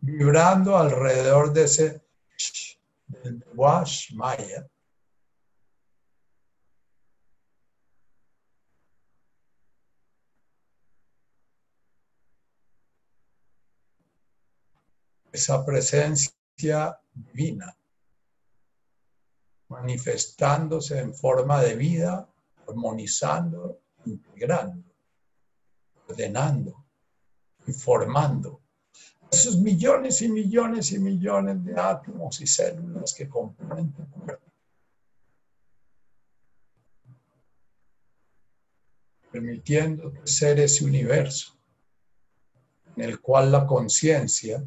[0.00, 2.02] Vibrando alrededor de ese
[3.08, 4.68] del wash maya.
[15.32, 17.76] Esa presencia divina
[19.68, 22.28] manifestándose en forma de vida,
[22.68, 24.82] armonizando, integrando,
[26.08, 26.84] ordenando,
[27.66, 28.60] informando
[29.30, 34.46] esos millones y millones y millones de átomos y células que componen tu cuerpo.
[39.30, 41.58] Permitiendo ser ese universo
[42.96, 44.64] en el cual la conciencia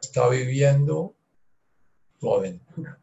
[0.00, 1.14] está viviendo
[2.18, 2.98] su aventura.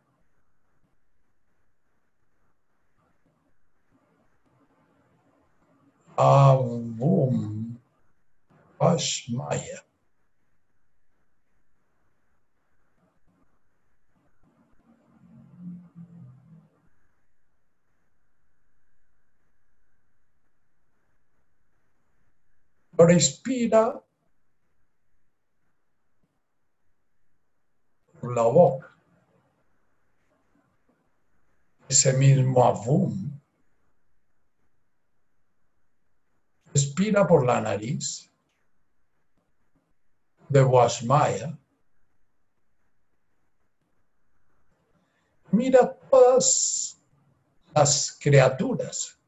[6.22, 7.76] Avum
[9.30, 9.81] Maya.
[23.07, 23.99] respira
[28.19, 28.95] por la boca.
[31.89, 33.30] Ese mismo avum.
[36.73, 38.31] Respira por la nariz
[40.49, 41.57] de Washmaya.
[45.52, 46.98] Mira todas
[47.73, 49.22] las criaturas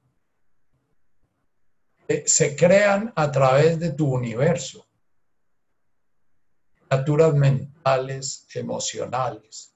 [2.26, 4.86] se crean a través de tu universo.
[6.88, 9.74] Criaturas mentales, emocionales,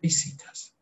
[0.00, 0.74] físicas.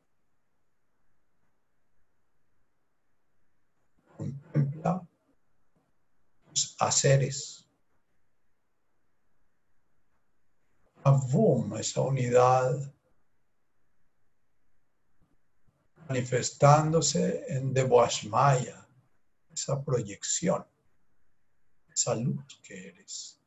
[6.79, 7.69] Haceres.
[11.03, 12.93] Avum, esa unidad
[16.09, 18.81] manifestándose en Devashmaya
[19.53, 20.67] esa proyección,
[21.93, 23.41] esa luz que eres.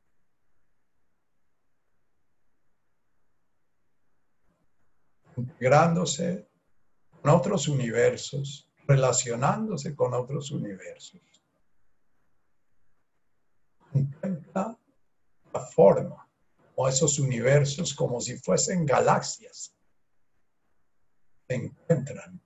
[5.35, 6.47] Integrándose
[7.21, 11.32] con otros universos, relacionándose con otros universos.
[13.93, 14.77] Contempla
[15.53, 16.27] la forma
[16.75, 19.73] o esos universos como si fuesen galaxias.
[21.47, 22.43] Se encuentran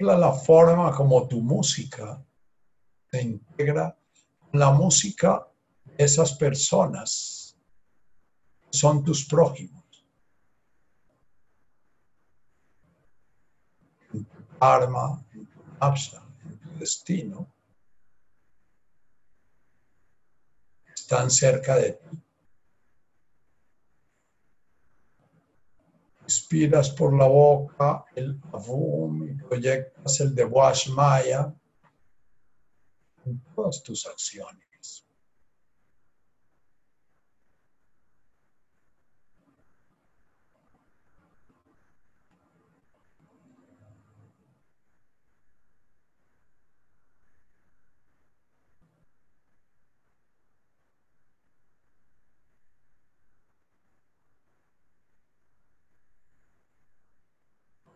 [0.00, 2.22] la forma como tu música
[3.10, 3.96] se integra
[4.50, 5.46] con la música
[5.84, 7.56] de esas personas
[8.70, 9.82] son tus prójimos.
[14.14, 14.26] En
[16.44, 17.52] en tu destino,
[20.94, 22.22] están cerca de ti.
[26.22, 30.44] Inspiras por la boca el avum y proyectas el de
[30.94, 31.52] Maya
[33.24, 34.71] en todas tus acciones.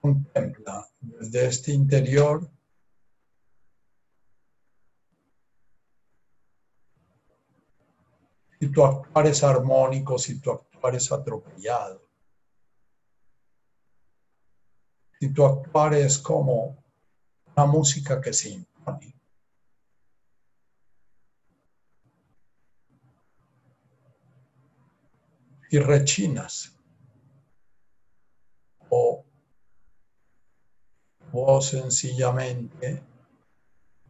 [0.07, 2.49] Contempla desde este interior
[8.61, 12.09] si tu actuar es armónico, si tu actuar es atropellado,
[15.19, 16.85] si tu actuar es como
[17.55, 19.15] una música que se impone.
[25.69, 26.78] Y rechinas
[28.89, 29.26] o
[31.61, 33.03] sencillamente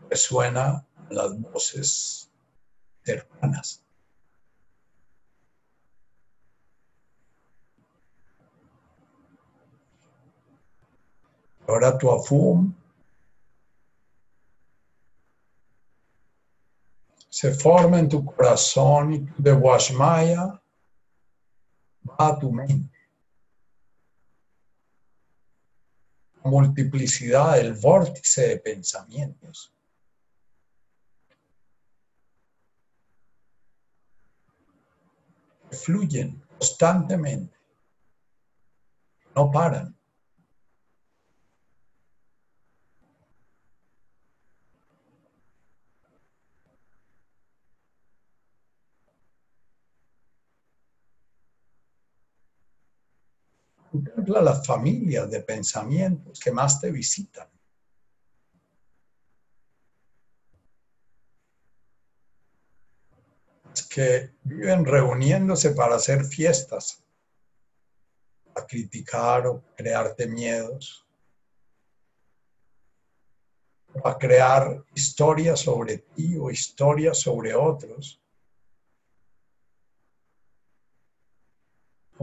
[0.09, 2.31] resuena las voces
[3.05, 3.83] cercanas.
[11.67, 12.73] Ahora tu afum
[17.29, 20.61] se forma en tu corazón y de Washmaya
[22.09, 22.96] va a tu mente.
[26.47, 29.73] Multiplicidad del vórtice de pensamientos.
[35.77, 37.57] fluyen constantemente.
[39.35, 39.96] No paran.
[54.27, 57.49] Las familias de pensamientos que más te visitan.
[63.97, 67.03] que viven reuniéndose para hacer fiestas,
[68.55, 71.07] a criticar o crearte miedos,
[74.05, 78.21] a crear historias sobre ti o historias sobre otros,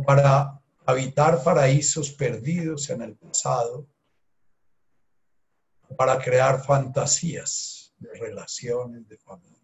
[0.05, 3.87] para habitar paraísos perdidos en el pasado,
[5.97, 9.63] para crear fantasías de relaciones de familia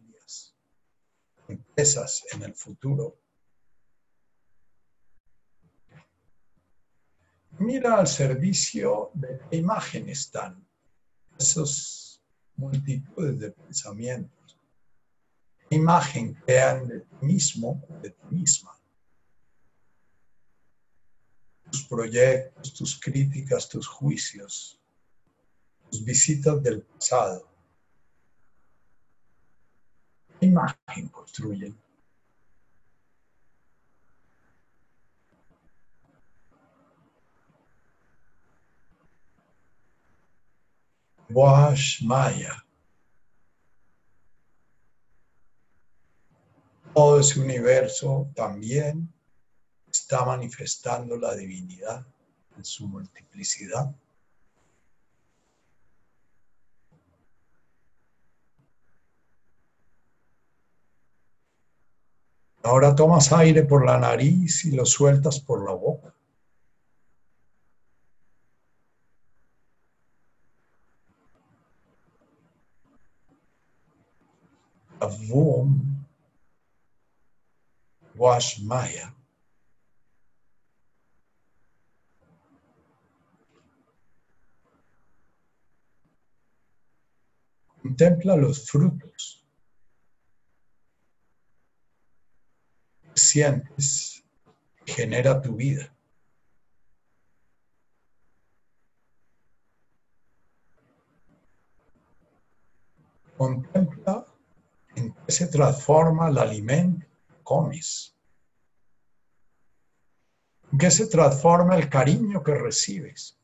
[1.49, 3.19] empresas en el futuro.
[7.59, 10.65] Mira al servicio de qué imágenes están
[11.37, 12.21] esas
[12.55, 14.57] multitudes de pensamientos.
[15.69, 18.78] ¿Qué imagen crean de ti mismo de ti misma?
[21.71, 24.79] Tus proyectos, tus críticas, tus juicios,
[25.89, 27.49] tus visitas del pasado
[30.41, 31.77] imagen construyen?
[41.29, 42.63] Wash Maya.
[46.93, 49.13] Todo ese universo también
[50.09, 52.03] está manifestando la divinidad
[52.57, 53.93] en su multiplicidad.
[62.63, 66.11] Ahora tomas aire por la nariz y lo sueltas por la boca.
[74.99, 76.03] Avum
[78.15, 79.18] Washmaya.
[87.81, 89.39] Contempla los frutos
[93.19, 94.23] sientes
[94.85, 95.93] genera tu vida.
[103.37, 104.25] Contempla
[104.95, 108.15] en qué se transforma el alimento que comes.
[110.71, 113.37] En qué se transforma el cariño que recibes.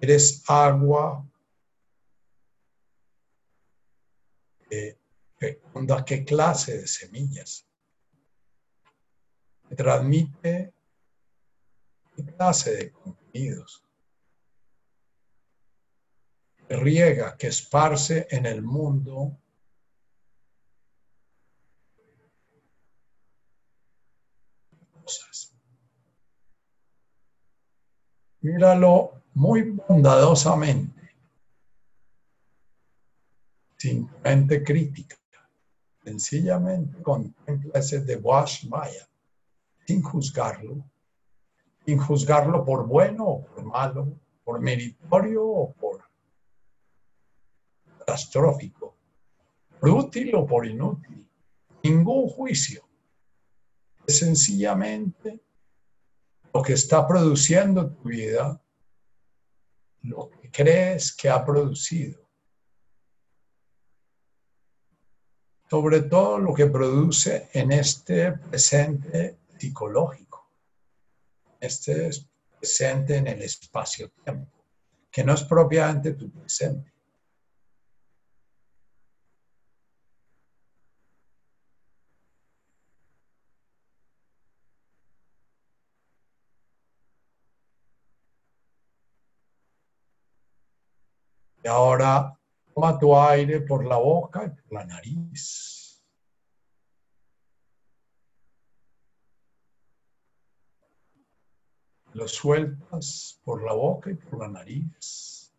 [0.00, 1.26] Eres agua
[5.38, 7.66] fecunda qué clase de semillas.
[9.76, 10.74] Transmite
[12.16, 13.84] qué clase de contenidos.
[16.68, 19.36] Riega, que esparce en el mundo
[25.02, 25.54] cosas.
[28.40, 30.93] Míralo muy bondadosamente,
[33.84, 35.16] sin mente crítica.
[36.02, 39.06] Sencillamente contempla ese de Wash Maya,
[39.86, 40.82] sin juzgarlo,
[41.84, 46.02] sin juzgarlo por bueno o por malo, por meritorio o por
[47.98, 48.96] catastrófico,
[49.78, 51.28] por útil o por inútil.
[51.82, 52.88] Ningún juicio.
[54.06, 55.40] Es sencillamente
[56.54, 58.62] lo que está produciendo tu vida,
[60.02, 62.23] lo que crees que ha producido.
[65.74, 70.48] Sobre todo lo que produce en este presente psicológico,
[71.58, 72.10] este
[72.60, 74.52] presente en el espacio-tiempo,
[75.10, 76.92] que no es propiamente tu presente.
[91.64, 92.38] Y ahora
[92.74, 96.02] Toma tu aire por la boca y por la nariz.
[102.14, 105.52] Lo sueltas por la boca y por la nariz.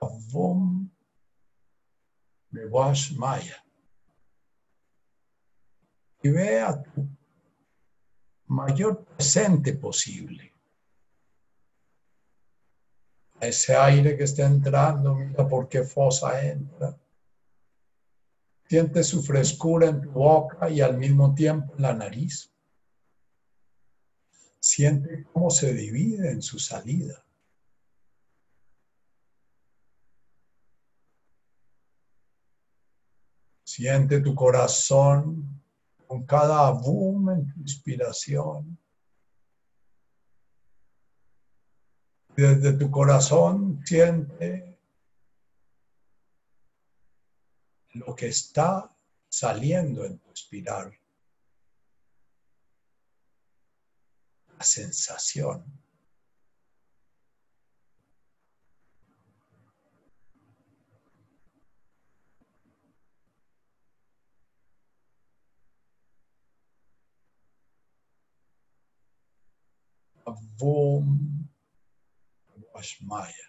[0.00, 0.88] Avum
[2.50, 3.64] de Wash Maya.
[6.22, 7.08] Y vea tu
[8.46, 10.49] mayor presente posible
[13.48, 16.98] ese aire que está entrando, mira por qué fosa entra.
[18.68, 22.52] Siente su frescura en tu boca y al mismo tiempo en la nariz.
[24.60, 27.24] Siente cómo se divide en su salida.
[33.64, 35.62] Siente tu corazón
[36.06, 38.78] con cada boom en tu inspiración.
[42.40, 44.78] Desde tu corazón siente
[47.92, 48.90] lo que está
[49.28, 50.98] saliendo en tu espiral.
[54.56, 55.64] La sensación.
[70.24, 71.39] Avum
[72.80, 73.46] Vashmaya.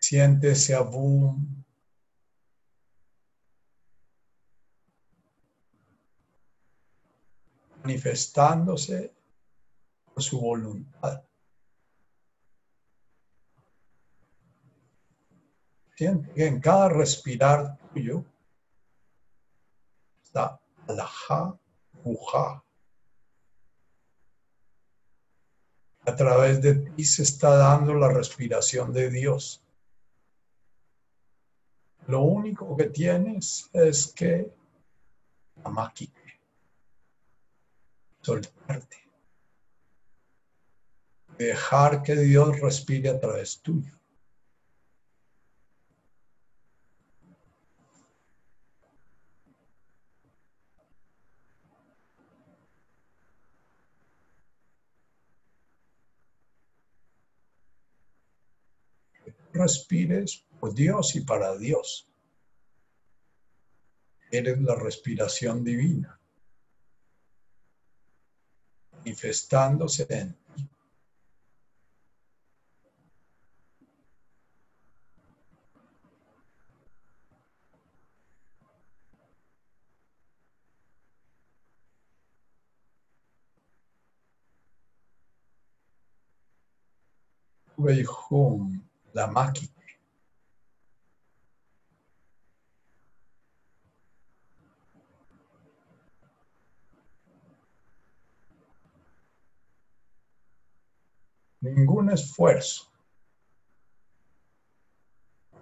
[0.00, 1.58] Siente ese abum.
[7.88, 9.17] manifestándose
[10.20, 11.22] su voluntad.
[15.96, 18.24] Siente que en cada respirar tuyo
[20.22, 21.58] está alajá,
[22.04, 22.62] uja.
[26.06, 29.62] A través de ti se está dando la respiración de Dios.
[32.06, 34.54] Lo único que tienes es que
[35.64, 36.40] amaquite,
[38.22, 39.07] soltarte,
[41.38, 43.98] dejar que Dios respire a través tuyo.
[59.58, 62.08] respires por Dios y para Dios.
[64.30, 66.20] Eres la respiración divina,
[68.92, 70.77] manifestándose en ti.
[87.78, 88.80] Home,
[89.12, 89.72] la máquina.
[101.60, 102.90] ningún esfuerzo,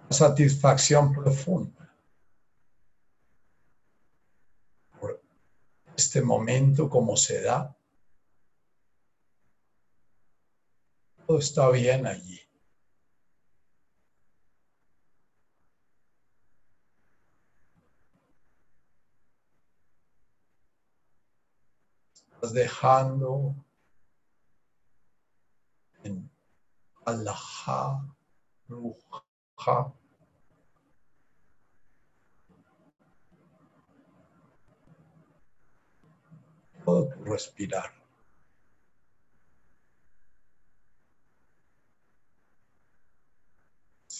[0.09, 1.93] satisfacción profunda
[4.99, 5.21] por
[5.95, 7.75] este momento como se da.
[11.29, 12.39] Está bien allí.
[22.33, 23.55] Estás dejando
[26.03, 26.31] en
[27.05, 28.15] Allah,
[28.69, 29.93] Ruha.
[37.25, 37.96] Respirar.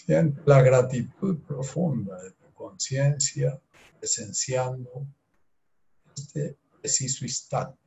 [0.06, 3.60] Siente la gratitud profunda de tu conciencia
[3.98, 5.08] presenciando
[6.16, 7.80] este preciso instante.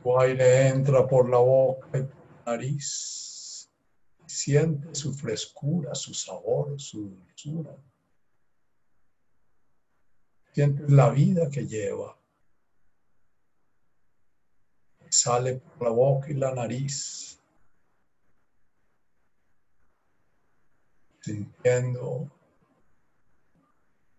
[0.00, 3.68] Tu aire entra por la boca y por la nariz.
[4.24, 7.76] Siente su frescura, su sabor, su dulzura.
[10.52, 12.16] Sientes la vida que lleva.
[15.16, 17.40] Sale por la boca y la nariz.
[21.20, 22.28] Sintiendo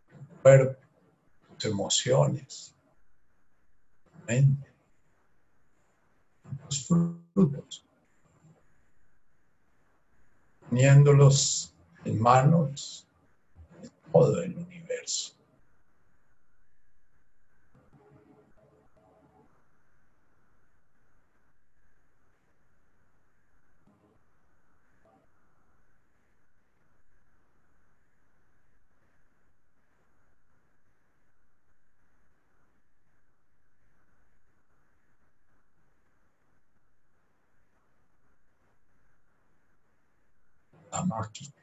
[0.07, 0.79] tu cuerpo,
[1.49, 2.73] tus emociones,
[4.05, 4.73] tu mente
[6.63, 7.85] los frutos,
[10.61, 13.05] poniéndolos en manos
[13.81, 15.34] de todo el universo.
[41.05, 41.53] Lamaki.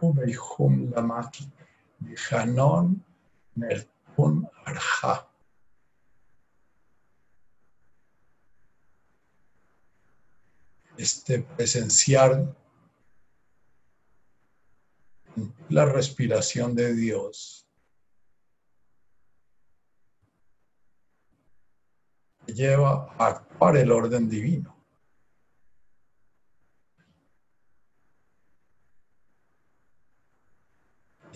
[0.00, 1.50] Ubeihum Lamaki.
[2.00, 3.04] Dijanon
[3.56, 5.28] Mertun Arja.
[10.96, 12.54] Este presenciar
[15.68, 17.66] la respiración de Dios
[22.46, 24.81] lleva a actuar el orden divino.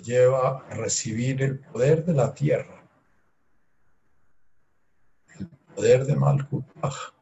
[0.04, 2.82] Lleva a recibir el poder de la tierra,
[5.38, 7.15] el poder de Malkutaj.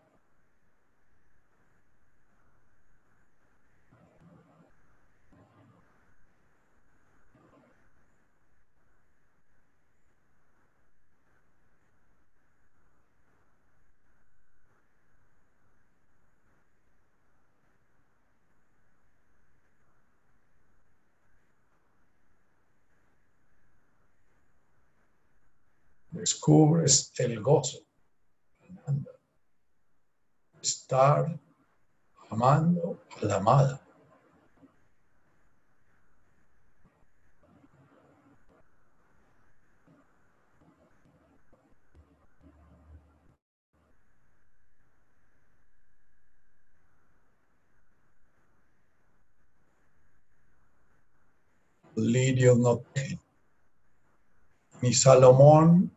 [26.24, 27.80] Descubres el gozo.
[30.62, 31.38] Estar
[32.30, 33.80] amando a la amada.
[51.96, 52.82] Lirio no
[54.80, 55.93] Ni Salomón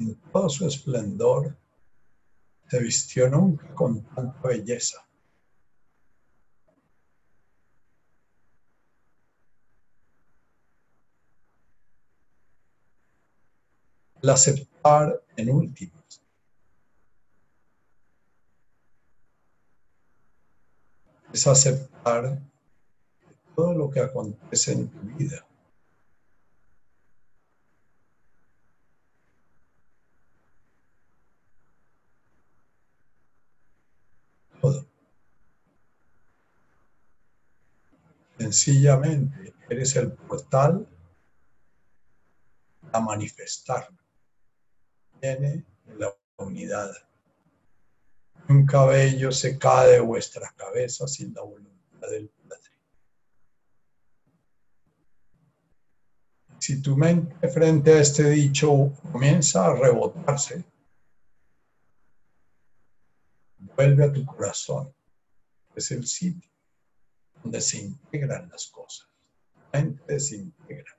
[0.00, 1.56] en todo su esplendor,
[2.68, 5.04] se vistió nunca con tanta belleza.
[14.20, 16.22] El aceptar en últimas.
[21.32, 22.42] Es aceptar
[23.54, 25.47] todo lo que acontece en tu vida
[38.48, 40.88] Sencillamente eres el portal
[42.92, 43.90] a manifestar.
[45.20, 45.66] Viene
[45.98, 46.90] la unidad.
[48.48, 52.72] Un cabello se cae de vuestra cabeza sin la voluntad del Padre.
[56.58, 60.64] Si tu mente frente a este dicho comienza a rebotarse,
[63.76, 64.90] vuelve a tu corazón.
[65.74, 66.57] Es el sitio
[67.42, 69.08] donde se integran las cosas.
[69.72, 70.98] La mente se integra.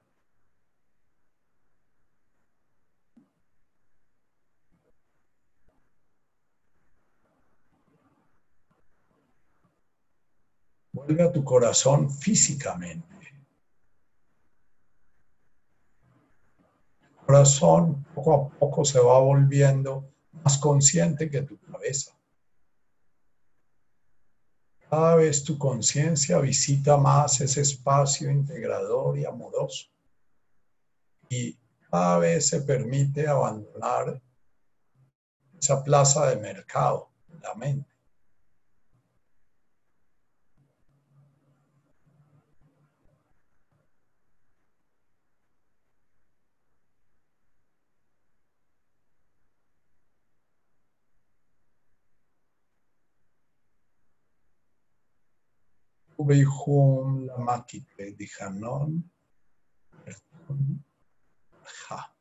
[10.91, 13.07] Vuelve a tu corazón físicamente.
[16.99, 20.11] Tu corazón poco a poco se va volviendo
[20.43, 22.18] más consciente que tu cabeza.
[24.89, 29.87] Cada vez tu conciencia visita más ese espacio integrador y amoroso.
[31.29, 31.55] Y
[31.91, 34.19] cada vez se permite abandonar
[35.59, 37.09] esa plaza de mercado,
[37.41, 37.98] la mente.
[56.19, 59.09] Ubehum Lamakite Dijanon
[61.87, 62.13] Ja.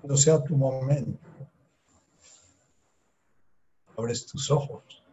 [0.00, 1.18] Cuando sea tu momento,
[3.96, 5.04] abres tus ojos.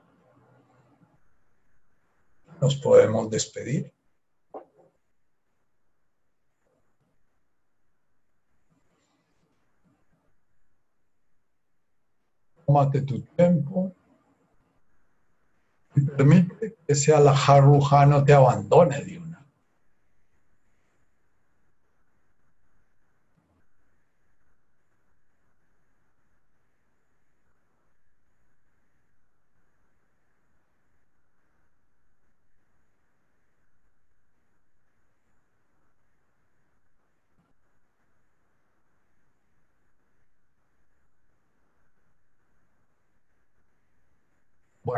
[2.62, 3.94] Nos podemos despedir.
[12.70, 13.92] Tómate tu tiempo
[15.96, 19.30] y permite que sea la jarruja no te abandone de una.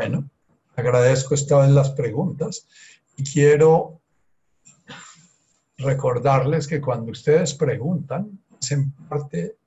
[0.02, 0.28] Bueno,
[0.74, 2.66] agradezco esta vez las preguntas
[3.16, 4.00] y quiero
[5.78, 9.58] recordarles que cuando ustedes preguntan, hacen parte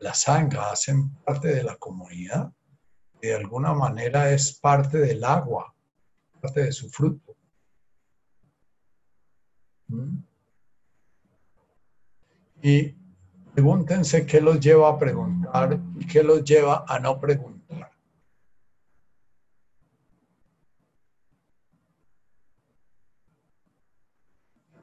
[0.00, 2.52] la sangre, hacen parte de la comunidad
[3.22, 5.72] y de alguna manera es parte del agua,
[6.40, 7.36] parte de su fruto.
[9.86, 10.16] ¿Mm?
[12.60, 12.92] Y
[13.54, 17.54] pregúntense qué los lleva a preguntar y qué los lleva a no preguntar.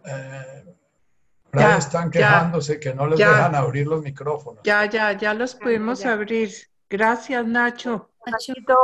[0.05, 0.75] Eh,
[1.91, 3.29] Ya, están quejándose que no les ya.
[3.29, 4.61] dejan abrir los micrófonos.
[4.63, 6.51] Ya, ya, ya los pudimos abrir.
[6.89, 8.09] Gracias, Nacho.
[8.25, 8.77] Nachito,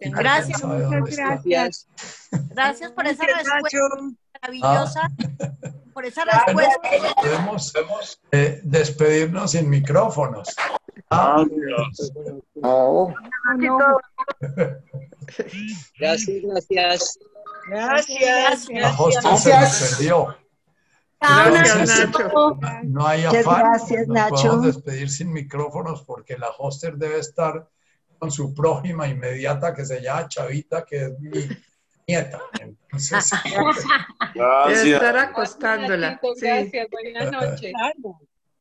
[0.00, 1.88] Gracias, ¿quién sabe muchas gracias.
[2.50, 4.16] Gracias por esa Gracias, respuesta Nacho.
[4.40, 5.10] maravillosa,
[5.94, 6.24] por esa
[6.54, 7.14] Bueno, respuesta.
[7.20, 10.48] podemos eh, despedirnos sin micrófonos.
[11.10, 11.44] Ah,
[12.54, 13.14] No,
[15.98, 17.18] Gracias, gracias.
[17.68, 18.68] Gracias.
[18.70, 20.47] nos Gracias.
[21.20, 22.58] Gracias, Nacho.
[22.84, 23.60] No hay Muchas afán.
[23.60, 24.34] gracias, nos Nacho.
[24.34, 27.68] podemos despedir sin micrófonos porque la hoster debe estar
[28.18, 31.48] con su prójima inmediata que se llama Chavita, que es mi
[32.06, 32.40] nieta.
[32.60, 33.30] Entonces,
[34.34, 36.20] Debe estar acostándola.
[36.40, 37.72] Gracias, buenas noches.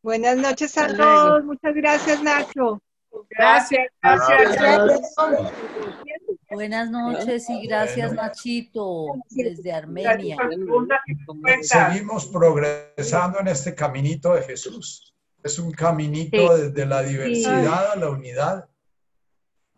[0.01, 1.43] buenas noches a todos.
[1.43, 2.81] Muchas gracias, Nacho.
[3.29, 5.13] Gracias, gracias.
[6.49, 8.21] Buenas noches y gracias, Bueno.
[8.23, 10.37] Nachito, desde Armenia.
[11.61, 15.13] seguimos progresando en este caminito de Jesús.
[15.43, 18.69] Es un caminito desde la diversidad a la unidad.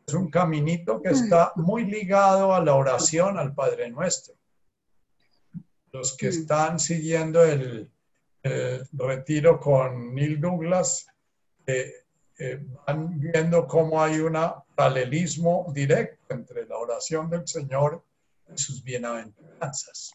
[0.05, 4.35] Es un caminito que está muy ligado a la oración al Padre Nuestro.
[5.91, 7.91] Los que están siguiendo el,
[8.43, 11.07] el retiro con Neil Douglas
[11.65, 11.93] eh,
[12.39, 14.37] eh, van viendo cómo hay un
[14.75, 18.03] paralelismo directo entre la oración del Señor
[18.53, 20.11] y sus bienaventuranzas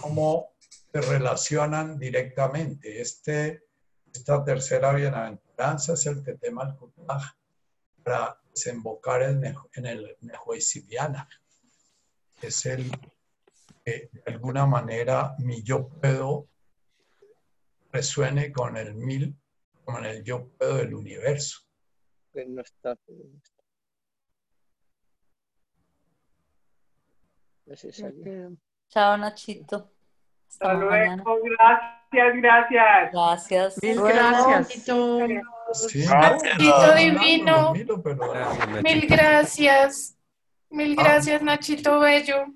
[0.00, 0.52] cómo
[0.92, 3.00] se relacionan directamente.
[3.00, 3.64] Este,
[4.12, 7.22] esta tercera bienaventuranza es el Tetema al Kutaj
[8.02, 9.44] para desembocar en,
[9.86, 11.28] el- Nehuesibiana.
[12.42, 12.90] Es el
[13.84, 16.48] que de alguna manera mi yo puedo
[17.90, 19.36] resuene con el mil,
[19.84, 21.60] con el yo puedo del universo.
[22.32, 22.96] Que no está.
[27.66, 28.56] No sé, salió.
[28.88, 29.92] Chao, Nachito.
[30.48, 31.22] Hasta Hasta mañana.
[31.24, 33.12] luego, gracias, gracias.
[33.12, 33.82] Gracias.
[33.82, 34.68] Mil gracias.
[35.88, 37.72] Sí, Nachito no, divino.
[38.82, 40.18] Mil gracias.
[40.68, 42.46] Mil gracias, Nachito Bello.